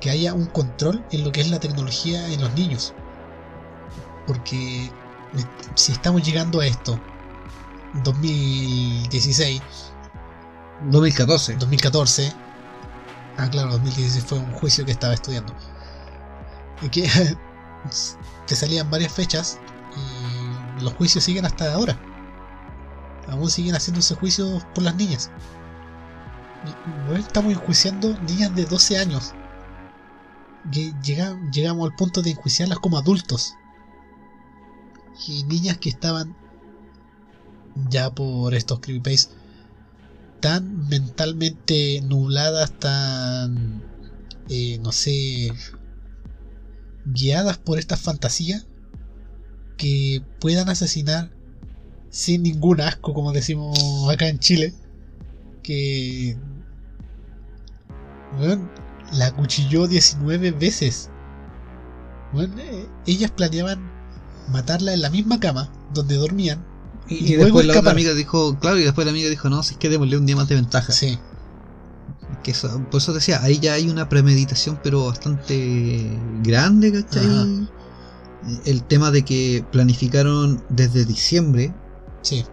[0.00, 2.94] que haya un control en lo que es la tecnología en los niños.
[4.26, 4.90] Porque eh,
[5.74, 6.98] si estamos llegando a esto,
[8.04, 9.60] 2016,
[10.90, 11.56] 2014.
[11.56, 12.32] 2014.
[13.36, 15.54] Ah, claro, 2016 fue un juicio que estaba estudiando.
[16.80, 17.08] Y que
[18.46, 19.58] te salían varias fechas
[19.96, 21.98] y los juicios siguen hasta ahora.
[23.28, 25.30] Aún siguen haciéndose juicios por las niñas.
[27.16, 29.32] Estamos enjuiciando niñas de 12 años.
[30.70, 33.56] Que llegamos al punto de enjuiciarlas como adultos.
[35.26, 36.34] Y niñas que estaban
[37.90, 39.30] ya por estos creepypastes
[40.42, 43.80] tan mentalmente nubladas, tan,
[44.48, 45.52] eh, no sé,
[47.04, 48.60] guiadas por esta fantasía,
[49.76, 51.30] que puedan asesinar
[52.10, 53.78] sin ningún asco, como decimos
[54.12, 54.74] acá en Chile,
[55.62, 56.36] que
[58.38, 58.68] weón,
[59.12, 61.08] la cuchilló 19 veces.
[62.34, 63.90] Eh, ellas planeaban
[64.48, 66.71] matarla en la misma cama donde dormían.
[67.20, 69.78] Y, después la otra amiga dijo, claro, y después la amiga dijo, no, si es
[69.78, 70.92] que démosle un día más de ventaja.
[70.92, 71.18] Sí,
[72.42, 77.26] Que eso, por eso decía, ahí ya hay una premeditación, pero bastante grande, ¿cachai?
[77.26, 77.46] Ajá.
[78.64, 81.72] El tema de que planificaron desde diciembre,
[82.22, 82.44] Sí.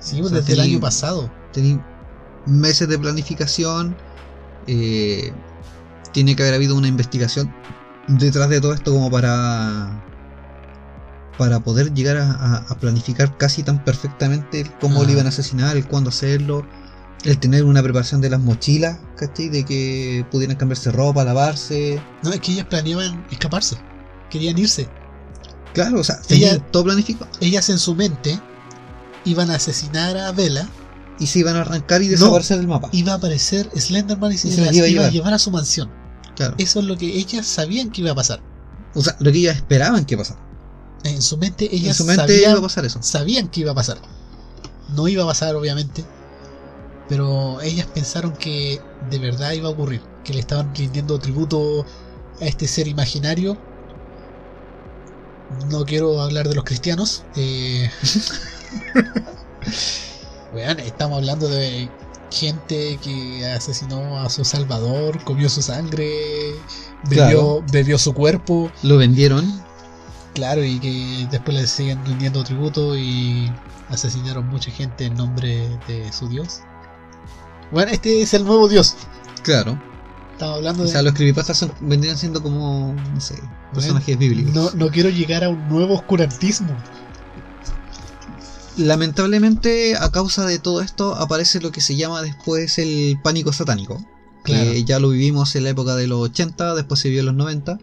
[0.00, 1.30] Sí, O sea, desde el año pasado.
[1.52, 1.84] tenían
[2.46, 3.96] meses de planificación,
[4.66, 5.32] eh,
[6.12, 7.52] tiene que haber habido una investigación
[8.06, 10.04] detrás de todo esto como para
[11.38, 15.04] para poder llegar a, planificar casi tan perfectamente el cómo Ajá.
[15.06, 16.66] lo iban a asesinar, el cuándo hacerlo,
[17.24, 19.48] el tener una preparación de las mochilas, ¿cachai?
[19.48, 22.02] De que pudieran cambiarse ropa, lavarse.
[22.22, 23.76] No, es que ellas planeaban escaparse.
[24.30, 24.88] Querían irse.
[25.74, 27.30] Claro, o sea, Ella- todo planificado.
[27.40, 28.38] Ellas en su mente
[29.24, 30.68] iban a asesinar a Vela.
[31.20, 32.88] Y se iban a arrancar y desaparecer del mapa.
[32.92, 35.34] Iba a aparecer Slenderman y se, Y se las iba a iba a llevar.
[35.34, 35.90] a su mansión.
[36.36, 36.54] Claro.
[36.58, 38.40] Eso es lo que ellas sabían que iba a pasar.
[38.94, 40.40] O sea, lo que ellos esperaban que pasara.
[41.04, 42.98] En su mente ellas En su mente sabían, iba a pasar eso.
[43.02, 43.98] sabían que iba a pasar.
[44.94, 46.04] No iba a pasar, obviamente.
[47.08, 48.80] Pero ellas pensaron que
[49.10, 50.02] de verdad iba a ocurrir.
[50.24, 51.86] Que le estaban rindiendo tributo
[52.40, 53.56] a este ser imaginario.
[55.70, 57.24] No quiero hablar de los cristianos.
[57.36, 57.90] Eh...
[60.84, 61.88] Estamos hablando de
[62.30, 66.54] gente que asesinó a su salvador, comió su sangre,
[67.08, 67.64] bebió, Claro.
[67.70, 68.70] bebió su cuerpo.
[68.82, 69.62] Lo vendieron.
[70.38, 73.50] Claro, y que después le siguen rindiendo tributo y
[73.88, 76.60] asesinaron mucha gente en nombre de su dios.
[77.72, 78.94] Bueno, este es el nuevo dios.
[79.42, 79.76] Claro.
[80.34, 80.92] Estamos hablando O de.
[80.92, 83.34] sea, los creepypastas son, vendrían siendo como, no sé,
[83.74, 84.54] personajes bíblicos.
[84.54, 86.70] no, no quiero llegar a un nuevo oscurantismo.
[88.76, 94.00] Lamentablemente, a causa de todo esto, aparece lo que se llama después el pánico satánico.
[94.44, 94.70] Claro.
[94.70, 97.34] Que ya lo vivimos en la época de los 80, después se vio en los
[97.34, 97.80] 90.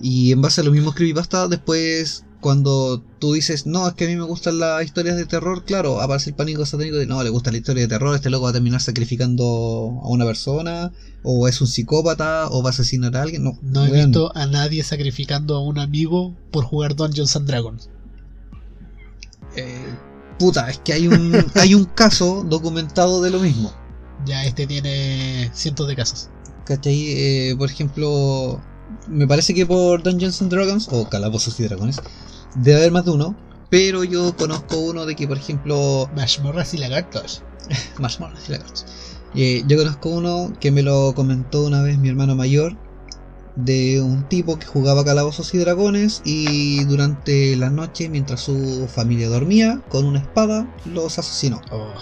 [0.00, 4.08] Y en base a los mismos creepypastas, después cuando tú dices, no, es que a
[4.08, 7.30] mí me gustan las historias de terror, claro, aparece el pánico satánico de, no, le
[7.30, 9.44] gusta la historia de terror, este loco va a terminar sacrificando
[10.02, 10.92] a una persona,
[11.24, 13.42] o es un psicópata, o va a asesinar a alguien.
[13.42, 17.90] No, No he visto a nadie sacrificando a un amigo por jugar Dungeons and Dragons.
[19.56, 19.86] Eh,
[20.38, 23.72] puta, es que hay un, hay un caso documentado de lo mismo.
[24.24, 26.30] Ya este tiene cientos de casos.
[26.64, 27.06] ¿Cachai?
[27.08, 28.60] Eh, por ejemplo,
[29.08, 32.00] me parece que por Dungeons and Dragons, o Calabozos y Dragones,
[32.56, 33.36] debe haber más de uno.
[33.70, 37.42] Pero yo conozco uno de que, por ejemplo, Mashmorras y lagartos.
[37.98, 38.86] Marshmallows y lagartos.
[39.34, 42.76] Eh, yo conozco uno que me lo comentó una vez mi hermano mayor,
[43.56, 49.28] de un tipo que jugaba Calabozos y Dragones y durante la noche, mientras su familia
[49.28, 51.60] dormía, con una espada los asesinó.
[51.72, 51.92] Oh,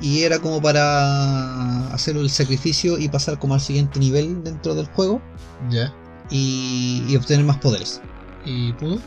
[0.00, 4.86] Y era como para hacer el sacrificio y pasar como al siguiente nivel dentro del
[4.86, 5.22] juego
[5.70, 5.92] ya.
[6.30, 8.00] Y, y obtener más poderes.
[8.44, 8.98] ¿Y pudo?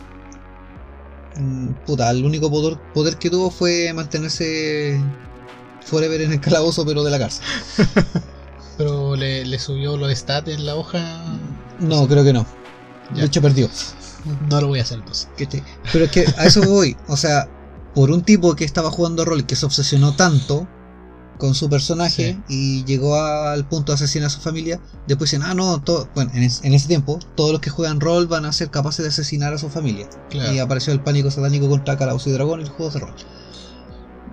[1.37, 4.99] Mm, Puta, el único poder, poder que tuvo fue mantenerse
[5.85, 7.45] forever en el calabozo pero de la cárcel.
[8.77, 10.99] Pero le, le subió los stats en la hoja.
[11.79, 12.47] No, creo que no.
[13.13, 13.21] Ya.
[13.21, 13.69] De hecho perdió.
[14.49, 15.29] No lo voy a hacer entonces.
[15.91, 16.97] Pero es que a eso voy.
[17.07, 17.47] O sea,
[17.93, 20.67] por un tipo que estaba jugando rol que se obsesionó tanto
[21.41, 25.55] con su personaje y llegó al punto de asesinar a su familia, después dicen, ah,
[25.55, 28.53] no, todo, bueno, en, es- en ese tiempo, todos los que juegan rol van a
[28.53, 30.07] ser capaces de asesinar a su familia.
[30.29, 30.53] Claro.
[30.53, 33.13] Y apareció el pánico satánico contra Calabozos y Dragón y los juegos de rol.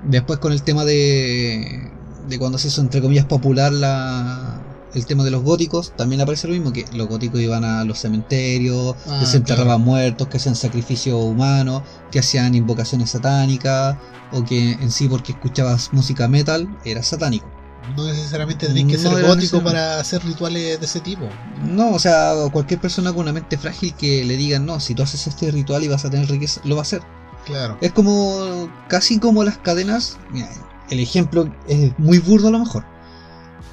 [0.04, 1.90] Después con el tema de,
[2.28, 4.60] de cuando se hizo entre comillas popular la,
[4.94, 7.98] el tema de los góticos, también aparece lo mismo, que los góticos iban a los
[7.98, 9.78] cementerios, Ah, desenterraban claro.
[9.80, 13.96] muertos, que hacían sacrificios humanos, que hacían invocaciones satánicas,
[14.32, 17.46] o que en sí porque escuchabas música metal era satánico.
[17.96, 21.26] No necesariamente tenéis que No ser gótico para hacer rituales de ese tipo.
[21.64, 25.02] No, o sea, cualquier persona con una mente frágil que le digan, no, si tú
[25.02, 27.00] haces este ritual y vas a tener riqueza, lo va a hacer.
[27.46, 27.78] Claro.
[27.80, 30.18] Es como casi como las cadenas.
[30.30, 30.50] Mira,
[30.90, 32.84] el ejemplo es muy burdo a lo mejor.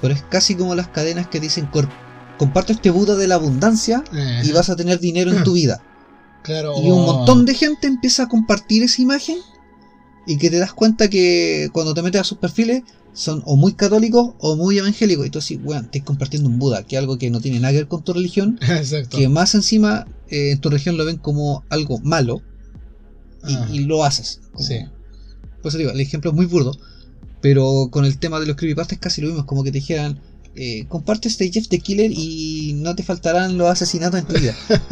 [0.02, 1.90] Pero es casi como las cadenas que dicen "Cor-
[2.38, 5.82] comparte este Buda de la abundancia Eh, y vas a tener dinero en tu vida.
[6.44, 6.74] claro.
[6.84, 9.38] Y un montón de gente empieza a compartir esa imagen
[10.28, 13.74] y que te das cuenta que cuando te metes a sus perfiles son o muy
[13.74, 15.26] católicos o muy evangélicos.
[15.26, 17.72] Y tú así, weón, estás compartiendo un Buda, que es algo que no tiene nada
[17.72, 19.18] que ver con tu religión, Exacto.
[19.18, 22.42] que más encima eh, en tu religión lo ven como algo malo
[23.48, 23.68] y, Ah.
[23.72, 24.42] y lo haces.
[24.54, 24.80] Como- Sí.
[25.62, 26.74] Por eso digo, el ejemplo es muy burdo,
[27.46, 30.20] pero con el tema de los creepypastas casi lo mismo, es como que te dijeran,
[30.56, 34.58] eh, comparte este Jeff the Killer y no te faltarán los asesinatos en tu vida.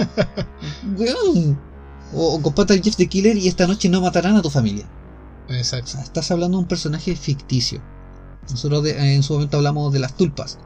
[2.19, 4.87] O, o comparte el Jeff the Killer y esta noche no matarán a tu familia.
[4.87, 4.93] O
[5.47, 5.91] Exacto.
[5.91, 7.85] sea, estás hablando de un personaje ficticio.
[8.49, 10.59] Nosotros de- en su momento hablamos de las tulpas.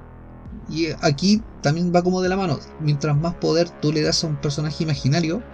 [0.68, 2.59] Y aquí también va como de la mano.
[2.80, 5.45] Mientras más poder tú le das a un personaje imaginario,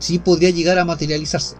[0.00, 1.56] sí podría llegar a materializarse.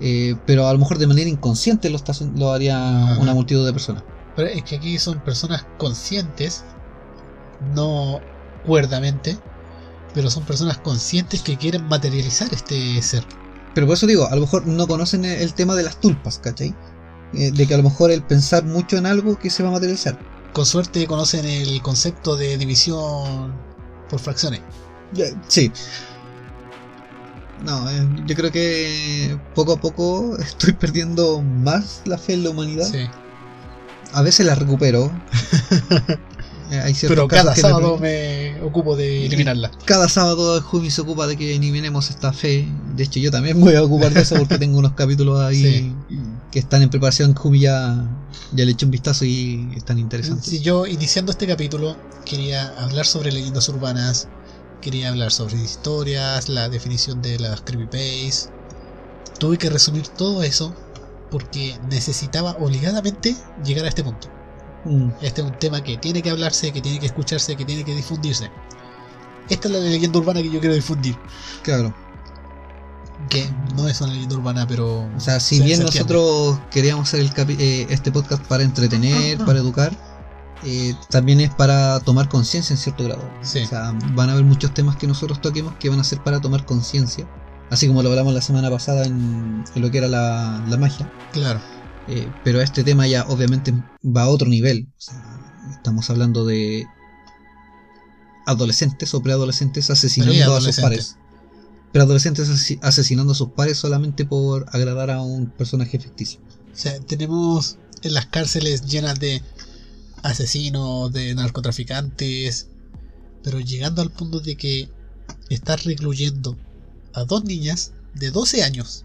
[0.00, 3.20] Eh, pero a lo mejor de manera inconsciente lo, está lo haría Ajá.
[3.20, 4.04] una multitud de personas.
[4.34, 6.64] Pero es que aquí son personas conscientes,
[7.74, 8.20] no
[8.66, 9.38] cuerdamente,
[10.14, 13.24] pero son personas conscientes que quieren materializar este ser.
[13.74, 16.38] Pero por eso digo, a lo mejor no conocen el el tema de las tulpas,
[16.38, 16.74] ¿cachai?
[17.34, 19.72] Eh, de que a lo mejor el pensar mucho en algo que se va a
[19.72, 20.18] materializar.
[20.52, 23.54] Con suerte conocen el concepto de división
[24.08, 24.60] por fracciones.
[25.48, 25.70] Sí.
[27.64, 32.50] No, eh, yo creo que poco a poco estoy perdiendo más la fe en la
[32.50, 32.88] humanidad.
[32.90, 33.06] Sí.
[34.12, 35.10] A veces la recupero.
[36.68, 39.70] Eh, Hay Pero cada sábado me- me ocupo de eliminarla.
[39.84, 42.66] Cada sábado Jumi se ocupa de que eliminemos esta fe.
[42.96, 45.94] De hecho, yo también voy a ocupar de eso porque tengo unos capítulos ahí Sí.
[46.50, 47.34] que están en preparación.
[47.36, 48.04] Jumi ya,
[48.52, 50.46] ya le eché un vistazo y están interesantes.
[50.46, 54.26] Si yo, iniciando este capítulo, quería hablar sobre leyendas urbanas,
[54.90, 58.50] quería hablar sobre historias, la definición de las creepypastes.
[59.40, 60.72] Tuve que resumir todo eso
[61.30, 63.34] porque necesitaba obligadamente
[63.64, 64.28] llegar a este punto.
[64.84, 67.84] Mm, Este es un tema que tiene que hablarse, que tiene que escucharse, que tiene
[67.84, 68.48] que difundirse.
[69.50, 71.16] Esta es la leyenda urbana que yo quiero difundir.
[71.62, 71.92] claro.
[73.28, 75.08] Que no es una leyenda urbana, pero.
[75.16, 78.62] O sea, si se- bien se nosotros queríamos hacer el capi- eh, este podcast para
[78.62, 79.90] entretener, para educar,
[80.66, 83.22] eh, también es para tomar conciencia en cierto grado.
[83.40, 83.60] Sí.
[83.60, 86.40] O sea, van a haber muchos temas que nosotros toquemos que van a ser para
[86.40, 87.28] tomar conciencia.
[87.70, 91.10] Así como lo hablamos la semana pasada en, en lo que era la, la magia.
[91.32, 91.60] Claro.
[92.08, 93.72] Eh, pero este tema ya obviamente
[94.04, 94.88] va a otro nivel.
[94.90, 95.22] O sea,
[95.70, 96.86] estamos hablando de
[98.46, 101.16] adolescentes o preadolescentes asesinando a sus pares.
[101.92, 106.40] Preadolescentes asesinando a sus pares solamente por agradar a un personaje ficticio.
[106.72, 109.42] O sea, tenemos en las cárceles llenas de
[110.22, 112.68] asesinos, de narcotraficantes,
[113.42, 114.88] pero llegando al punto de que
[115.50, 116.56] estás recluyendo
[117.12, 119.04] a dos niñas de 12 años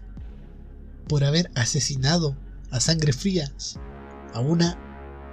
[1.08, 2.36] por haber asesinado
[2.70, 3.52] a sangre fría
[4.34, 4.78] a una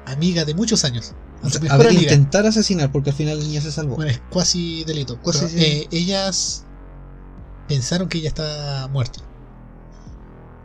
[0.06, 1.14] amiga de muchos años.
[1.41, 3.95] O sea, intentar asesinar porque al final la niña se salvó.
[3.95, 5.19] Bueno, es cuasi delito.
[5.22, 5.64] Cuasi, pero, sí.
[5.64, 6.65] eh, ellas
[7.68, 9.22] pensaron que ella está muerta.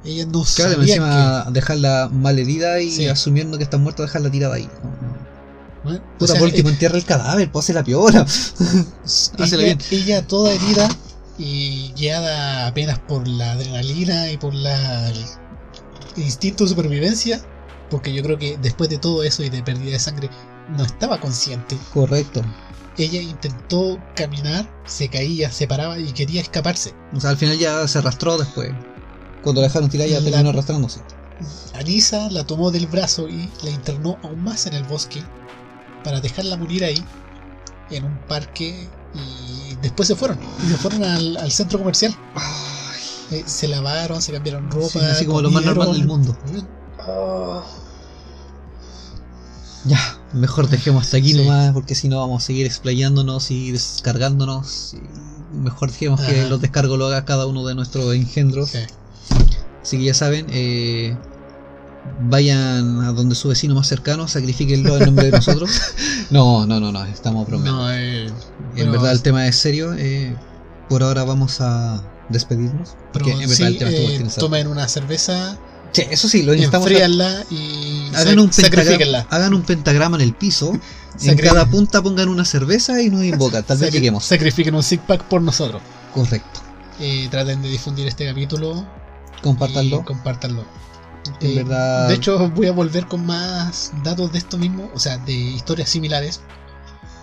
[0.04, 3.06] Ellas no claro, y sabían encima dejarla mal herida y Sí.
[3.08, 4.64] asumiendo que está muerta, dejarla tirada ahí.
[4.66, 5.88] que...
[5.88, 8.26] o Puta, sea, por último, eh, entierra el cadáver, pues hace la piola.
[9.38, 9.78] Ella, bien.
[9.90, 10.88] ella toda herida
[11.38, 17.40] y guiada apenas por la adrenalina y por la el instinto de supervivencia,
[17.90, 20.30] porque yo creo que después de todo eso y de pérdida de sangre
[20.76, 21.76] no estaba consciente.
[21.92, 22.42] Correcto.
[22.96, 26.94] Ella intentó caminar, se caía, se paraba y quería escaparse.
[27.12, 28.70] O sea, al final ya se arrastró después.
[29.44, 31.00] Cuando la dejaron tirar ya La- terminó arrastrándose.
[31.74, 35.22] Anisa la tomó del brazo y la internó aún más en el bosque
[36.02, 37.04] para dejarla morir ahí
[37.90, 42.14] en un parque y después se fueron y se fueron al, al centro comercial
[43.30, 46.36] Eh, se lavaron se cambiaron ropa Sí, así como lo más normal del mundo.
[47.00, 47.62] Ah,
[49.86, 49.98] Ya,
[50.32, 51.38] mejor dejemos hasta aquí Sí.
[51.38, 54.94] nomás, porque si no vamos a seguir explayándonos y descargándonos.
[54.94, 58.70] y mejor dejemos que los descargos lo haga cada uno de nuestros engendros.
[58.70, 58.78] sí.
[59.84, 61.14] Así que ya saben, eh,
[62.22, 65.70] vayan a donde su vecino más cercano, sacrifíquenlo en nombre de nosotros.
[66.30, 67.82] No, no, no, no, estamos bromeando.
[67.82, 68.26] no, eh,
[68.76, 69.94] en verdad el tema es serio.
[69.94, 70.34] eh,
[70.88, 72.96] por ahora vamos a despedirnos.
[73.12, 75.58] pero Porque en verdad sí, el tema eh, tomen una cerveza
[75.92, 76.88] Sí, eso sí, lo necesitamos.
[76.90, 80.72] enfríanla y Hagan un, pentagrama, hagan un pentagrama en el piso.
[81.22, 83.62] En cada punta pongan una cerveza y nos invocan.
[83.62, 84.24] Tal vez lleguemos.
[84.24, 85.80] sacrifiquen un six pack por nosotros
[86.12, 86.60] Correcto.
[87.30, 88.84] Traten de difundir este capítulo
[89.44, 90.00] Compártanlo.
[90.00, 90.64] y compártanlo
[91.40, 92.08] En Eh, verdad.
[92.08, 95.88] De hecho, voy a volver con más datos de esto mismo, o sea, de historias
[95.90, 96.40] similares,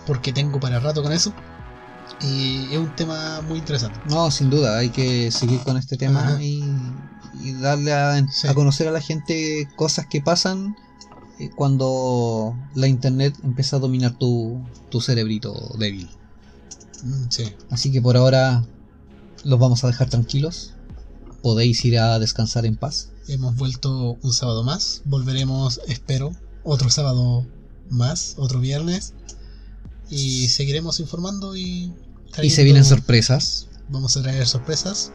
[0.08, 1.34] porque tengo para rato con eso.
[2.22, 4.00] Y es un tema muy interesante.
[4.10, 6.64] No, sin duda, hay que seguir con este tema y,
[7.42, 8.48] y darle a, Sí.
[8.48, 10.76] a conocer a la gente cosas que pasan
[11.40, 16.10] eh, cuando la internet empieza a dominar tu, tu cerebrito débil.
[17.04, 17.54] Mm, Sí.
[17.72, 18.64] Así que por ahora
[19.44, 20.74] los vamos a dejar tranquilos.
[21.42, 23.10] Podéis ir a descansar en paz.
[23.28, 25.02] Hemos vuelto un sábado más.
[25.06, 26.32] Volveremos, espero,
[26.64, 27.46] otro sábado
[27.90, 29.14] más, otro viernes.
[30.10, 31.94] Y seguiremos informando y.
[32.42, 33.68] Y se vienen sorpresas.
[33.90, 35.12] Vamos a traer sorpresas.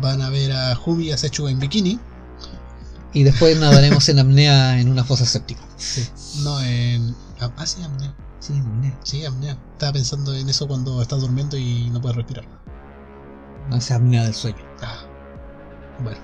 [0.00, 1.98] Van a ver a Jumi y a Sechu en bikini.
[3.12, 5.60] Y después nadaremos en apnea en una fosa séptica.
[5.76, 6.06] Sí.
[6.42, 7.14] No en.
[7.40, 8.14] Ah, sí, apnea.
[8.38, 8.98] Sí, apnea.
[9.04, 9.58] Sí, apnea.
[9.72, 12.46] Estaba pensando en eso cuando estás durmiendo y no puedes respirar.
[13.68, 14.71] No es apnea del sueño.
[16.02, 16.20] Bueno.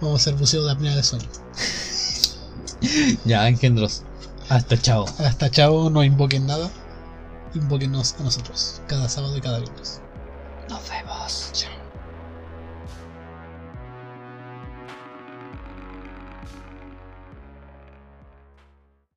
[0.00, 1.28] Vamos a hacer buceo de apnea de sueño.
[3.24, 4.02] Ya, engendros.
[4.48, 5.04] Hasta chao.
[5.18, 6.70] Hasta chao, no invoquen nada.
[7.54, 8.80] Invóquenos a nosotros.
[8.86, 10.00] Cada sábado y cada viernes.
[10.68, 11.50] Nos vemos.
[11.52, 11.77] Chao.